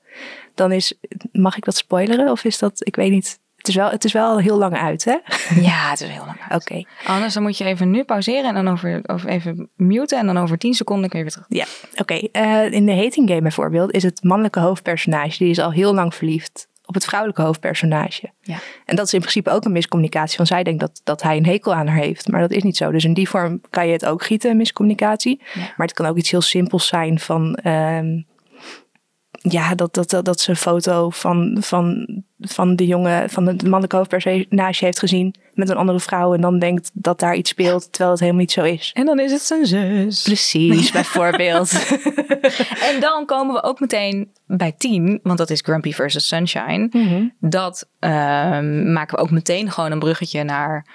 Dan 0.55 0.71
is, 0.71 0.93
mag 1.31 1.57
ik 1.57 1.65
dat 1.65 1.75
spoileren? 1.75 2.31
Of 2.31 2.43
is 2.43 2.59
dat, 2.59 2.81
ik 2.87 2.95
weet 2.95 3.11
niet. 3.11 3.39
Het 3.57 3.67
is 3.67 3.75
wel, 3.75 3.89
het 3.89 4.03
is 4.05 4.11
wel 4.11 4.37
heel 4.39 4.57
lang 4.57 4.77
uit, 4.77 5.03
hè? 5.05 5.11
Ja, 5.61 5.89
het 5.89 6.01
is 6.01 6.07
heel 6.07 6.25
lang 6.25 6.37
uit. 6.49 6.61
Oké. 6.61 6.83
Anders 7.05 7.33
dan 7.33 7.43
moet 7.43 7.57
je 7.57 7.63
even 7.63 7.89
nu 7.91 8.03
pauzeren 8.03 8.43
en 8.43 8.53
dan 8.63 8.67
over, 8.73 8.99
over 9.05 9.29
even 9.29 9.69
muten. 9.75 10.17
En 10.19 10.25
dan 10.25 10.37
over 10.37 10.57
10 10.57 10.73
seconden 10.73 11.09
kun 11.09 11.17
je 11.19 11.25
weer 11.25 11.33
terug. 11.33 11.47
Ja, 11.49 11.65
oké. 12.01 12.13
Eh, 12.31 12.71
in 12.71 12.85
de 12.85 12.95
hating 12.95 13.29
game 13.29 13.41
bijvoorbeeld 13.41 13.91
is 13.93 14.03
het 14.03 14.23
mannelijke 14.23 14.59
hoofdpersonage, 14.59 15.37
die 15.37 15.49
is 15.49 15.59
al 15.59 15.71
heel 15.71 15.93
lang 15.93 16.15
verliefd 16.15 16.67
op 16.87 16.93
het 16.93 17.05
vrouwelijke 17.05 17.41
hoofdpersonage. 17.41 18.31
Ja. 18.41 18.57
En 18.85 18.95
dat 18.95 19.05
is 19.05 19.13
in 19.13 19.19
principe 19.19 19.49
ook 19.49 19.65
een 19.65 19.71
miscommunicatie, 19.71 20.37
want 20.37 20.49
zij 20.49 20.63
denkt 20.63 20.79
dat, 20.79 21.01
dat 21.03 21.21
hij 21.21 21.37
een 21.37 21.45
hekel 21.45 21.73
aan 21.73 21.87
haar 21.87 21.97
heeft. 21.97 22.27
Maar 22.27 22.41
dat 22.41 22.51
is 22.51 22.63
niet 22.63 22.77
zo. 22.77 22.91
Dus 22.91 23.03
in 23.03 23.13
die 23.13 23.29
vorm 23.29 23.61
kan 23.69 23.87
je 23.87 23.93
het 23.93 24.05
ook 24.05 24.23
gieten, 24.23 24.51
een 24.51 24.57
miscommunicatie. 24.57 25.41
Ja. 25.53 25.61
Maar 25.61 25.87
het 25.87 25.93
kan 25.93 26.05
ook 26.05 26.17
iets 26.17 26.31
heel 26.31 26.41
simpels 26.41 26.87
zijn 26.87 27.19
van... 27.19 27.55
ehm, 27.55 28.21
ja, 29.31 29.75
dat, 29.75 29.93
dat, 29.93 30.09
dat, 30.09 30.25
dat 30.25 30.39
ze 30.39 30.49
een 30.49 30.55
foto 30.55 31.09
van, 31.09 31.57
van, 31.59 32.07
van 32.39 32.75
de 32.75 32.85
jongen, 32.85 33.29
van 33.29 33.47
het 33.47 33.61
mannelijke 33.61 33.95
hoofdpersonage 33.95 34.85
heeft 34.85 34.99
gezien 34.99 35.35
met 35.53 35.69
een 35.69 35.75
andere 35.75 35.99
vrouw. 35.99 36.33
En 36.33 36.41
dan 36.41 36.59
denkt 36.59 36.91
dat 36.93 37.19
daar 37.19 37.35
iets 37.35 37.49
speelt, 37.49 37.87
terwijl 37.91 38.11
het 38.11 38.19
helemaal 38.19 38.41
niet 38.41 38.51
zo 38.51 38.63
is. 38.63 38.91
En 38.93 39.05
dan 39.05 39.19
is 39.19 39.31
het 39.31 39.41
zijn 39.41 39.65
zus. 39.65 40.21
Precies, 40.21 40.91
bijvoorbeeld. 41.01 41.71
En 42.91 42.99
dan 42.99 43.25
komen 43.25 43.53
we 43.53 43.63
ook 43.63 43.79
meteen 43.79 44.31
bij 44.45 44.71
10, 44.77 45.19
want 45.23 45.37
dat 45.37 45.49
is 45.49 45.61
Grumpy 45.61 45.91
versus 45.91 46.27
Sunshine. 46.27 46.89
Dat 47.39 47.89
ehm, 47.99 48.91
maken 48.93 49.15
we 49.15 49.21
ook 49.21 49.31
meteen 49.31 49.71
gewoon 49.71 49.91
een 49.91 49.99
bruggetje 49.99 50.43
naar 50.43 50.85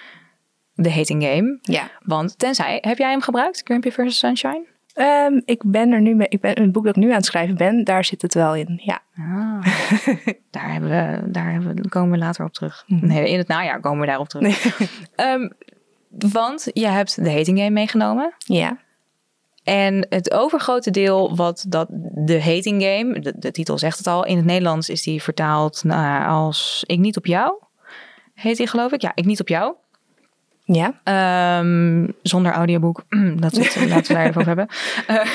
de 0.74 0.92
hating 0.92 1.22
game. 1.22 1.58
Ja. 1.62 1.90
Want 2.02 2.38
tenzij, 2.38 2.78
heb 2.80 2.98
jij 2.98 3.10
hem 3.10 3.20
gebruikt, 3.20 3.60
Grumpy 3.64 3.90
versus 3.90 4.18
Sunshine? 4.18 4.71
Ehm, 4.94 5.40
ik 5.44 5.62
ben 5.66 5.92
er 5.92 6.00
nu 6.00 6.14
mee, 6.14 6.28
ik 6.28 6.40
ben 6.40 6.62
het 6.62 6.72
boek 6.72 6.84
dat 6.84 6.96
ik 6.96 7.02
nu 7.02 7.08
aan 7.08 7.16
het 7.16 7.24
schrijven 7.24 7.56
ben, 7.56 7.84
daar 7.84 8.04
zit 8.04 8.22
het 8.22 8.34
wel 8.34 8.54
in. 8.54 8.80
Ja. 8.84 9.00
Ah, 9.16 9.66
daar, 10.50 10.72
hebben 10.72 10.90
we, 10.90 11.30
daar 11.30 11.52
hebben 11.52 11.76
we, 11.76 11.88
komen 11.88 12.10
we 12.10 12.18
later 12.18 12.44
op 12.44 12.52
terug. 12.52 12.84
Nee, 12.86 13.30
in 13.30 13.38
het 13.38 13.48
najaar 13.48 13.80
komen 13.80 14.00
we 14.00 14.06
daarop 14.06 14.28
terug. 14.28 14.80
Ehm, 15.16 15.48
want 16.32 16.70
je 16.72 16.86
hebt 16.86 17.24
de 17.24 17.32
hating 17.32 17.58
game 17.58 17.70
meegenomen. 17.70 18.34
Ja. 18.38 18.78
En 19.64 20.06
het 20.08 20.32
overgrote 20.32 20.90
deel 20.90 21.36
wat 21.36 21.64
dat 21.68 21.86
de 22.14 22.42
hating 22.42 22.82
game, 22.82 23.20
de, 23.20 23.32
de 23.36 23.50
titel 23.50 23.78
zegt 23.78 23.98
het 23.98 24.06
al, 24.06 24.24
in 24.24 24.36
het 24.36 24.44
Nederlands 24.44 24.88
is 24.88 25.02
die 25.02 25.22
vertaald 25.22 25.84
naar 25.84 26.28
als 26.28 26.84
Ik 26.86 26.98
niet 26.98 27.16
op 27.16 27.26
jou. 27.26 27.54
Heet 28.34 28.56
die 28.56 28.66
geloof 28.66 28.92
ik? 28.92 29.00
Ja, 29.00 29.12
Ik 29.14 29.24
niet 29.24 29.40
op 29.40 29.48
jou. 29.48 29.74
Ja. 30.64 31.00
Ehm, 31.04 32.06
zonder 32.22 32.52
audioboek. 32.52 33.04
Dat 33.40 33.56
is 33.56 33.74
het, 33.74 33.88
laten 33.90 34.06
we 34.06 34.12
daar 34.14 34.26
even 34.26 34.40
over 34.40 34.46
hebben. 34.46 34.68
Eh, 35.06 35.26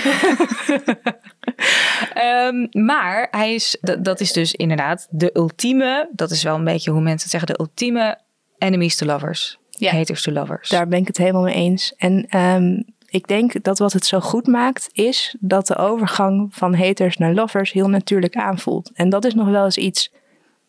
ehm, 2.45 2.85
maar 2.85 3.27
hij 3.31 3.53
is, 3.53 3.77
dat, 3.99 4.19
is 4.19 4.33
dus 4.33 4.53
inderdaad 4.53 5.07
de 5.09 5.29
ultieme, 5.33 6.09
dat 6.11 6.31
is 6.31 6.43
wel 6.43 6.55
een 6.55 6.63
beetje 6.63 6.91
hoe 6.91 7.01
mensen 7.01 7.21
het 7.21 7.29
zeggen, 7.29 7.49
de 7.49 7.59
ultieme 7.59 8.19
enemies 8.57 8.95
to 8.95 9.05
lovers. 9.05 9.57
Ja. 9.69 9.91
Haters 9.91 10.21
to 10.21 10.31
lovers. 10.31 10.69
Daar 10.69 10.87
ben 10.87 10.99
ik 10.99 11.07
het 11.07 11.17
helemaal 11.17 11.43
mee 11.43 11.55
eens. 11.55 11.93
En 11.97 12.25
ehm, 12.29 12.81
ik 13.09 13.27
denk 13.27 13.63
dat 13.63 13.79
wat 13.79 13.93
het 13.93 14.05
zo 14.05 14.19
goed 14.19 14.47
maakt, 14.47 14.89
is 14.91 15.35
dat 15.39 15.67
de 15.67 15.75
overgang 15.75 16.47
van 16.55 16.75
haters 16.75 17.17
naar 17.17 17.33
lovers 17.33 17.71
heel 17.71 17.89
natuurlijk 17.89 18.35
aanvoelt. 18.35 18.91
En 18.93 19.09
dat 19.09 19.25
is 19.25 19.33
nog 19.33 19.49
wel 19.49 19.65
eens 19.65 19.77
iets, 19.77 20.13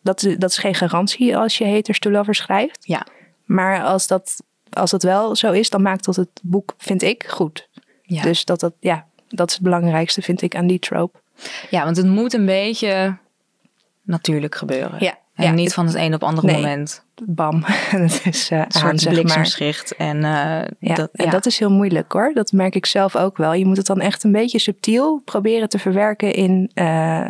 dat 0.03 0.23
is, 0.23 0.37
dat 0.37 0.51
is 0.51 0.59
geen 0.59 0.75
garantie 0.75 1.37
als 1.37 1.59
je 1.59 1.69
haters 1.69 1.99
to 1.99 2.11
lovers 2.11 2.39
schrijft. 2.39 2.79
Ja. 2.87 3.07
Maar 3.45 3.83
als 3.83 4.07
dat, 4.07 4.43
als 4.73 4.91
dat 4.91 5.03
wel 5.03 5.37
zo 5.37 5.53
is, 5.53 5.71
dan 5.71 5.83
maakt 5.83 6.05
dat 6.05 6.17
het 6.17 6.29
boek, 6.43 6.75
vind 6.79 7.03
ik, 7.03 7.25
goed. 7.29 7.69
Ja. 8.03 8.23
Dus 8.23 8.45
dat, 8.45 8.61
dat, 8.61 8.73
ja, 8.81 9.07
dat 9.29 9.49
is 9.49 9.55
het 9.55 9.63
belangrijkste, 9.63 10.23
vind 10.23 10.43
ik, 10.43 10.57
aan 10.57 10.67
die 10.67 10.79
trope. 10.79 11.19
Ja, 11.71 11.85
want 11.85 11.97
het 11.97 12.07
moet 12.07 12.33
een 12.33 12.47
beetje 12.47 13.17
natuurlijk 14.03 14.55
gebeuren. 14.55 14.97
Ja, 15.05 15.19
En 15.35 15.45
ja, 15.45 15.51
niet 15.51 15.65
het- 15.65 15.75
van 15.75 15.87
het 15.87 15.95
een 15.95 16.07
op 16.15 16.21
het 16.21 16.23
andere 16.23 16.47
Nee. 16.47 16.57
moment. 16.57 17.05
Bam. 17.27 17.65
En 17.91 18.03
het 18.09 18.21
is 18.25 18.51
uh, 18.51 18.59
Een 18.59 18.65
aan, 18.65 18.71
soort 18.71 19.01
zeg 19.01 19.13
maar. 19.13 19.23
bliksemschicht. 19.23 19.97
En, 19.97 20.17
eh, 20.17 20.67
Ja, 20.81 20.95
dat, 20.95 21.11
en 21.13 21.25
ja. 21.25 21.31
dat 21.31 21.47
is 21.47 21.59
heel 21.59 21.71
moeilijk 21.71 22.13
hoor. 22.13 22.31
Dat 22.35 22.53
merk 22.53 22.75
ik 22.75 22.87
zelf 22.87 23.17
ook 23.17 23.37
wel. 23.37 23.53
Je 23.53 23.67
moet 23.67 23.77
het 23.77 23.87
dan 23.87 24.01
echt 24.01 24.25
een 24.25 24.33
beetje 24.33 24.59
subtiel 24.59 25.21
proberen 25.25 25.69
te 25.69 25.79
verwerken 25.79 26.33
in, 26.35 26.71
eh, 26.75 27.27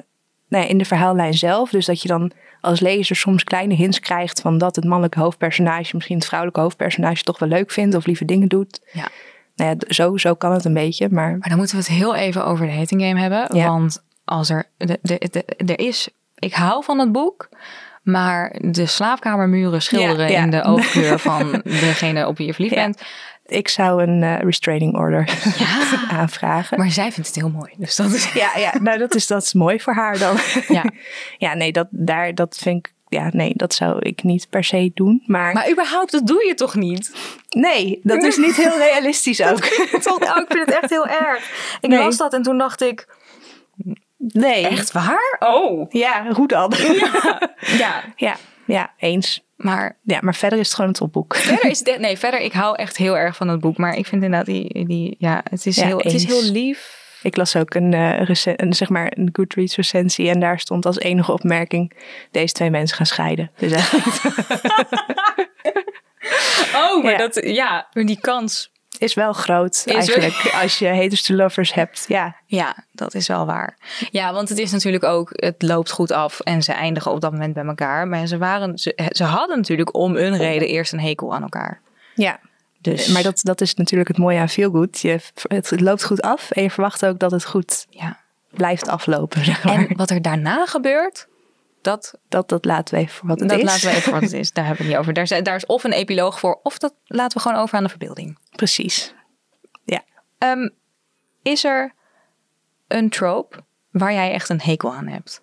nou 0.49 0.65
ja, 0.65 0.71
in 0.71 0.79
de 0.79 0.85
verhaallijn 0.85 1.35
zelf. 1.35 1.71
Dus 1.71 1.87
dat 1.87 2.03
je 2.03 2.09
dan 2.09 2.33
als 2.61 2.81
lezer 2.81 3.17
soms 3.17 3.45
kleine 3.45 3.75
hints 3.75 4.01
krijgt 4.01 4.41
van 4.41 4.59
dat 4.59 4.77
het 4.77 4.85
mannelijke 4.85 5.21
hoofdpersonage 5.21 5.95
misschien 5.95 6.17
het 6.17 6.27
vrouwelijke 6.27 6.61
hoofdpersonage 6.61 7.23
toch 7.23 7.39
wel 7.39 7.49
leuk 7.49 7.71
vindt 7.71 7.95
of 7.95 8.07
lieve 8.07 8.25
dingen 8.25 8.49
doet. 8.49 8.81
Ja. 8.93 9.09
Nou 9.57 9.71
ja, 9.71 9.95
zo, 9.95 10.17
zo 10.17 10.35
kan 10.35 10.53
het 10.53 10.65
een 10.65 10.75
beetje. 10.75 11.09
Maar 11.11 11.39
Maar 11.39 11.49
dan 11.49 11.59
moeten 11.59 11.77
we 11.77 11.83
het 11.83 11.93
heel 11.93 12.15
even 12.15 12.45
over 12.45 12.67
de 12.67 12.73
hating 12.73 13.03
game 13.03 13.21
hebben. 13.21 13.57
Ja. 13.57 13.67
Want 13.67 14.03
als 14.25 14.51
er, 14.51 14.65
de, 14.77 14.99
de, 15.03 15.29
de, 15.31 15.73
er 15.73 15.79
is, 15.79 16.09
ik 16.35 16.55
hou 16.55 16.85
van 16.85 16.99
het 16.99 17.13
boek. 17.13 17.49
Maar 18.03 18.57
de 18.61 18.87
slaapkamermuren 18.87 19.83
schilderen 19.83 20.27
Ja, 20.27 20.39
ja. 20.39 20.43
in 20.43 20.51
de 20.51 20.63
oogkleur 20.63 21.19
van 21.31 21.63
degene 21.65 22.27
op 22.27 22.37
wie 22.37 22.47
je 22.47 22.55
verliefd 22.55 22.75
bent. 22.75 23.03
Ik 23.49 23.69
zou 23.69 24.03
een 24.03 24.23
eh, 24.23 24.39
restraining 24.39 24.97
order 24.97 25.29
Ja. 25.59 25.79
aanvragen. 26.21 26.79
Maar 26.79 26.91
zij 26.91 27.13
vindt 27.13 27.29
het 27.29 27.37
heel 27.37 27.51
mooi. 27.51 27.73
Dus 27.77 27.97
dat 27.97 28.13
is... 28.13 28.33
Ja, 28.33 28.51
ja 28.57 28.75
nou 28.81 28.99
dat 28.99 29.15
is, 29.15 29.27
dat 29.27 29.43
is 29.43 29.53
mooi 29.53 29.81
voor 29.81 29.95
haar 29.95 30.19
dan. 30.19 30.37
Ja. 30.69 30.85
ja, 31.47 31.55
nee, 31.55 31.73
dat, 31.73 31.87
daar, 31.91 32.35
dat 32.35 32.59
vind 32.63 32.87
ik, 32.87 32.93
ja, 33.09 33.29
nee, 33.33 33.53
dat 33.55 33.75
zou 33.75 33.99
ik 33.99 34.23
niet 34.23 34.47
per 34.51 34.65
se 34.65 34.91
doen. 34.95 35.23
Maar, 35.27 35.53
Maar 35.53 35.71
überhaupt, 35.71 36.13
dat 36.13 36.27
doe 36.27 36.45
je 36.47 36.55
toch 36.55 36.75
niet? 36.75 37.13
nee, 37.49 38.01
dat 38.03 38.23
is 38.23 38.37
niet 38.37 38.57
heel 38.57 38.79
realistisch 38.79 39.43
ook. 39.43 39.59
Toch, 40.03 40.21
oh, 40.21 40.37
ik 40.37 40.47
vind 40.49 40.67
het 40.67 40.79
echt 40.81 40.91
heel 40.91 41.07
erg. 41.07 41.51
Ik 41.81 41.89
Nee. 41.91 41.99
las 41.99 42.17
dat 42.17 42.35
en 42.35 42.43
toen 42.43 42.59
dacht 42.59 42.83
ik, 42.83 43.17
Nee. 44.19 44.67
echt 44.67 44.93
waar? 44.93 45.37
Oh. 45.39 45.91
Ja, 45.91 46.27
hoe 46.33 46.49
dan? 46.49 46.73
Ja, 47.59 48.03
ja, 48.17 48.37
ja, 48.67 48.93
eens. 48.97 49.47
Maar 49.59 49.97
Ja, 50.03 50.19
maar 50.23 50.35
verder 50.35 50.59
is 50.59 50.67
het 50.67 50.75
gewoon 50.75 50.91
een 50.91 50.97
topboek. 50.97 51.35
verder 51.37 51.71
is 51.71 51.83
nee, 51.99 52.19
verder, 52.19 52.41
ik 52.41 52.53
hou 52.53 52.77
echt 52.77 52.97
heel 52.97 53.19
erg 53.19 53.37
van 53.37 53.49
het 53.49 53.61
boek. 53.61 53.77
Maar 53.77 53.97
ik 53.97 54.07
vind 54.07 54.23
inderdaad 54.23 54.47
die, 54.47 54.87
die 54.87 55.17
ja, 55.19 55.41
het 55.51 55.67
is, 55.67 55.77
Ja, 55.77 55.87
heel, 55.87 55.99
het 55.99 56.13
is 56.13 56.25
heel 56.27 56.43
lief. 56.43 56.97
Ik 57.23 57.37
las 57.37 57.57
ook 57.57 57.75
een, 57.75 58.25
rece- 58.25 58.53
een, 58.57 58.73
zeg 58.73 58.89
maar 58.89 59.13
een 59.17 59.29
Goodreads 59.33 59.77
recensie 59.77 60.29
en 60.29 60.41
daar 60.41 60.59
stond 60.61 60.87
als 60.87 60.99
enige 60.99 61.33
opmerking: 61.33 61.93
deze 62.31 62.53
twee 62.55 62.71
mensen 62.71 62.97
gaan 62.97 63.07
scheiden. 63.07 63.51
Dus 63.57 63.73
Oh, 66.75 67.03
maar 67.03 67.13
Ja. 67.13 67.19
dat, 67.19 67.41
ja, 67.45 67.89
die 67.93 68.21
kans. 68.21 68.73
Is 68.99 69.15
wel 69.15 69.33
groot 69.33 69.83
Is 69.85 69.95
eigenlijk 69.95 70.55
als 70.63 70.79
je 70.79 70.89
haters 70.89 71.23
to 71.23 71.35
lovers 71.35 71.75
hebt. 71.75 72.05
Ja, 72.09 72.37
Ja, 72.47 72.77
dat 72.93 73.15
is 73.15 73.29
wel 73.29 73.47
waar. 73.47 73.77
Ja, 74.11 74.33
want 74.33 74.49
het 74.49 74.59
is 74.59 74.71
natuurlijk 74.71 75.05
ook, 75.05 75.31
het 75.33 75.63
loopt 75.63 75.91
goed 75.91 76.13
af 76.13 76.41
en 76.41 76.63
ze 76.63 76.73
eindigen 76.73 77.11
op 77.11 77.21
dat 77.21 77.33
moment 77.33 77.55
bij 77.55 77.65
elkaar. 77.65 78.09
Maar 78.09 78.27
ze, 78.27 78.39
waren, 78.39 78.79
ze, 78.79 79.11
ze 79.11 79.25
hadden 79.25 79.57
natuurlijk 79.57 79.95
om 79.95 80.17
een 80.17 80.37
reden 80.37 80.69
eerst 80.69 80.93
een 80.93 81.01
hekel 81.01 81.35
aan 81.35 81.43
elkaar. 81.43 81.81
ja. 82.15 82.41
Dus, 82.81 83.09
Maar 83.09 83.23
dat, 83.23 83.41
dat 83.43 83.61
is 83.61 83.75
natuurlijk 83.75 84.09
het 84.09 84.19
mooie 84.19 84.39
aan 84.39 84.49
Feel 84.49 84.71
Good. 84.71 85.01
Je, 85.01 85.21
het, 85.49 85.71
het 85.71 85.81
loopt 85.81 86.05
goed 86.05 86.23
af 86.23 86.51
en 86.51 86.63
je 86.63 86.71
verwacht 86.71 87.07
ook 87.07 87.19
dat 87.19 87.31
het 87.31 87.45
goed 87.45 87.87
ja. 87.91 88.21
blijft 88.51 88.89
aflopen. 88.89 89.45
Zeg 89.45 89.65
maar. 89.65 89.75
En 89.75 89.97
wat 89.97 90.11
er 90.11 90.23
daarna 90.23 90.67
gebeurt, 90.67 91.28
dat, 91.89 92.19
dat, 92.29 92.49
dat 92.49 92.65
laten 92.65 92.95
we 92.95 93.01
even 93.01 93.15
voor 93.15 93.29
wat 93.29 93.41
het 93.41 93.49
dat 93.49 93.59
is. 93.59 93.65
laten 93.65 93.89
we 93.91 93.97
even 93.97 94.13
wat 94.13 94.21
het 94.23 94.33
is. 94.33 94.53
Daar 94.57 94.67
hebben 94.67 94.85
we 94.85 94.91
niet 94.91 95.01
over. 95.01 95.13
Daar, 95.13 95.27
zijn- 95.27 95.45
daar 95.45 95.55
is 95.57 95.67
of 95.67 95.85
een 95.85 95.93
epiloog 95.93 96.39
voor, 96.39 96.61
of 96.63 96.79
dat 96.79 96.95
laten 97.05 97.37
we 97.37 97.43
gewoon 97.43 97.63
over 97.63 97.77
aan 97.77 97.83
de 97.83 97.89
verbeelding. 97.89 98.39
Precies. 98.57 99.15
Ja. 99.85 100.03
Ehm, 100.39 100.69
is 101.43 101.65
er 101.65 101.95
een 102.89 103.09
trope 103.11 103.57
waar 103.91 104.13
jij 104.13 104.33
echt 104.33 104.49
een 104.49 104.61
hekel 104.61 104.95
aan 104.95 105.07
hebt? 105.07 105.43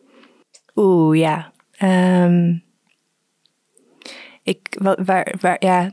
Oeh, 0.75 1.17
ja. 1.19 1.51
Ehm, 1.71 2.57
ik, 4.43 4.77
wa- 4.81 5.03
waar, 5.05 5.35
waar, 5.39 5.55
ja, 5.59 5.91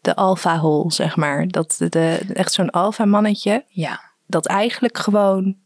de 0.00 0.14
alpha 0.16 0.58
hole, 0.58 0.92
zeg 0.92 1.16
maar. 1.16 1.48
Dat 1.48 1.74
de, 1.78 1.88
de- 1.88 2.24
echt 2.32 2.52
zo'n 2.52 2.70
alpha 2.70 3.04
mannetje, 3.04 3.64
Ja. 3.68 4.00
dat 4.26 4.46
eigenlijk 4.46 4.98
gewoon 4.98 5.56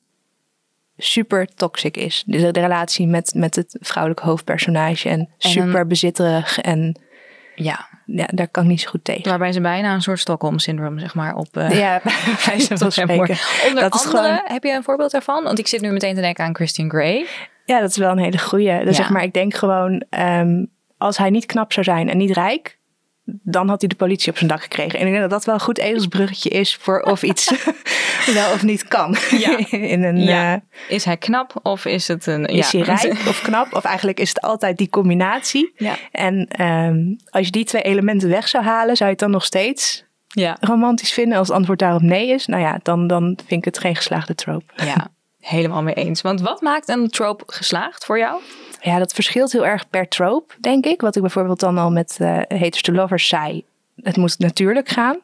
super 0.96 1.46
toxic 1.54 1.96
is. 1.96 2.22
Dus 2.26 2.40
de 2.52 2.60
relatie 2.60 3.06
met, 3.06 3.32
met 3.36 3.56
het 3.56 3.76
vrouwelijke 3.80 4.24
hoofdpersonage 4.26 5.08
en, 5.08 5.28
super 5.38 5.86
bezitterig 5.86 6.58
en 6.58 7.00
Ja. 7.54 7.88
ja, 8.06 8.26
daar 8.34 8.48
kan 8.48 8.62
ik 8.62 8.68
niet 8.68 8.80
zo 8.80 8.90
goed 8.90 9.04
tegen. 9.04 9.28
Waarbij 9.28 9.52
ze 9.52 9.60
bijna 9.60 9.94
een 9.94 10.02
soort 10.02 10.18
Stockholm-syndroom, 10.18 10.98
zeg 10.98 11.14
maar, 11.14 11.34
op... 11.34 11.56
eh, 11.56 11.78
Ja, 11.78 12.00
bij 12.46 12.60
van 12.60 12.92
spreken. 12.92 13.36
Onder 13.68 13.82
Dat 13.82 13.92
andere, 13.92 14.08
gewoon- 14.22 14.40
heb 14.44 14.62
je 14.64 14.72
een 14.72 14.82
voorbeeld 14.82 15.10
daarvan? 15.10 15.42
Want 15.44 15.58
ik 15.58 15.66
zit 15.66 15.80
nu 15.80 15.90
meteen 15.90 16.14
te 16.14 16.20
denken 16.20 16.44
aan 16.44 16.54
Christian 16.54 16.90
Grey. 16.90 17.26
Ja, 17.64 17.80
dat 17.80 17.90
is 17.90 17.96
wel 17.96 18.10
een 18.10 18.18
hele 18.18 18.38
goeie. 18.38 18.78
Dus 18.78 18.84
Ja. 18.96 19.02
zeg 19.02 19.10
maar, 19.10 19.22
ik 19.22 19.32
denk 19.32 19.54
gewoon, 19.54 20.04
ehm, 20.10 20.64
als 20.98 21.16
hij 21.18 21.30
niet 21.30 21.46
knap 21.46 21.72
zou 21.72 21.84
zijn 21.84 22.08
en 22.10 22.16
niet 22.16 22.30
rijk, 22.30 22.78
dan 23.42 23.68
had 23.68 23.80
hij 23.80 23.88
de 23.88 23.94
politie 23.96 24.30
op 24.30 24.36
zijn 24.36 24.50
dak 24.50 24.62
gekregen. 24.62 24.98
En 24.98 25.04
ik 25.06 25.10
denk 25.10 25.20
dat 25.22 25.30
dat 25.30 25.44
wel 25.44 25.54
een 25.54 25.60
goed 25.60 25.78
edelsbruggetje 25.78 26.48
is 26.50 26.76
voor 26.80 27.00
of 27.00 27.22
iets 27.22 27.52
wel 28.34 28.52
of 28.52 28.62
niet 28.62 28.88
kan. 28.88 29.16
Ja. 29.30 29.58
In 29.70 30.02
een, 30.02 30.18
Ja. 30.22 30.54
eh, 30.54 30.60
Is 30.88 31.04
hij 31.04 31.16
knap 31.16 31.54
of 31.62 31.84
is 31.84 32.08
het 32.08 32.26
een... 32.26 32.44
is 32.46 32.70
ja. 32.70 32.78
hij 32.84 32.86
rijk 32.96 33.12
of 33.28 33.40
knap? 33.42 33.74
Of 33.74 33.84
eigenlijk 33.84 34.20
is 34.20 34.28
het 34.28 34.40
altijd 34.40 34.76
die 34.76 34.88
combinatie. 34.88 35.72
Ja. 35.76 35.96
En 36.12 36.46
ehm, 36.48 36.96
als 37.30 37.44
je 37.46 37.52
die 37.52 37.64
twee 37.64 37.82
elementen 37.82 38.28
weg 38.28 38.48
zou 38.48 38.64
halen, 38.64 38.96
zou 38.96 39.04
je 39.08 39.14
het 39.14 39.18
dan 39.24 39.30
nog 39.30 39.44
steeds 39.44 40.04
Ja. 40.28 40.56
romantisch 40.60 41.12
vinden? 41.12 41.38
Als 41.38 41.48
het 41.48 41.56
antwoord 41.56 41.78
daarop 41.78 42.02
nee 42.02 42.28
is, 42.28 42.46
nou 42.46 42.62
ja, 42.62 42.78
dan, 42.82 43.06
dan 43.06 43.24
vind 43.46 43.60
ik 43.60 43.64
het 43.64 43.78
geen 43.78 43.96
geslaagde 43.96 44.34
trope. 44.34 44.64
ja, 44.84 45.08
helemaal 45.46 45.82
mee 45.82 45.94
eens. 45.94 46.20
Want 46.20 46.40
wat 46.40 46.60
maakt 46.60 46.88
een 46.88 47.08
trope 47.08 47.44
geslaagd 47.46 48.04
voor 48.04 48.18
jou? 48.18 48.40
Ja, 48.80 48.98
dat 48.98 49.12
verschilt 49.12 49.52
heel 49.52 49.66
erg 49.66 49.90
per 49.90 50.08
trope, 50.08 50.54
denk 50.60 50.86
ik. 50.86 51.00
Wat 51.00 51.16
ik 51.16 51.22
bijvoorbeeld 51.22 51.60
dan 51.60 51.78
al 51.78 51.90
met 51.90 52.16
eh 52.20 52.28
Haters 52.48 52.82
to 52.82 52.92
Lovers 52.92 53.28
zei. 53.28 53.64
Het 54.02 54.16
moet 54.16 54.38
natuurlijk 54.38 54.88
gaan. 54.88 55.18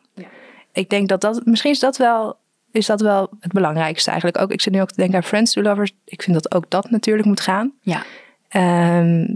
Ik 0.72 0.88
denk 0.88 1.08
dat 1.08 1.20
dat, 1.20 1.44
misschien 1.44 1.70
is 1.70 1.78
dat 1.78 1.96
wel, 1.96 2.36
is 2.70 2.86
dat 2.86 3.00
wel 3.00 3.30
het 3.40 3.52
belangrijkste 3.52 4.10
eigenlijk. 4.10 4.42
Ook, 4.42 4.52
ik 4.52 4.60
zit 4.60 4.72
nu 4.72 4.80
ook 4.80 4.88
te 4.88 4.96
denken 4.96 5.16
aan 5.16 5.22
Friends 5.22 5.52
to 5.52 5.62
Lovers. 5.62 5.92
Ik 6.04 6.22
vind 6.22 6.42
dat 6.42 6.54
ook 6.54 6.70
dat 6.70 6.90
natuurlijk 6.90 7.28
moet 7.28 7.40
gaan. 7.40 7.72
Ja. 7.80 8.02
Ehm, 8.48 9.34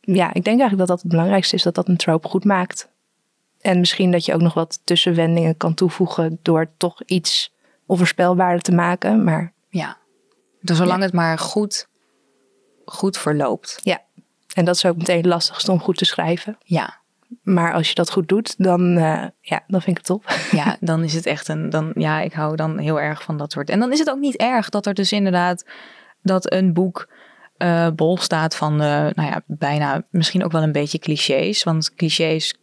ja, 0.00 0.26
ik 0.26 0.44
denk 0.44 0.60
eigenlijk 0.60 0.78
dat 0.78 0.88
dat 0.88 1.00
het 1.00 1.10
belangrijkste 1.10 1.54
is, 1.54 1.62
dat 1.62 1.74
dat 1.74 1.88
een 1.88 1.96
trope 1.96 2.28
goed 2.28 2.44
maakt. 2.44 2.88
En 3.60 3.78
misschien 3.78 4.10
dat 4.10 4.24
je 4.24 4.34
ook 4.34 4.40
nog 4.40 4.54
wat 4.54 4.80
tussenwendingen 4.84 5.56
kan 5.56 5.74
toevoegen 5.74 6.38
door 6.42 6.70
toch 6.76 7.02
iets 7.06 7.52
onvoorspelbaarder 7.86 8.62
te 8.62 8.74
maken. 8.74 9.24
Maar 9.24 9.52
Ja. 9.68 9.97
Dus 10.68 10.76
zolang 10.76 11.02
het 11.02 11.12
maar 11.12 11.38
goed, 11.38 11.88
goed 12.84 13.18
verloopt. 13.18 13.78
ja, 13.82 14.02
en 14.54 14.64
dat 14.64 14.74
is 14.74 14.84
ook 14.86 14.96
meteen 14.96 15.16
het 15.16 15.26
lastigste 15.26 15.72
om 15.72 15.80
goed 15.80 15.96
te 15.96 16.04
schrijven. 16.04 16.58
Ja. 16.64 16.96
Maar 17.42 17.72
als 17.72 17.88
je 17.88 17.94
dat 17.94 18.10
goed 18.10 18.28
doet, 18.28 18.54
dan, 18.58 18.96
eh, 18.96 19.24
ja, 19.40 19.62
dan 19.66 19.82
vind 19.82 19.86
ik 19.86 19.96
het 19.96 20.04
top. 20.06 20.24
Ja, 20.60 20.76
dan 20.80 21.04
is 21.04 21.14
het 21.14 21.26
echt 21.26 21.48
een. 21.48 21.70
Dan, 21.70 21.90
ja, 21.94 22.20
ik 22.20 22.32
hou 22.32 22.56
dan 22.56 22.78
heel 22.78 23.00
erg 23.00 23.22
van 23.22 23.36
dat 23.36 23.52
soort. 23.52 23.70
En 23.70 23.80
dan 23.80 23.92
is 23.92 23.98
het 23.98 24.10
ook 24.10 24.18
niet 24.18 24.36
erg 24.36 24.68
dat 24.68 24.86
er 24.86 24.94
dus 24.94 25.12
inderdaad. 25.12 25.64
dat 26.22 26.52
een 26.52 26.72
boek 26.72 27.08
eh, 27.56 27.88
bol 27.90 28.16
staat 28.16 28.56
van. 28.56 28.72
eh, 28.72 28.88
nou 28.88 29.22
ja, 29.28 29.42
bijna 29.46 30.02
misschien 30.10 30.44
ook 30.44 30.52
wel 30.52 30.62
een 30.62 30.72
beetje 30.72 30.98
clichés. 30.98 31.62
Want 31.64 31.94
clichés 31.94 32.54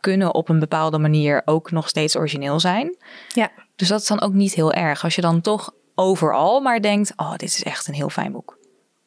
kunnen 0.00 0.34
op 0.34 0.48
een 0.48 0.58
bepaalde 0.58 0.98
manier 0.98 1.42
ook 1.44 1.70
nog 1.70 1.88
steeds 1.88 2.16
origineel 2.16 2.60
zijn. 2.60 2.96
Ja, 3.28 3.50
Dus 3.76 3.88
dat 3.88 4.00
is 4.00 4.06
dan 4.06 4.20
ook 4.20 4.32
niet 4.32 4.54
heel 4.54 4.72
erg. 4.72 5.04
Als 5.04 5.14
je 5.14 5.20
dan 5.20 5.40
toch 5.40 5.72
overal 5.94 6.60
maar 6.60 6.80
denkt: 6.80 7.12
oh, 7.16 7.30
dit 7.30 7.48
is 7.48 7.62
echt 7.62 7.88
een 7.88 7.94
heel 7.94 8.10
fijn 8.10 8.32
boek. 8.32 8.58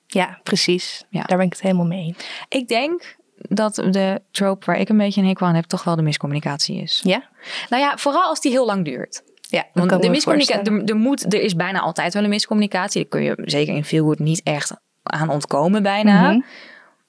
ja 0.08 0.40
precies. 0.44 1.04
Ja. 1.10 1.24
Daar 1.24 1.38
ben 1.38 1.46
ik 1.46 1.54
het 1.54 1.62
helemaal 1.62 1.86
mee. 1.86 2.16
Ik 2.50 2.68
denk 2.68 3.16
dat 3.38 3.76
de 3.76 4.22
trope 4.32 4.66
waar 4.66 4.80
ik 4.80 4.90
een 4.90 4.98
beetje 4.98 5.22
een 5.22 5.28
hekel 5.28 5.48
aan 5.48 5.56
heb, 5.56 5.66
toch 5.66 5.84
wel 5.84 5.96
de 5.96 6.02
miscommunicatie 6.02 6.82
is. 6.82 7.02
Ja? 7.04 7.30
Nou 7.70 7.84
ja, 7.84 7.98
vooral 7.98 8.24
als 8.24 8.42
die 8.42 8.52
heel 8.52 8.66
lang 8.66 8.86
duurt. 8.86 9.24
Ja, 9.50 9.66
Want 9.74 10.02
de 10.02 10.10
miscommunicatie, 10.10 10.72
er, 10.72 10.84
er, 10.86 10.96
moet, 10.96 11.34
er 11.34 11.42
is 11.42 11.56
bijna 11.56 11.80
altijd 11.80 12.14
wel 12.14 12.24
een 12.24 12.30
miscommunicatie. 12.30 13.02
Daar 13.02 13.10
kun 13.10 13.24
je 13.24 13.38
zeker 13.46 13.76
in 13.76 13.86
veel 13.86 14.06
goed 14.06 14.20
niet 14.20 14.42
echt 14.44 14.74
aan 15.04 15.30
ontkomen 15.30 15.84
bijna. 15.84 16.32
Mhm. 16.32 16.42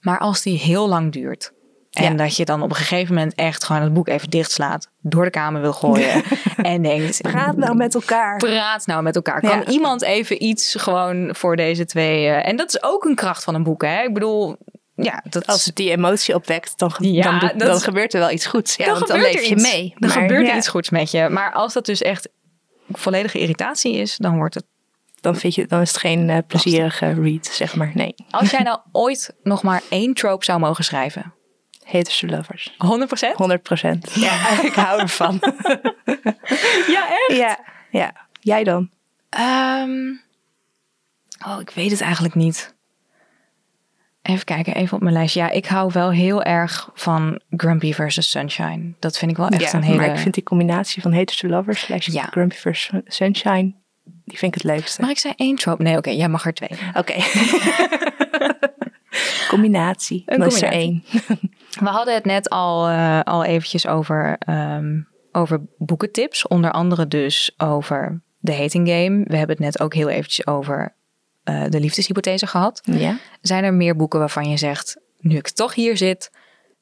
Maar 0.00 0.18
als 0.18 0.42
die 0.42 0.58
heel 0.58 0.88
lang 0.88 1.12
duurt. 1.12 1.52
En 1.98 2.10
Ja. 2.12 2.16
dat 2.24 2.36
je 2.36 2.44
dan 2.44 2.62
op 2.62 2.70
een 2.70 2.76
gegeven 2.76 3.14
moment 3.14 3.34
echt 3.34 3.64
gewoon 3.64 3.82
het 3.82 3.92
boek 3.92 4.08
even 4.08 4.30
dichtslaat. 4.30 4.88
Door 5.00 5.24
de 5.24 5.30
kamer 5.30 5.60
wil 5.60 5.72
gooien. 5.72 6.22
en 6.56 6.82
denkt, 6.82 7.20
Praat 7.22 7.56
nou 7.56 7.74
met 7.76 7.94
elkaar. 7.94 8.36
praat 8.36 8.86
nou 8.86 9.02
met 9.02 9.16
elkaar. 9.16 9.40
Kan 9.40 9.58
Ja. 9.58 9.64
iemand 9.66 10.02
even 10.02 10.42
iets 10.44 10.74
gewoon 10.78 11.34
voor 11.34 11.56
deze 11.56 11.84
twee... 11.84 12.26
eh, 12.26 12.48
en 12.48 12.56
dat 12.56 12.68
is 12.68 12.82
ook 12.82 13.04
een 13.04 13.14
kracht 13.14 13.44
van 13.44 13.54
een 13.54 13.62
boek. 13.62 13.82
Hè? 13.82 14.02
Ik 14.02 14.14
bedoel, 14.14 14.56
ja, 14.94 15.22
dat 15.30 15.46
Als 15.46 15.64
het 15.64 15.76
die 15.76 15.90
emotie 15.90 16.34
opwekt, 16.34 16.78
dan, 16.78 16.92
Ja, 16.98 17.52
dan, 17.56 17.80
gebeurt 17.80 18.14
er 18.14 18.20
wel 18.20 18.30
iets 18.30 18.46
goeds. 18.46 18.76
Ja, 18.76 18.84
dan 18.84 18.94
want 18.94 19.06
dan 19.06 19.16
gebeurt 19.16 19.34
leef 19.34 19.44
je 19.48 19.54
iets. 19.54 19.70
mee. 19.72 19.94
Dan 19.98 20.08
Maar 20.10 20.18
gebeurt 20.22 20.48
er 20.48 20.56
iets 20.56 20.68
goeds 20.68 20.90
met 20.90 21.10
je. 21.10 21.28
Maar 21.28 21.52
als 21.52 21.72
dat 21.72 21.86
dus 21.86 22.02
echt 22.02 22.28
volledige 22.92 23.38
irritatie 23.38 23.92
is, 23.94 24.16
dan 24.16 24.36
wordt 24.36 24.54
het 24.54 24.64
Dan, 25.20 25.36
vind 25.36 25.54
je, 25.54 25.66
dan 25.66 25.80
is 25.80 25.88
het 25.88 25.98
geen 25.98 26.30
eh, 26.30 26.38
plezierige 26.46 27.12
read, 27.22 27.46
zeg 27.46 27.74
maar. 27.76 27.90
Nee. 27.94 28.14
Als 28.30 28.50
jij 28.50 28.62
nou 28.70 28.78
ooit 28.92 29.34
nog 29.42 29.62
maar 29.62 29.82
één 29.88 30.14
trope 30.14 30.44
zou 30.44 30.58
mogen 30.58 30.84
schrijven. 30.84 31.32
Haters 31.88 32.18
to 32.18 32.26
lovers. 32.26 32.72
100%? 32.72 33.36
100 33.36 33.62
procent. 33.62 34.14
Ja, 34.14 34.50
ik 34.70 34.74
hou 34.74 35.00
ervan. 35.00 35.40
Ja, 36.88 37.08
echt? 37.08 37.38
ja, 37.38 37.58
ja. 37.90 38.12
Jij 38.40 38.64
dan? 38.64 38.90
Ehm, 39.28 40.10
oh, 41.46 41.60
ik 41.60 41.70
weet 41.70 41.90
het 41.90 42.00
eigenlijk 42.00 42.34
niet. 42.34 42.74
Even 44.22 44.44
kijken, 44.44 44.74
even 44.74 44.96
op 44.96 45.02
mijn 45.02 45.14
lijstje. 45.14 45.40
Ja, 45.40 45.50
ik 45.50 45.66
hou 45.66 45.90
wel 45.92 46.10
heel 46.10 46.42
erg 46.42 46.90
van 46.94 47.40
Grumpy 47.50 47.92
versus 47.92 48.30
Sunshine. 48.30 48.92
Dat 48.98 49.18
vind 49.18 49.30
ik 49.30 49.36
wel 49.36 49.48
echt 49.48 49.60
ja, 49.60 49.74
een 49.74 49.82
hele... 49.82 49.96
maar 49.96 50.10
ik 50.10 50.18
vind 50.18 50.34
die 50.34 50.42
combinatie 50.42 51.02
van 51.02 51.14
Haters 51.14 51.38
to 51.38 51.48
lovers 51.48 51.80
slash 51.80 52.06
Ja. 52.06 52.22
Grumpy 52.22 52.56
vs. 52.56 52.90
Sunshine, 53.04 53.74
die 54.24 54.38
vind 54.38 54.54
ik 54.54 54.62
het 54.62 54.72
leukste. 54.72 55.00
Mag 55.00 55.10
ik 55.10 55.18
zei 55.18 55.34
één 55.36 55.56
trope? 55.56 55.82
Nee, 55.82 55.96
oké, 55.96 56.10
jij 56.10 56.28
mag 56.28 56.46
er 56.46 56.54
twee. 56.54 56.70
Oké. 56.94 57.14
combinatie. 59.48 60.22
Een 60.26 60.42
is 60.42 60.62
er 60.62 60.72
één. 60.72 61.04
We 61.80 61.88
hadden 61.88 62.14
het 62.14 62.24
net 62.24 62.48
al, 62.50 62.88
eh, 62.88 63.20
al 63.22 63.44
eventjes 63.44 63.86
over, 63.86 64.36
ehm, 64.38 65.00
over 65.32 65.60
boekentips. 65.78 66.46
Onder 66.46 66.70
andere 66.70 67.08
dus 67.08 67.54
over 67.56 68.20
de 68.38 68.54
hating 68.56 68.88
game. 68.88 69.24
We 69.24 69.36
hebben 69.36 69.56
het 69.56 69.64
net 69.64 69.80
ook 69.80 69.94
heel 69.94 70.08
eventjes 70.08 70.46
over 70.46 70.96
eh, 71.44 71.64
de 71.68 71.80
liefdeshypothese 71.80 72.46
gehad. 72.46 72.80
Ja. 72.84 73.16
Zijn 73.40 73.64
er 73.64 73.74
meer 73.74 73.96
boeken 73.96 74.18
waarvan 74.18 74.50
je 74.50 74.56
zegt, 74.56 75.00
nu 75.18 75.36
ik 75.36 75.48
toch 75.50 75.74
hier 75.74 75.96
zit, 75.96 76.30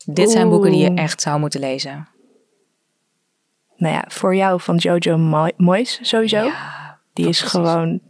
dit 0.05 0.31
zijn 0.31 0.49
boeken 0.49 0.71
die 0.71 0.81
je 0.91 0.95
echt 0.95 1.21
zou 1.21 1.39
moeten 1.41 1.61
lezen? 1.61 2.09
Nou 3.77 3.95
ja, 3.95 4.05
voor 4.09 4.35
jou 4.37 4.61
van 4.61 4.77
Jojo 4.77 5.17
Mo- 5.19 5.51
Moyes 5.57 5.99
sowieso. 6.03 6.45
Ja, 6.45 6.99
die 7.13 7.29
is 7.29 7.41
gewoon, 7.41 8.01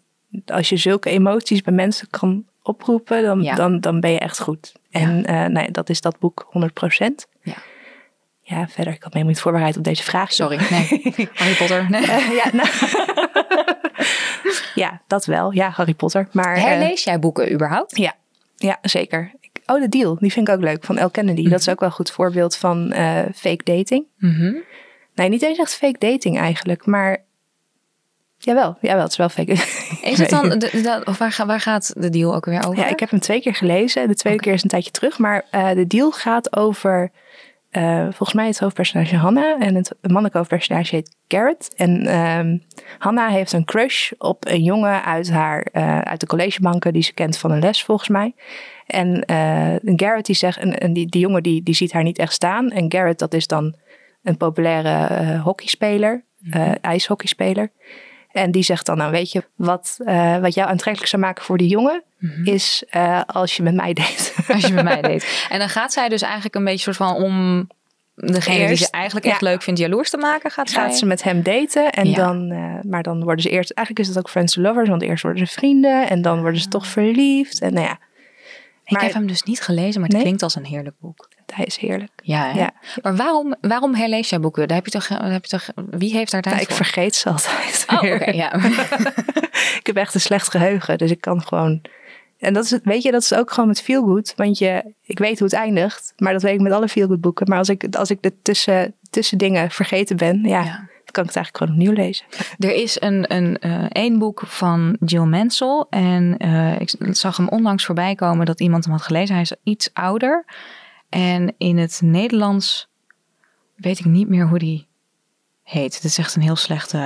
als 0.46 0.68
je 0.68 0.76
zulke 0.76 1.10
emoties 1.10 1.62
bij 1.62 1.74
mensen 1.74 2.10
kan 2.10 2.44
oproepen, 2.62 3.22
dan, 3.22 3.42
Ja. 3.42 3.54
dan, 3.54 3.80
dan 3.80 4.00
ben 4.00 4.10
je 4.10 4.18
echt 4.18 4.40
goed. 4.40 4.72
En 5.00 5.24
eh, 5.24 5.34
nou 5.34 5.58
ja, 5.66 5.68
dat 5.72 5.88
is 5.88 6.00
dat 6.00 6.18
boek 6.18 6.46
100%. 7.00 7.06
Ja. 7.42 7.54
Ja, 8.42 8.68
verder, 8.68 8.92
ik 8.92 9.02
had 9.02 9.14
me 9.14 9.22
niet 9.22 9.40
voorbereid 9.40 9.76
op 9.76 9.84
deze 9.84 10.02
vraag. 10.02 10.32
Sorry, 10.32 10.56
nee. 10.70 11.12
Harry 11.34 11.54
Potter. 11.58 11.86
Nee. 11.90 12.02
Eh, 12.06 12.30
ja, 12.30 12.50
nou. 12.52 12.68
ja, 14.74 15.00
dat 15.06 15.24
wel. 15.24 15.52
Ja, 15.52 15.68
Harry 15.70 15.94
Potter. 15.94 16.28
Maar, 16.32 16.54
eh, 16.56 16.62
Herlees 16.64 17.04
jij 17.04 17.18
boeken 17.18 17.52
überhaupt? 17.52 17.96
ja, 17.96 18.14
ja, 18.56 18.78
zeker. 18.82 19.32
Ik- 19.40 19.54
Oh, 19.66 19.80
de 19.80 19.88
deal. 19.88 20.16
Die 20.18 20.32
vind 20.32 20.48
ik 20.48 20.54
ook 20.54 20.60
leuk. 20.60 20.84
Van 20.84 20.98
El 20.98 21.10
Kennedy. 21.10 21.48
Dat 21.48 21.60
is 21.60 21.68
ook 21.68 21.80
wel 21.80 21.88
een 21.88 21.94
goed 21.94 22.10
voorbeeld 22.10 22.56
van 22.56 22.92
fake 23.34 23.60
dating. 23.64 24.04
Mhm. 24.18 24.54
Nee, 25.14 25.28
niet 25.28 25.42
eens 25.42 25.58
echt 25.58 25.74
fake 25.74 25.98
dating 25.98 26.38
eigenlijk. 26.38 26.86
Maar 26.86 27.18
jawel, 28.38 28.76
jawel, 28.80 29.02
het 29.02 29.10
is 29.10 29.16
wel 29.16 29.28
fake. 29.28 29.52
Is 30.02 30.18
het 30.18 30.30
dan, 30.30 30.48
de, 30.58 30.58
de- 30.58 31.02
of 31.04 31.18
waar, 31.18 31.42
waar 31.46 31.60
gaat 31.60 31.92
de 31.96 32.10
deal 32.10 32.34
ook 32.34 32.44
weer 32.44 32.66
over? 32.66 32.78
Ja, 32.78 32.88
ik 32.88 33.00
heb 33.00 33.10
hem 33.10 33.20
twee 33.20 33.40
keer 33.40 33.54
gelezen. 33.54 34.08
De 34.08 34.14
tweede 34.14 34.40
keer 34.40 34.52
is 34.52 34.62
een 34.62 34.68
tijdje 34.68 34.90
terug. 34.90 35.18
Maar 35.18 35.44
eh, 35.50 35.70
de 35.70 35.86
deal 35.86 36.10
gaat 36.10 36.56
over 36.56 37.10
eh, 37.70 38.02
volgens 38.02 38.32
mij 38.32 38.46
het 38.46 38.58
hoofdpersonage 38.58 39.16
Hannah 39.16 39.62
en 39.62 39.74
het 39.74 39.94
mannelijke 40.00 40.38
hoofdpersonage 40.38 40.94
heet 40.94 41.16
Garrett. 41.28 41.74
En 41.76 42.06
ehm 42.06 42.58
Hannah 42.98 43.32
heeft 43.32 43.52
een 43.52 43.64
crush 43.64 44.12
op 44.18 44.46
een 44.46 44.62
jongen 44.62 45.04
uit, 45.04 45.30
haar, 45.30 45.62
eh, 45.72 45.98
uit 45.98 46.20
de 46.20 46.26
collegebanken 46.26 46.92
die 46.92 47.02
ze 47.02 47.12
kent 47.12 47.38
van 47.38 47.50
een 47.50 47.60
les 47.60 47.84
volgens 47.84 48.08
mij. 48.08 48.34
En 48.86 49.22
Garrett 49.96 50.26
die 50.26 50.34
zegt, 50.34 50.58
en, 50.58 50.78
en 50.78 50.92
die, 50.92 51.06
die 51.06 51.20
jongen 51.20 51.42
die, 51.42 51.62
die 51.62 51.74
ziet 51.74 51.92
haar 51.92 52.02
niet 52.02 52.18
echt 52.18 52.32
staan. 52.32 52.70
En 52.70 52.92
Garrett 52.92 53.18
dat 53.18 53.34
is 53.34 53.46
dan 53.46 53.74
een 54.22 54.36
populaire 54.36 55.38
hockeyspeler, 55.38 56.24
eh, 56.50 56.70
ijshockeyspeler. 56.80 57.70
En 58.36 58.50
die 58.50 58.62
zegt 58.62 58.86
dan, 58.86 58.96
nou 58.96 59.10
weet 59.10 59.32
je, 59.32 59.44
wat, 59.54 59.98
eh, 60.04 60.38
wat 60.38 60.54
jou 60.54 60.68
aantrekkelijk 60.68 61.10
zou 61.10 61.22
maken 61.22 61.44
voor 61.44 61.58
die 61.58 61.68
jongen, 61.68 62.02
is 62.44 62.84
eh, 62.88 63.20
als 63.26 63.56
je 63.56 63.62
met 63.62 63.74
mij 63.74 63.92
date. 63.92 64.32
Als 64.52 64.66
je 64.66 64.72
met 64.72 64.84
mij 64.84 65.00
deed. 65.02 65.26
En 65.50 65.58
dan 65.58 65.68
gaat 65.68 65.92
zij 65.92 66.08
dus 66.08 66.22
eigenlijk 66.22 66.54
een 66.54 66.64
beetje 66.64 66.82
soort 66.92 66.96
van 66.96 67.14
om 67.14 67.66
degene 68.14 68.66
die 68.66 68.76
ze 68.76 68.90
eigenlijk 68.90 69.26
echt 69.26 69.40
ja. 69.40 69.48
leuk 69.48 69.62
vindt 69.62 69.80
jaloers 69.80 70.10
te 70.10 70.16
maken. 70.16 70.50
Gaat, 70.50 70.70
zij... 70.70 70.82
gaat 70.82 70.96
ze 70.98 71.06
met 71.06 71.22
hem 71.22 71.42
daten. 71.42 71.90
En 71.90 72.08
Ja. 72.08 72.14
dan, 72.14 72.50
eh, 72.50 72.90
maar 72.90 73.02
dan 73.02 73.22
worden 73.24 73.42
ze 73.42 73.50
eerst, 73.50 73.70
eigenlijk 73.70 74.08
is 74.08 74.14
het 74.14 74.24
ook 74.24 74.30
friends 74.30 74.54
to 74.54 74.60
lovers, 74.62 74.88
want 74.88 75.02
eerst 75.02 75.22
worden 75.22 75.46
ze 75.46 75.52
vrienden 75.52 76.08
en 76.08 76.22
dan 76.22 76.40
worden 76.40 76.60
ze 76.60 76.68
toch 76.68 76.86
verliefd. 76.86 77.60
En 77.60 77.72
nou 77.74 77.86
ja, 77.86 77.98
Ik 78.84 78.92
maar- 78.92 79.02
heb 79.02 79.12
hem 79.12 79.26
dus 79.26 79.42
niet 79.42 79.60
gelezen, 79.60 79.94
maar 80.00 80.02
het 80.08 80.12
Nee? 80.12 80.22
klinkt 80.22 80.42
als 80.42 80.54
een 80.54 80.64
heerlijk 80.64 80.96
boek. 81.00 81.28
Hij 81.54 81.64
is 81.64 81.76
heerlijk. 81.76 82.10
Ja, 82.22 82.70
maar 83.02 83.16
waarom, 83.16 83.54
waarom 83.60 83.94
herlees 83.94 84.28
jij 84.28 84.40
boeken? 84.40 84.68
Daar 84.68 84.76
heb 84.76 84.84
je 84.86 84.92
toch, 84.92 85.06
daar 85.06 85.30
heb 85.32 85.44
je 85.44 85.50
toch, 85.58 85.68
wie 85.90 86.12
heeft 86.12 86.30
daar 86.30 86.42
tijd 86.42 86.54
Nou, 86.54 86.66
ik 86.66 86.74
voor? 86.74 86.84
vergeet 86.84 87.14
ze 87.14 87.28
altijd. 87.30 87.84
Oh, 87.90 88.00
weer. 88.00 88.14
oké, 88.14 88.30
ja. 88.44 88.54
ik 89.80 89.80
heb 89.82 89.96
echt 89.96 90.14
een 90.14 90.20
slecht 90.20 90.50
geheugen, 90.50 90.98
dus 90.98 91.10
ik 91.10 91.20
kan 91.20 91.42
gewoon. 91.42 91.82
En 92.38 92.52
dat 92.52 92.64
is, 92.64 92.70
het- 92.70 92.84
weet 92.84 93.02
je, 93.02 93.10
dat 93.10 93.22
is 93.22 93.34
ook 93.34 93.50
gewoon 93.52 93.68
met 93.68 93.82
feel 93.82 94.04
good, 94.04 94.32
want 94.36 94.58
je, 94.58 94.92
ik 95.02 95.18
weet 95.18 95.38
hoe 95.38 95.48
het 95.48 95.56
eindigt, 95.56 96.12
maar 96.16 96.32
dat 96.32 96.42
weet 96.42 96.54
ik 96.54 96.60
met 96.60 96.72
alle 96.72 96.88
feel 96.88 97.06
good 97.06 97.20
boeken. 97.20 97.48
Maar 97.48 97.58
als 97.58 97.68
ik, 97.68 97.94
als 97.96 98.10
ik 98.10 98.22
de 98.22 98.32
tussen, 98.42 98.94
tussen 99.10 99.38
dingen 99.38 99.70
vergeten 99.70 100.16
ben, 100.16 100.42
ja, 100.44 100.62
kan 101.10 101.24
ik 101.24 101.30
het 101.34 101.36
eigenlijk 101.36 101.56
gewoon 101.56 101.72
opnieuw 101.72 102.04
lezen. 102.04 102.26
Er 102.58 102.74
is 102.74 103.00
een, 103.00 103.34
een, 103.34 103.58
eh 103.58 103.84
één 103.88 104.18
boek 104.18 104.42
van 104.46 104.96
Jill 105.04 105.22
Mansell. 105.24 105.84
En 105.90 106.36
eh, 106.38 106.80
ik 106.80 106.94
zag 107.10 107.36
hem 107.36 107.48
onlangs 107.48 107.84
voorbij 107.84 108.14
komen 108.14 108.46
dat 108.46 108.60
iemand 108.60 108.84
hem 108.84 108.92
had 108.92 109.02
gelezen. 109.02 109.34
Hij 109.34 109.42
is 109.42 109.54
iets 109.62 109.90
ouder. 109.92 110.44
En 111.08 111.54
in 111.58 111.78
het 111.78 112.00
Nederlands 112.02 112.88
weet 113.74 113.98
ik 113.98 114.04
niet 114.04 114.28
meer 114.28 114.48
hoe 114.48 114.58
die 114.58 114.86
heet. 115.62 115.94
Het 115.94 116.04
is 116.04 116.18
echt 116.18 116.36
een 116.36 116.42
heel 116.42 116.56
slechte... 116.56 116.98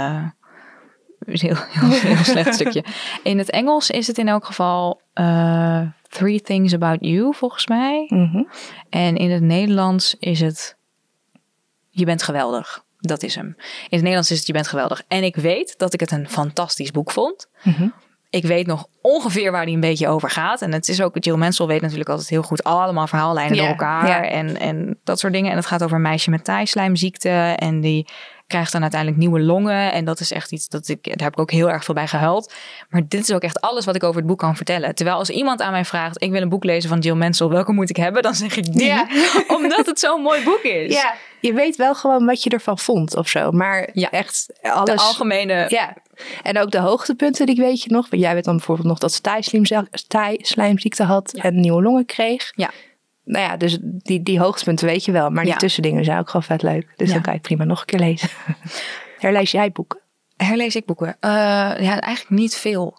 Heel, 1.27 1.57
heel, 1.57 1.91
heel 2.15 2.25
slecht 2.25 2.55
stukje. 2.55 2.85
In 3.23 3.39
het 3.39 3.51
Engels 3.51 3.91
is 3.91 4.07
het 4.07 4.19
in 4.19 4.29
elk 4.29 4.45
geval 4.45 5.01
eh, 5.13 5.83
Three 6.09 6.41
Things 6.41 6.75
About 6.75 6.99
You, 7.01 7.35
volgens 7.35 7.67
mij. 7.67 8.07
Mhm. 8.09 8.43
En 8.91 9.17
in 9.17 9.31
het 9.31 9.43
Nederlands 9.43 10.17
is 10.19 10.41
het 10.41 10.77
Je 11.91 12.05
bent 12.05 12.23
geweldig. 12.23 12.85
Dat 12.99 13.23
is 13.23 13.35
hem. 13.35 13.47
In 13.47 13.55
het 13.89 14.01
Nederlands 14.01 14.31
is 14.31 14.39
het 14.39 14.47
Je 14.47 14.53
bent 14.53 14.69
geweldig. 14.69 15.03
En 15.09 15.25
ik 15.25 15.37
weet 15.37 15.79
dat 15.79 15.93
ik 15.93 16.01
het 16.01 16.11
een 16.11 16.29
fantastisch 16.29 16.91
boek 16.91 17.11
vond. 17.11 17.49
Mhm. 17.63 17.89
Ik 18.31 18.45
weet 18.45 18.67
nog 18.67 18.87
ongeveer 19.03 19.53
waar 19.53 19.65
die 19.65 19.75
een 19.75 19.81
beetje 19.81 20.09
over 20.09 20.31
gaat. 20.31 20.63
En 20.63 20.73
het 20.73 20.89
is 20.89 21.03
ook, 21.03 21.17
Jill 21.19 21.37
Mansell 21.37 21.67
weet 21.67 21.81
natuurlijk 21.81 22.09
altijd 22.09 22.29
heel 22.29 22.43
goed 22.43 22.65
allemaal 22.65 23.07
verhaallijnen 23.07 23.57
door 23.57 23.67
elkaar. 23.67 24.23
En, 24.23 24.61
en 24.61 24.99
dat 25.05 25.19
soort 25.19 25.33
dingen. 25.33 25.51
En 25.51 25.57
het 25.57 25.67
gaat 25.67 25.83
over 25.83 25.97
een 25.97 26.03
meisje 26.03 26.31
met 26.31 26.45
taaislijmziekte. 26.45 27.29
En 27.57 27.81
die 27.81 28.07
krijgt 28.51 28.73
dan 28.73 28.81
uiteindelijk 28.83 29.21
nieuwe 29.21 29.41
longen. 29.41 29.93
En 29.93 30.05
dat 30.05 30.21
is 30.21 30.33
echt 30.33 30.53
iets 30.53 30.69
dat 30.69 30.89
ik, 30.89 31.05
daar 31.05 31.15
heb 31.27 31.33
ik 31.33 31.39
ook 31.39 31.51
heel 31.51 31.71
erg 31.71 31.85
veel 31.85 31.95
bij 31.95 32.07
gehuild. 32.07 32.55
Maar 32.89 33.03
dit 33.09 33.21
is 33.21 33.33
ook 33.33 33.43
echt 33.43 33.61
alles 33.61 33.85
wat 33.85 33.95
ik 33.95 34.03
over 34.05 34.17
het 34.17 34.27
boek 34.27 34.39
kan 34.39 34.57
vertellen. 34.57 34.95
Terwijl 34.95 35.17
als 35.17 35.31
iemand 35.31 35.61
aan 35.63 35.73
mij 35.73 35.85
vraagt, 35.85 36.23
ik 36.23 36.31
wil 36.31 36.43
een 36.43 36.49
boek 36.49 36.65
lezen 36.65 36.89
van 36.89 36.99
Jill 36.99 37.15
Mansell. 37.15 37.47
Welke 37.47 37.73
moet 37.73 37.91
ik 37.91 37.97
hebben? 37.97 38.23
Dan 38.23 38.35
zeg 38.35 38.57
ik 38.57 38.73
die. 38.73 38.85
Ja. 38.85 39.07
Omdat 39.57 39.87
het 39.87 39.99
zo'n 40.01 40.23
mooi 40.23 40.45
boek 40.45 40.63
is. 40.63 40.93
Ja, 40.95 41.15
je 41.41 41.53
weet 41.53 41.77
wel 41.77 41.95
gewoon 41.95 42.27
wat 42.27 42.43
je 42.43 42.51
ervan 42.51 42.79
vond 42.79 43.17
of 43.17 43.29
zo. 43.29 43.51
Maar 43.51 43.89
Ja. 43.93 44.11
echt 44.11 44.51
De 44.63 44.71
alles. 44.73 45.01
algemene... 45.01 45.65
Ja, 45.69 45.95
en 46.43 46.59
ook 46.59 46.71
de 46.71 46.79
hoogtepunten, 46.79 47.47
die 47.47 47.57
weet 47.57 47.83
je 47.83 47.91
nog. 47.91 48.09
Want 48.11 48.23
jij 48.23 48.35
weet 48.35 48.45
dan 48.45 48.57
bijvoorbeeld 48.57 48.89
nog 48.89 48.99
dat 48.99 49.13
ze 49.13 49.21
taaislijmza- 49.21 49.87
taaislijmziekte 50.09 51.03
had 51.03 51.33
en 51.33 51.61
nieuwe 51.61 51.83
longen 51.83 52.07
kreeg. 52.07 52.53
Ja. 52.55 52.71
Nou 53.31 53.45
ja, 53.45 53.57
dus 53.57 53.79
die, 53.83 54.23
die 54.23 54.39
hoogtepunten 54.41 54.87
weet 54.87 55.05
je 55.05 55.13
wel. 55.13 55.31
Maar 55.31 55.43
die 55.45 55.53
Ja. 55.53 55.59
tussendingen 55.59 56.05
zijn 56.05 56.19
ook 56.19 56.27
gewoon 56.27 56.43
vet 56.43 56.63
leuk. 56.63 56.93
Dus 56.97 57.07
Ja. 57.09 57.15
dan 57.15 57.23
kan 57.23 57.35
je 57.35 57.41
prima 57.41 57.65
nog 57.65 57.81
een 57.81 57.87
keer 57.87 57.99
lezen. 57.99 58.29
Herlees 59.19 59.51
jij 59.51 59.73
boeken? 59.73 60.01
Herlees 60.37 60.77
ik 60.77 60.85
boeken? 60.87 61.17
Eh, 61.21 61.31
ja, 61.31 62.01
eigenlijk 62.01 62.29
niet 62.29 62.57
veel. 62.57 62.97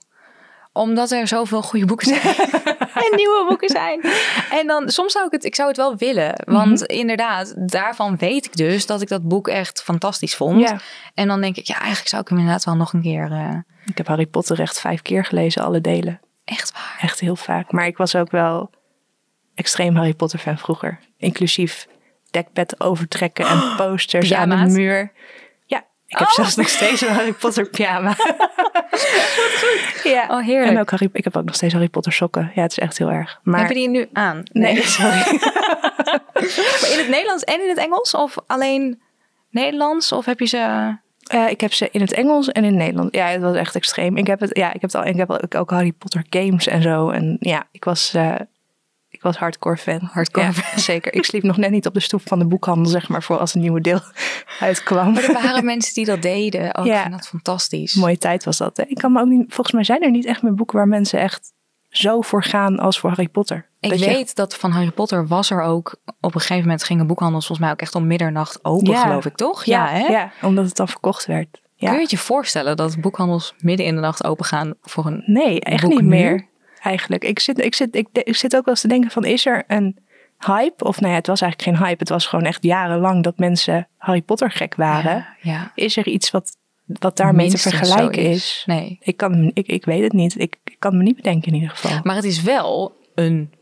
Omdat 0.73 1.11
er 1.11 1.27
zoveel 1.27 1.61
goede 1.61 1.85
boeken 1.85 2.07
zijn. 2.07 2.21
en 3.05 3.15
nieuwe 3.15 3.45
boeken 3.47 3.69
zijn. 3.69 4.01
En 4.59 4.67
dan, 4.67 4.89
soms 4.89 5.11
zou 5.11 5.25
ik 5.25 5.31
het, 5.31 5.43
ik 5.45 5.55
zou 5.55 5.67
het 5.67 5.77
wel 5.77 5.95
willen. 5.95 6.41
Want 6.45 6.81
inderdaad, 6.85 7.53
daarvan 7.69 8.17
weet 8.17 8.45
ik 8.45 8.55
dus 8.55 8.85
dat 8.85 9.01
ik 9.01 9.07
dat 9.07 9.27
boek 9.27 9.47
echt 9.47 9.83
fantastisch 9.83 10.35
vond. 10.35 10.59
Ja. 10.69 10.79
En 11.13 11.27
dan 11.27 11.41
denk 11.41 11.57
ik, 11.57 11.65
ja, 11.67 11.77
eigenlijk 11.77 12.07
zou 12.07 12.21
ik 12.21 12.27
hem 12.27 12.37
inderdaad 12.37 12.63
wel 12.65 12.75
nog 12.75 12.93
een 12.93 13.01
keer... 13.01 13.31
eh, 13.31 13.55
Ik 13.85 13.97
heb 13.97 14.07
Harry 14.07 14.25
Potter 14.25 14.59
echt 14.59 14.79
vijf 14.79 15.01
keer 15.01 15.25
gelezen, 15.25 15.63
alle 15.63 15.81
delen. 15.81 16.19
echt 16.45 16.71
waar. 16.73 16.97
Echt 17.01 17.19
heel 17.19 17.35
vaak. 17.35 17.71
Maar 17.71 17.85
ik 17.85 17.97
was 17.97 18.15
ook 18.15 18.31
wel 18.31 18.69
extreem 19.55 19.95
Harry 19.95 20.13
Potter 20.13 20.39
fan 20.39 20.57
vroeger. 20.57 20.99
Inclusief 21.17 21.87
dekbed 22.31 22.79
overtrekken 22.81 23.45
en 23.47 23.61
posters 23.77 24.33
aan 24.33 24.49
de 24.49 24.55
muur. 24.55 25.11
Ja, 25.65 25.77
ik 26.07 26.17
heb 26.17 26.27
Oh. 26.27 26.33
zelfs 26.33 26.55
nog 26.55 26.69
steeds 26.69 27.01
een 27.01 27.13
Harry 27.13 27.33
Potter 27.33 27.69
pyjama. 27.69 28.15
Ja. 30.03 30.27
Oh, 30.29 30.45
heerlijk. 30.45 30.71
En 30.71 30.79
ook 30.79 30.89
Harry, 30.89 31.09
ik 31.13 31.23
heb 31.23 31.37
ook 31.37 31.45
nog 31.45 31.55
steeds 31.55 31.73
Harry 31.73 31.89
Potter 31.89 32.11
sokken. 32.13 32.51
Ja, 32.55 32.61
het 32.61 32.71
is 32.71 32.79
echt 32.79 32.97
heel 32.97 33.11
erg. 33.11 33.39
Maar 33.43 33.59
Heb 33.59 33.67
je 33.67 33.73
die 33.73 33.89
nu 33.89 34.09
aan? 34.13 34.43
nee, 34.51 34.81
sorry. 34.97 35.09
Maar 36.81 36.91
in 36.91 36.97
het 36.97 37.07
Nederlands 37.09 37.43
en 37.43 37.61
in 37.61 37.69
het 37.69 37.77
Engels? 37.77 38.15
Of 38.15 38.35
alleen 38.47 39.01
Nederlands? 39.49 40.11
Of 40.11 40.25
heb 40.25 40.39
je 40.39 40.45
ze... 40.45 40.95
Eh, 41.23 41.49
ik 41.49 41.61
heb 41.61 41.73
ze 41.73 41.89
in 41.91 42.01
het 42.01 42.13
Engels 42.13 42.47
en 42.49 42.63
in 42.63 42.69
het 42.69 42.77
Nederlands. 42.79 43.17
Ja, 43.17 43.25
het 43.27 43.41
was 43.41 43.55
echt 43.55 43.75
extreem. 43.75 44.17
Ik 44.17 44.27
heb 44.27 44.39
het, 44.39 44.57
ja, 44.57 44.67
ik 44.67 44.81
heb 44.81 44.91
het 44.91 44.95
al, 44.95 45.05
ik 45.05 45.15
heb 45.15 45.29
ook, 45.29 45.55
ook 45.55 45.69
Harry 45.69 45.91
Potter 45.91 46.25
games 46.29 46.67
en 46.67 46.81
zo. 46.81 47.09
En 47.09 47.37
ja, 47.39 47.63
ik 47.71 47.83
was, 47.83 48.13
eh, 48.13 48.35
ik 49.21 49.27
was 49.27 49.37
hardcore 49.37 49.77
fan. 49.77 50.09
Hardcore 50.11 50.45
Ja, 50.45 50.53
fan. 50.53 50.79
Zeker. 50.79 51.13
Ik 51.13 51.25
sliep 51.25 51.43
nog 51.43 51.57
net 51.57 51.71
niet 51.71 51.87
op 51.87 51.93
de 51.93 51.99
stoep 51.99 52.21
van 52.27 52.39
de 52.39 52.45
boekhandel, 52.45 52.85
zeg 52.85 53.09
maar, 53.09 53.23
voor 53.23 53.37
als 53.37 53.55
een 53.55 53.61
nieuwe 53.61 53.81
deel 53.81 53.99
uitkwam. 54.59 55.13
Maar 55.13 55.23
er 55.23 55.33
waren 55.33 55.65
mensen 55.65 55.93
die 55.93 56.05
dat 56.05 56.21
deden. 56.21 56.77
Oh, 56.77 56.85
ik 56.85 56.91
Ja. 56.91 57.01
vind 57.01 57.13
dat 57.13 57.27
fantastisch. 57.27 57.93
Mooie 57.95 58.17
tijd 58.17 58.43
was 58.43 58.57
dat. 58.57 58.77
hè. 58.77 58.83
Ik 58.87 58.97
kan 58.97 59.11
me 59.11 59.19
ook 59.21 59.27
niet, 59.27 59.45
volgens 59.53 59.71
mij 59.75 59.83
zijn 59.83 60.01
er 60.03 60.11
niet 60.11 60.25
echt 60.25 60.41
meer 60.41 60.53
boeken 60.53 60.77
waar 60.77 60.87
mensen 60.87 61.19
echt 61.19 61.53
zo 61.89 62.21
voor 62.21 62.43
gaan 62.43 62.79
als 62.79 62.99
voor 62.99 63.09
Harry 63.09 63.27
Potter. 63.27 63.69
Ik 63.79 63.89
Dat 63.89 63.99
je- 63.99 64.05
weet 64.05 64.35
dat 64.35 64.55
van 64.55 64.71
Harry 64.71 64.91
Potter 64.91 65.27
was 65.27 65.49
er 65.49 65.61
ook... 65.61 65.95
Op 66.19 66.33
een 66.35 66.39
gegeven 66.41 66.63
moment 66.63 66.83
gingen 66.83 67.07
boekhandels 67.07 67.45
volgens 67.45 67.67
mij 67.67 67.75
ook 67.75 67.81
echt 67.81 67.95
om 67.95 68.07
middernacht 68.07 68.65
open, 68.65 68.91
Ja. 68.91 69.01
geloof 69.01 69.25
ik, 69.25 69.35
toch? 69.35 69.63
Ja, 69.63 69.87
hè? 69.87 70.05
ja, 70.07 70.31
omdat 70.41 70.65
het 70.65 70.75
dan 70.75 70.87
verkocht 70.87 71.25
werd. 71.25 71.61
Ja. 71.75 71.87
Kun 71.87 71.95
je 71.95 72.01
het 72.01 72.11
je 72.11 72.17
voorstellen 72.17 72.77
dat 72.77 73.01
boekhandels 73.01 73.53
midden 73.59 73.85
in 73.85 73.95
de 73.95 74.01
nacht 74.01 74.23
open 74.23 74.45
gaan 74.45 74.73
voor 74.81 75.05
een... 75.05 75.23
Nee, 75.25 75.59
echt 75.59 75.87
niet 75.87 76.01
meer. 76.03 76.47
Eigenlijk. 76.81 77.23
Ik 77.23 77.39
zit, 77.39 77.59
ik, 77.59 77.75
zit, 77.75 77.95
ik, 77.95 78.07
ik 78.11 78.35
zit 78.35 78.55
ook 78.55 78.65
wel 78.65 78.73
eens 78.73 78.81
te 78.81 78.87
denken 78.87 79.11
van, 79.11 79.25
is 79.25 79.45
er 79.45 79.63
een 79.67 79.97
hype? 80.39 80.83
Of 80.83 80.99
nou 80.99 81.11
ja, 81.11 81.17
het 81.17 81.27
was 81.27 81.41
eigenlijk 81.41 81.77
geen 81.77 81.87
hype. 81.87 81.99
Het 81.99 82.09
was 82.09 82.25
gewoon 82.25 82.45
echt 82.45 82.63
jarenlang 82.63 83.23
dat 83.23 83.37
mensen 83.37 83.87
Harry 83.97 84.21
Potter 84.21 84.51
gek 84.51 84.75
waren. 84.75 85.27
ja. 85.41 85.71
Is 85.75 85.97
er 85.97 86.07
iets 86.07 86.31
wat, 86.31 86.57
wat 86.85 87.17
daarmee 87.17 87.49
te 87.49 87.57
vergelijken 87.57 88.23
zo 88.23 88.29
is? 88.29 88.63
Nee. 88.65 88.97
Ik, 89.01 89.17
kan, 89.17 89.51
ik, 89.53 89.67
ik 89.67 89.85
weet 89.85 90.03
het 90.03 90.13
niet. 90.13 90.39
Ik, 90.39 90.57
ik 90.63 90.75
kan 90.79 90.97
me 90.97 91.03
niet 91.03 91.15
bedenken 91.15 91.47
in 91.47 91.53
ieder 91.53 91.69
geval. 91.69 91.99
Maar 92.03 92.15
het 92.15 92.25
is 92.25 92.41
wel 92.41 92.95
een 93.15 93.53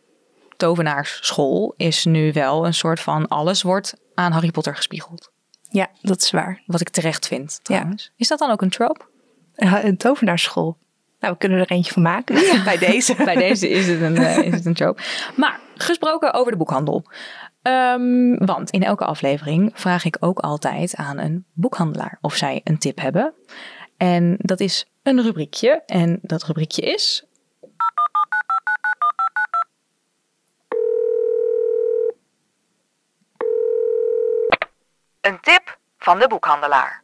tovenaarsschool. 0.58 1.74
Is 1.78 2.06
nu 2.06 2.32
wel 2.32 2.66
een 2.66 2.74
soort 2.74 3.00
van 3.00 3.28
alles 3.28 3.62
wordt 3.62 3.96
aan 4.16 4.32
Harry 4.32 4.52
Potter 4.52 4.76
gespiegeld. 4.76 5.32
Ja, 5.70 5.88
dat 6.02 6.22
is 6.22 6.32
waar. 6.32 6.62
Wat 6.66 6.82
ik 6.82 6.90
terecht 6.90 7.28
vind 7.28 7.60
trouwens. 7.64 8.12
Is 8.16 8.28
dat 8.28 8.40
dan 8.40 8.52
ook 8.52 8.62
een 8.62 8.70
trope? 8.70 9.06
Ja, 9.56 9.84
Een 9.84 9.98
tovenaarsschool. 9.98 10.78
Nou, 11.20 11.34
we 11.34 11.40
kunnen 11.40 11.60
er 11.60 11.72
eentje 11.72 11.94
van 11.94 12.02
maken 12.02 12.36
bij 12.64 12.78
deze. 12.78 13.16
Bij 13.16 13.36
deze 13.36 13.70
is 13.70 13.88
het 13.88 14.02
een, 14.02 14.18
eh, 14.18 14.38
is 14.38 14.54
het 14.54 14.66
een 14.66 14.74
trope. 14.74 15.02
Maar 15.36 15.60
gesproken 15.76 16.34
over 16.34 16.52
de 16.52 16.58
boekhandel. 16.58 17.06
Ehm, 17.62 18.46
want 18.46 18.70
in 18.70 18.84
elke 18.84 19.06
aflevering 19.06 19.72
vraag 19.74 20.06
ik 20.06 20.18
ook 20.20 20.40
altijd 20.40 20.96
aan 20.96 21.18
een 21.18 21.46
boekhandelaar 21.54 22.18
of 22.22 22.36
zij 22.36 22.62
een 22.64 22.78
tip 22.78 23.00
hebben. 23.00 23.34
En 23.98 24.36
dat 24.38 24.60
is 24.60 24.86
een 25.04 25.22
rubriekje. 25.22 25.84
En 25.86 26.20
dat 26.22 26.44
rubriekje 26.44 26.82
is. 26.82 27.24
Een 35.22 35.40
tip 35.42 35.78
van 35.98 36.20
de 36.20 36.28
boekhandelaar. 36.28 37.04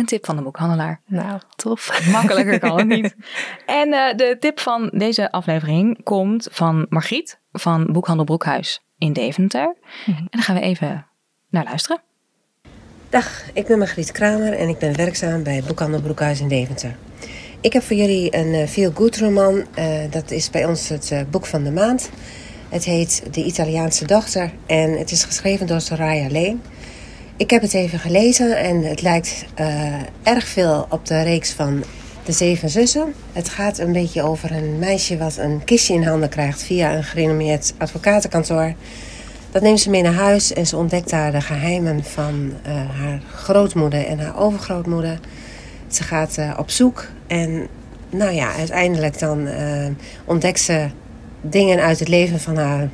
Een 0.00 0.06
tip 0.06 0.26
van 0.26 0.36
de 0.36 0.42
boekhandelaar. 0.42 1.00
Nou, 1.06 1.40
tof. 1.56 2.10
Makkelijker 2.12 2.58
kan 2.58 2.78
het 2.78 2.86
niet. 2.86 3.14
En 3.66 3.92
eh, 3.92 4.16
de 4.16 4.36
tip 4.38 4.60
van 4.60 4.90
deze 4.94 5.30
aflevering 5.30 6.02
komt 6.02 6.48
van 6.50 6.86
Margriet 6.88 7.40
van 7.52 7.92
Boekhandel 7.92 8.24
Broekhuis 8.24 8.84
in 8.98 9.12
Deventer. 9.12 9.76
En 10.06 10.26
daar 10.30 10.42
gaan 10.42 10.54
we 10.54 10.60
even 10.60 11.06
naar 11.50 11.64
luisteren. 11.64 12.02
Dag, 13.08 13.42
ik 13.52 13.66
ben 13.66 13.78
Margriet 13.78 14.12
Kramer 14.12 14.52
en 14.52 14.68
ik 14.68 14.78
ben 14.78 14.96
werkzaam 14.96 15.42
bij 15.42 15.62
Boekhandel 15.66 16.00
Broekhuis 16.00 16.40
in 16.40 16.48
Deventer. 16.48 16.96
Ik 17.60 17.72
heb 17.72 17.82
voor 17.82 17.96
jullie 17.96 18.36
een 18.36 18.54
eh, 18.54 18.68
feel 18.68 18.90
good 18.94 19.16
roman. 19.16 19.64
Eh, 19.74 19.86
dat 20.10 20.30
is 20.30 20.50
bij 20.50 20.64
ons 20.64 20.88
het 20.88 21.10
eh, 21.10 21.20
boek 21.30 21.46
van 21.46 21.64
de 21.64 21.70
maand. 21.70 22.10
Het 22.68 22.84
heet 22.84 23.22
De 23.30 23.44
Italiaanse 23.44 24.06
Dochter 24.06 24.52
en 24.66 24.98
het 24.98 25.10
is 25.10 25.24
geschreven 25.24 25.66
door 25.66 25.80
Soraya 25.80 26.28
Leen. 26.28 26.62
Ik 27.40 27.50
heb 27.50 27.62
het 27.62 27.74
even 27.74 27.98
gelezen 27.98 28.58
en 28.58 28.84
het 28.84 29.02
lijkt 29.02 29.44
uh, 29.60 29.94
erg 30.22 30.46
veel 30.46 30.86
op 30.88 31.06
de 31.06 31.22
reeks 31.22 31.52
van 31.52 31.84
De 32.24 32.32
Zeven 32.32 32.70
Zussen. 32.70 33.14
Het 33.32 33.48
gaat 33.48 33.78
een 33.78 33.92
beetje 33.92 34.22
over 34.22 34.52
een 34.52 34.78
meisje 34.78 35.18
wat 35.18 35.36
een 35.36 35.64
kistje 35.64 35.94
in 35.94 36.02
handen 36.02 36.28
krijgt 36.28 36.62
via 36.62 36.94
een 36.94 37.04
gerenommeerd 37.04 37.74
advocatenkantoor. 37.78 38.74
Dat 39.50 39.62
neemt 39.62 39.80
ze 39.80 39.90
mee 39.90 40.02
naar 40.02 40.12
huis 40.12 40.52
en 40.52 40.66
ze 40.66 40.76
ontdekt 40.76 41.10
daar 41.10 41.32
de 41.32 41.40
geheimen 41.40 42.04
van 42.04 42.52
uh, 42.66 42.72
haar 42.72 43.22
grootmoeder 43.34 44.06
en 44.06 44.18
haar 44.18 44.38
overgrootmoeder. 44.38 45.20
Ze 45.88 46.02
gaat 46.02 46.36
uh, 46.38 46.54
op 46.58 46.70
zoek 46.70 47.06
en 47.26 47.66
nou 48.10 48.32
ja, 48.32 48.54
uiteindelijk 48.54 49.18
dan 49.18 49.48
ontdekt 50.24 50.60
ze 50.60 50.86
dingen 51.40 51.80
uit 51.80 51.98
het 51.98 52.08
leven 52.08 52.40
van 52.40 52.56
haar 52.56 52.88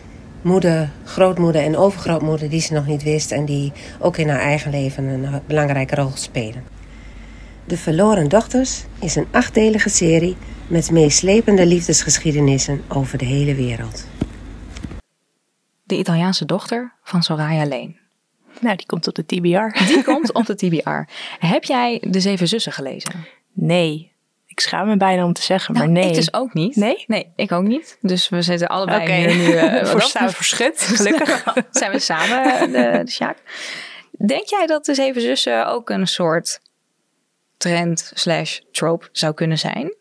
moeder, 0.46 0.90
grootmoeder 1.04 1.62
en 1.62 1.76
overgrootmoeder 1.76 2.48
die 2.50 2.60
ze 2.60 2.72
nog 2.72 2.86
niet 2.86 3.02
wist 3.02 3.32
en 3.32 3.44
die 3.44 3.72
ook 3.98 4.16
in 4.16 4.28
haar 4.28 4.40
eigen 4.40 4.70
leven 4.70 5.04
een 5.04 5.40
belangrijke 5.46 5.94
rol 5.94 6.10
spelen. 6.14 6.64
De 7.64 7.76
Verloren 7.76 8.28
Dochters 8.28 8.84
is 9.00 9.16
een 9.16 9.26
achtdelige 9.30 9.88
serie 9.88 10.36
met 10.66 10.90
meeslepende 10.90 11.66
liefdesgeschiedenissen 11.66 12.82
over 12.88 13.18
de 13.18 13.24
hele 13.24 13.54
wereld. 13.54 14.06
De 15.82 15.96
Italiaanse 15.96 16.44
dochter 16.44 16.92
van 17.02 17.22
Soraya 17.22 17.64
Leen. 17.64 17.98
Nou, 18.60 18.76
die 18.76 18.86
komt 18.86 19.08
op 19.08 19.14
de 19.14 19.26
TBR. 19.26 19.84
Die 19.86 20.04
komt 20.04 20.32
op 20.38 20.46
de 20.46 20.54
TBR. 20.54 21.12
Heb 21.46 21.64
jij 21.64 22.02
De 22.08 22.20
Zeven 22.20 22.48
Zussen 22.48 22.72
gelezen? 22.72 23.26
Nee. 23.52 24.12
Ik 24.56 24.62
schaam 24.62 24.86
me 24.86 24.96
bijna 24.96 25.24
om 25.24 25.32
te 25.32 25.42
zeggen, 25.42 25.74
maar 25.74 25.82
nou, 25.82 25.94
nee. 25.98 26.08
Ik 26.08 26.14
dus 26.14 26.32
ook 26.32 26.54
niet. 26.54 26.76
Nee? 26.76 27.04
Nee, 27.06 27.32
ik 27.36 27.52
ook 27.52 27.62
niet. 27.62 27.98
Dus 28.00 28.28
we 28.28 28.42
zitten 28.42 28.68
allebei 28.68 29.02
okay. 29.02 29.30
hier 29.30 29.36
nu... 29.36 29.52
Uh, 29.52 29.84
Voor 29.90 30.02
staan 30.02 30.30
verschut, 30.30 30.80
gelukkig. 30.80 31.44
zijn 31.70 31.92
we 31.92 31.98
samen, 31.98 32.72
de, 32.72 33.00
de 33.04 33.10
Sjaak. 33.10 33.38
Denk 34.26 34.46
jij 34.46 34.66
dat 34.66 34.84
De 34.84 34.94
Zeven 34.94 35.20
Zussen 35.20 35.66
ook 35.66 35.90
een 35.90 36.06
soort 36.06 36.60
trend 37.56 38.10
slash 38.14 38.58
trope 38.72 39.08
zou 39.12 39.34
kunnen 39.34 39.58
zijn? 39.58 39.94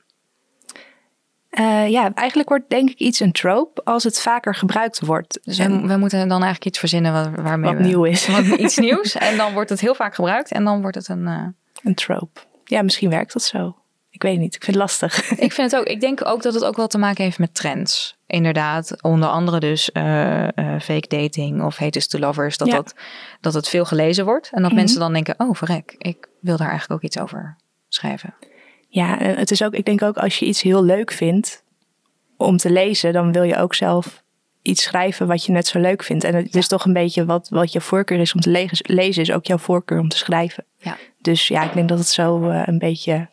Uh, 1.51 1.89
ja, 1.89 2.13
eigenlijk 2.13 2.49
wordt 2.49 2.69
denk 2.69 2.89
ik 2.89 2.99
iets 2.99 3.19
een 3.19 3.31
trope 3.31 3.83
als 3.83 4.03
het 4.03 4.21
vaker 4.21 4.55
gebruikt 4.55 4.99
wordt. 4.99 5.39
Dus 5.43 5.57
we, 5.57 5.87
we 5.87 5.97
moeten 5.97 6.19
dan 6.19 6.43
eigenlijk 6.43 6.65
iets 6.65 6.79
verzinnen 6.79 7.11
waar, 7.11 7.43
waarmee 7.43 7.71
wat 7.71 7.81
we, 7.81 7.87
nieuw 7.87 8.03
is. 8.03 8.27
Wat, 8.27 8.45
iets 8.65 8.77
nieuws. 8.77 9.15
En 9.15 9.37
dan 9.37 9.53
wordt 9.53 9.69
het 9.69 9.79
heel 9.79 9.95
vaak 9.95 10.15
gebruikt 10.15 10.51
en 10.51 10.63
dan 10.63 10.81
wordt 10.81 10.95
het 10.95 11.07
een... 11.07 11.27
Uh... 11.27 11.47
Een 11.83 11.95
trope. 11.95 12.39
Ja, 12.63 12.81
misschien 12.81 13.09
werkt 13.09 13.33
dat 13.33 13.43
zo. 13.43 13.75
Ik 14.15 14.21
weet 14.21 14.39
niet. 14.39 14.55
Ik 14.55 14.63
vind 14.63 14.75
het 14.77 14.85
lastig. 14.85 15.29
Ik 15.47 15.51
vind 15.51 15.71
het 15.71 15.79
ook. 15.79 15.85
Ik 15.87 15.99
denk 16.01 16.25
ook 16.25 16.41
dat 16.41 16.53
het 16.53 16.63
ook 16.63 16.75
wel 16.75 16.87
te 16.87 16.97
maken 16.97 17.23
heeft 17.23 17.39
met 17.39 17.53
trends. 17.55 18.17
Inderdaad, 18.27 19.01
onder 19.03 19.29
andere 19.29 19.59
dus 19.59 19.89
uh, 19.93 20.03
uh, 20.43 20.79
fake 20.79 21.07
dating 21.07 21.63
of 21.63 21.77
haters 21.77 22.07
to 22.07 22.19
lovers. 22.19 22.57
Dat, 22.57 22.67
Ja. 22.67 22.75
dat, 22.75 22.95
dat 23.41 23.53
het 23.53 23.69
veel 23.69 23.85
gelezen 23.85 24.25
wordt. 24.25 24.49
En 24.51 24.61
dat 24.61 24.71
Mhm. 24.71 24.79
mensen 24.79 24.99
dan 24.99 25.13
denken, 25.13 25.35
oh 25.37 25.55
verrek, 25.55 25.95
ik 25.97 26.27
wil 26.41 26.57
daar 26.57 26.69
eigenlijk 26.69 26.99
ook 27.03 27.09
iets 27.09 27.19
over 27.19 27.55
schrijven. 27.89 28.33
Ja, 28.89 29.19
en 29.19 29.35
het 29.37 29.51
is 29.51 29.63
ook, 29.63 29.73
ik 29.73 29.85
denk 29.85 30.01
ook 30.01 30.17
als 30.17 30.39
je 30.39 30.45
iets 30.45 30.61
heel 30.61 30.83
leuk 30.83 31.11
vindt 31.11 31.63
om 32.37 32.57
te 32.57 32.71
lezen, 32.71 33.13
dan 33.13 33.31
wil 33.31 33.43
je 33.43 33.57
ook 33.57 33.75
zelf 33.75 34.23
iets 34.61 34.83
schrijven 34.83 35.27
wat 35.27 35.45
je 35.45 35.51
net 35.51 35.67
zo 35.67 35.79
leuk 35.79 36.03
vindt. 36.03 36.23
En 36.23 36.35
het 36.35 36.55
is 36.55 36.67
toch 36.67 36.85
een 36.85 36.93
beetje 36.93 37.25
wat, 37.25 37.49
wat 37.49 37.71
je 37.71 37.81
voorkeur 37.81 38.19
is 38.19 38.33
om 38.33 38.39
te 38.39 38.69
lezen, 38.83 39.21
is 39.21 39.31
ook 39.31 39.45
jouw 39.45 39.57
voorkeur 39.57 39.99
om 39.99 40.09
te 40.09 40.17
schrijven. 40.17 40.65
Ja. 40.77 40.97
Dus 41.21 41.47
ja, 41.47 41.63
ik 41.63 41.73
denk 41.73 41.89
dat 41.89 41.97
het 41.97 42.07
zo 42.07 42.49
eh, 42.49 42.61
een 42.65 42.77
beetje 42.77 43.29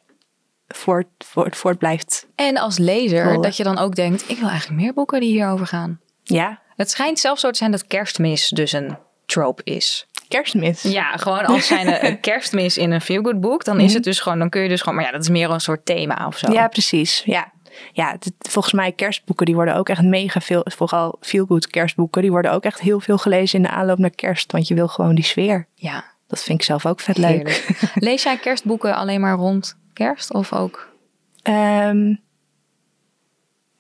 voort, 0.73 1.07
voort, 1.19 1.57
voort 1.57 1.79
blijft. 1.79 2.27
En 2.35 2.57
als 2.57 2.79
lezer, 2.79 3.25
Rollen. 3.25 3.43
dat 3.43 3.57
je 3.57 3.65
dan 3.65 3.79
ook 3.79 3.95
denkt, 3.95 4.31
ik 4.31 4.39
wil 4.39 4.49
eigenlijk 4.49 4.81
meer 4.81 4.93
boeken 4.95 5.21
die 5.21 5.31
hierover 5.31 5.67
gaan. 5.67 6.01
Ja, 6.23 6.61
Het 6.77 6.91
schijnt 6.91 7.19
zelfs 7.19 7.41
zo 7.41 7.51
te 7.51 7.59
zijn 7.59 7.71
dat 7.71 7.87
kerstmis 7.87 8.49
dus 8.49 8.73
een 8.73 8.97
trope 9.27 9.63
is. 9.65 10.07
kerstmis. 10.29 10.83
Ja, 10.83 11.17
gewoon 11.17 11.45
als 11.45 11.67
zijn 11.67 12.05
een 12.07 12.21
kerstmis 12.31 12.79
in 12.79 12.91
een 12.91 13.01
feelgood 13.01 13.41
boek, 13.41 13.65
dan 13.65 13.81
is 13.81 13.95
het 13.95 14.05
dus 14.05 14.21
gewoon, 14.21 14.39
dan 14.39 14.49
kun 14.49 14.63
je 14.63 14.69
dus 14.69 14.81
gewoon, 14.81 14.95
maar 14.95 15.05
ja, 15.05 15.11
dat 15.13 15.21
is 15.23 15.29
meer 15.29 15.51
een 15.51 15.61
soort 15.61 15.85
thema 15.87 16.27
of 16.27 16.39
zo. 16.39 16.53
Ja, 16.53 16.69
precies. 16.69 17.23
Ja. 17.25 17.53
Ja, 17.93 18.11
het- 18.11 18.33
volgens 18.39 18.75
mij 18.75 18.93
kerstboeken 18.93 19.47
die 19.47 19.55
worden 19.55 19.75
ook 19.77 19.89
echt 19.89 20.03
mega 20.03 20.41
veel, 20.41 20.65
vooral 20.65 21.17
feelgood 21.21 21.67
kerstboeken, 21.67 22.23
die 22.23 22.31
worden 22.31 22.53
ook 22.53 22.65
echt 22.65 22.81
heel 22.81 23.01
veel 23.01 23.19
gelezen 23.19 23.57
in 23.59 23.63
de 23.65 23.71
aanloop 23.71 23.99
naar 23.99 24.11
kerst, 24.11 24.53
want 24.53 24.69
je 24.69 24.75
wil 24.75 24.89
gewoon 24.89 25.15
die 25.15 25.25
sfeer. 25.25 25.67
ja 25.75 26.05
Dat 26.27 26.43
vind 26.43 26.59
ik 26.59 26.65
zelf 26.65 26.87
ook 26.87 27.01
vet 27.01 27.17
leuk. 27.19 27.67
Lees 27.95 28.23
jij 28.23 28.37
kerstboeken 28.37 28.95
alleen 28.97 29.21
maar 29.21 29.37
rond 29.37 29.77
kerst 30.05 30.33
of 30.33 30.53
ook? 30.53 30.89
Ehm, 31.43 32.15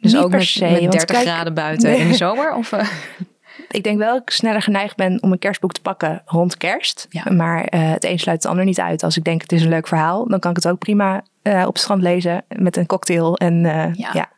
Dus 0.01 0.13
niet 0.13 0.17
ook 0.23 0.29
per 0.31 0.39
met, 0.39 0.47
se, 0.49 0.65
met 0.65 0.81
want 0.81 0.93
30 0.93 1.05
kijk- 1.17 1.27
graden 1.29 1.55
buiten 1.65 1.91
Nee. 1.91 2.01
in 2.01 2.09
de 2.09 2.15
zomer? 2.15 2.55
Of, 2.55 2.73
eh? 2.73 2.89
ik 3.71 3.83
denk 3.85 3.99
wel 3.99 4.13
dat 4.13 4.23
ik 4.23 4.31
sneller 4.31 4.63
geneigd 4.63 4.97
ben 4.97 5.23
om 5.23 5.33
een 5.33 5.39
kerstboek 5.39 5.73
te 5.73 5.81
pakken 5.81 6.23
rond 6.25 6.57
kerst. 6.57 7.07
Ja. 7.11 7.33
Maar 7.33 7.65
eh, 7.65 7.91
het 7.91 8.05
een 8.05 8.19
sluit 8.19 8.43
het 8.43 8.51
ander 8.51 8.65
niet 8.65 8.81
uit. 8.81 9.03
Als 9.03 9.17
ik 9.17 9.25
denk 9.25 9.43
het 9.43 9.53
is 9.53 9.63
een 9.63 9.69
leuk 9.69 9.87
verhaal, 9.89 10.27
dan 10.29 10.39
kan 10.41 10.51
ik 10.51 10.57
het 10.57 10.69
ook 10.69 10.79
prima 10.79 11.23
eh, 11.43 11.61
op 11.67 11.73
het 11.73 11.83
strand 11.83 12.03
lezen 12.03 12.45
met 12.49 12.77
een 12.77 12.87
cocktail. 12.87 13.37
En 13.37 13.61
Ja. 13.95 14.11
ja. 14.13 14.31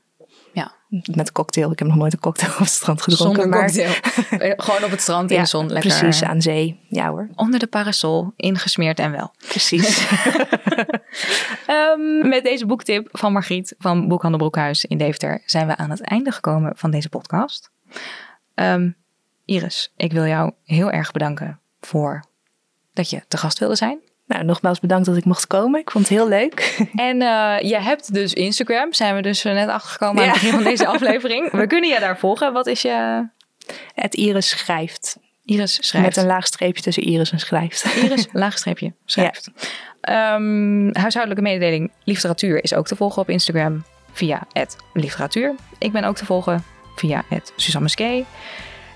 Met 1.14 1.26
een 1.26 1.32
cocktail. 1.32 1.70
Ik 1.72 1.78
heb 1.78 1.88
nog 1.88 1.97
nooit 1.97 2.12
een 2.12 2.18
cocktail 2.18 2.53
op 2.53 2.59
het 2.59 2.68
strand 2.68 3.03
gedronken. 3.03 3.42
Zonder 3.42 3.59
maar- 3.59 3.66
cocktail. 3.66 3.92
Eh, 4.51 4.53
Gewoon 4.57 4.84
op 4.84 4.90
het 4.90 5.01
strand 5.01 5.30
in 5.30 5.36
Ja, 5.36 5.42
de 5.42 5.49
zon. 5.49 5.72
Lekker 5.72 5.99
Precies, 5.99 6.22
aan 6.22 6.42
zee. 6.42 6.80
Ja 6.88 7.09
hoor, 7.11 7.28
onder 7.34 7.59
de 7.61 7.66
parasol, 7.66 8.32
ingesmeerd 8.36 8.99
en 8.99 9.11
wel. 9.11 9.34
precies. 9.49 10.07
Ehm, 11.66 12.28
met 12.28 12.45
deze 12.45 12.66
boektip 12.66 13.09
van 13.12 13.32
Margriet 13.32 13.74
van 13.78 14.09
Boekhandel 14.09 14.40
Broekhuis 14.40 14.84
in 14.84 14.99
Deventer 14.99 15.42
zijn 15.47 15.66
we 15.66 15.76
aan 15.76 15.90
het 15.90 16.01
einde 16.01 16.30
gekomen 16.30 16.72
van 16.76 16.90
deze 16.90 17.09
podcast. 17.09 17.70
Ehm, 18.55 18.90
Iris, 19.45 19.92
ik 19.97 20.12
wil 20.12 20.26
jou 20.26 20.53
heel 20.64 20.90
erg 20.90 21.12
bedanken 21.12 21.61
voor 21.80 22.24
dat 22.92 23.11
je 23.11 23.22
te 23.28 23.36
gast 23.36 23.59
wilde 23.59 23.76
zijn. 23.76 23.99
Nou, 24.27 24.45
nogmaals 24.45 24.81
bedankt 24.81 25.07
dat 25.07 25.16
ik 25.16 25.25
mocht 25.25 25.47
komen. 25.47 25.81
Ik 25.81 25.91
vond 25.91 26.09
het 26.09 26.18
heel 26.18 26.29
leuk. 26.29 26.77
En 26.95 27.22
eh, 27.22 27.68
je 27.70 27.81
hebt 27.81 28.14
dus 28.14 28.33
Instagram, 28.33 28.93
zijn 28.93 29.14
we 29.14 29.22
dus 29.22 29.43
net 29.43 29.68
achtergekomen 29.68 30.22
aan 30.22 30.29
Ja. 30.29 30.33
het 30.33 30.41
begin 30.41 30.55
van 30.55 30.64
deze 30.64 30.87
aflevering. 30.87 31.51
We 31.51 31.66
kunnen 31.66 31.91
je 31.91 32.01
daar 32.01 32.18
volgen. 32.18 32.53
Wat 32.53 32.66
is 32.66 32.83
je 32.83 33.27
Het 33.95 34.14
Iris 34.14 34.49
schrijft. 34.49 35.16
Iris 35.45 35.79
schrijft? 35.87 36.07
Met 36.07 36.16
een 36.16 36.27
laag 36.27 36.47
streepje 36.47 36.83
tussen 36.83 37.03
Iris 37.03 37.33
en 37.33 37.39
schrijft. 37.41 37.85
Iris, 37.97 38.27
laagstreepje, 38.45 38.95
schrijft. 39.05 39.51
Ehm, 40.01 40.89
huishoudelijke 40.93 41.43
mededeling 41.43 41.93
literatuur 42.05 42.62
is 42.64 42.75
ook 42.75 42.87
te 42.87 42.97
volgen 42.97 43.22
op 43.22 43.29
Instagram 43.29 43.85
via 44.12 44.47
het 44.53 44.77
literatuur. 44.93 45.55
Ik 45.79 45.93
ben 45.93 46.05
ook 46.05 46.16
te 46.16 46.25
volgen 46.25 46.64
via 46.97 47.25
het 47.29 47.53
Suzanne 47.57 47.83
Muskee. 47.87 48.25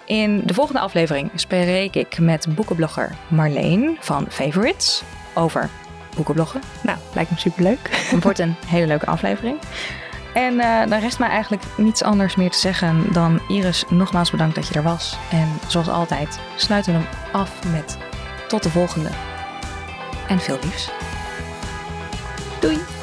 In 0.07 0.43
de 0.45 0.55
volgende 0.55 0.81
aflevering 0.81 1.31
spreek 1.35 1.95
ik 1.95 2.19
met 2.19 2.47
boekenblogger 2.55 3.11
Marleen 3.29 3.97
van 4.01 4.27
Favorites 4.31 5.03
over 5.39 5.69
boekenbloggen. 6.15 6.61
Nou, 6.83 6.99
lijkt 7.15 7.31
me 7.31 7.39
superleuk. 7.39 7.89
Het 8.15 8.23
wordt 8.23 8.39
een 8.39 8.57
hele 8.67 8.87
leuke 8.87 9.07
aflevering. 9.07 9.59
En 10.35 10.61
eh, 10.61 10.91
dan 10.91 11.01
rest 11.01 11.19
mij 11.19 11.29
eigenlijk 11.29 11.63
niets 11.77 12.03
anders 12.03 12.37
meer 12.37 12.51
te 12.51 12.59
zeggen 12.59 13.13
dan 13.13 13.41
Iris, 13.49 13.85
nogmaals 13.89 14.31
bedankt 14.31 14.55
dat 14.55 14.69
je 14.69 14.75
er 14.75 14.83
was. 14.83 15.19
En 15.31 15.49
zoals 15.67 15.89
altijd 15.89 16.39
sluiten 16.57 16.93
we 16.93 16.99
hem 16.99 17.09
af 17.33 17.73
met 17.73 17.99
tot 18.49 18.63
de 18.63 18.71
volgende. 18.71 19.11
En 20.29 20.41
veel 20.41 20.59
liefs. 20.63 20.91
Doei! 22.61 22.98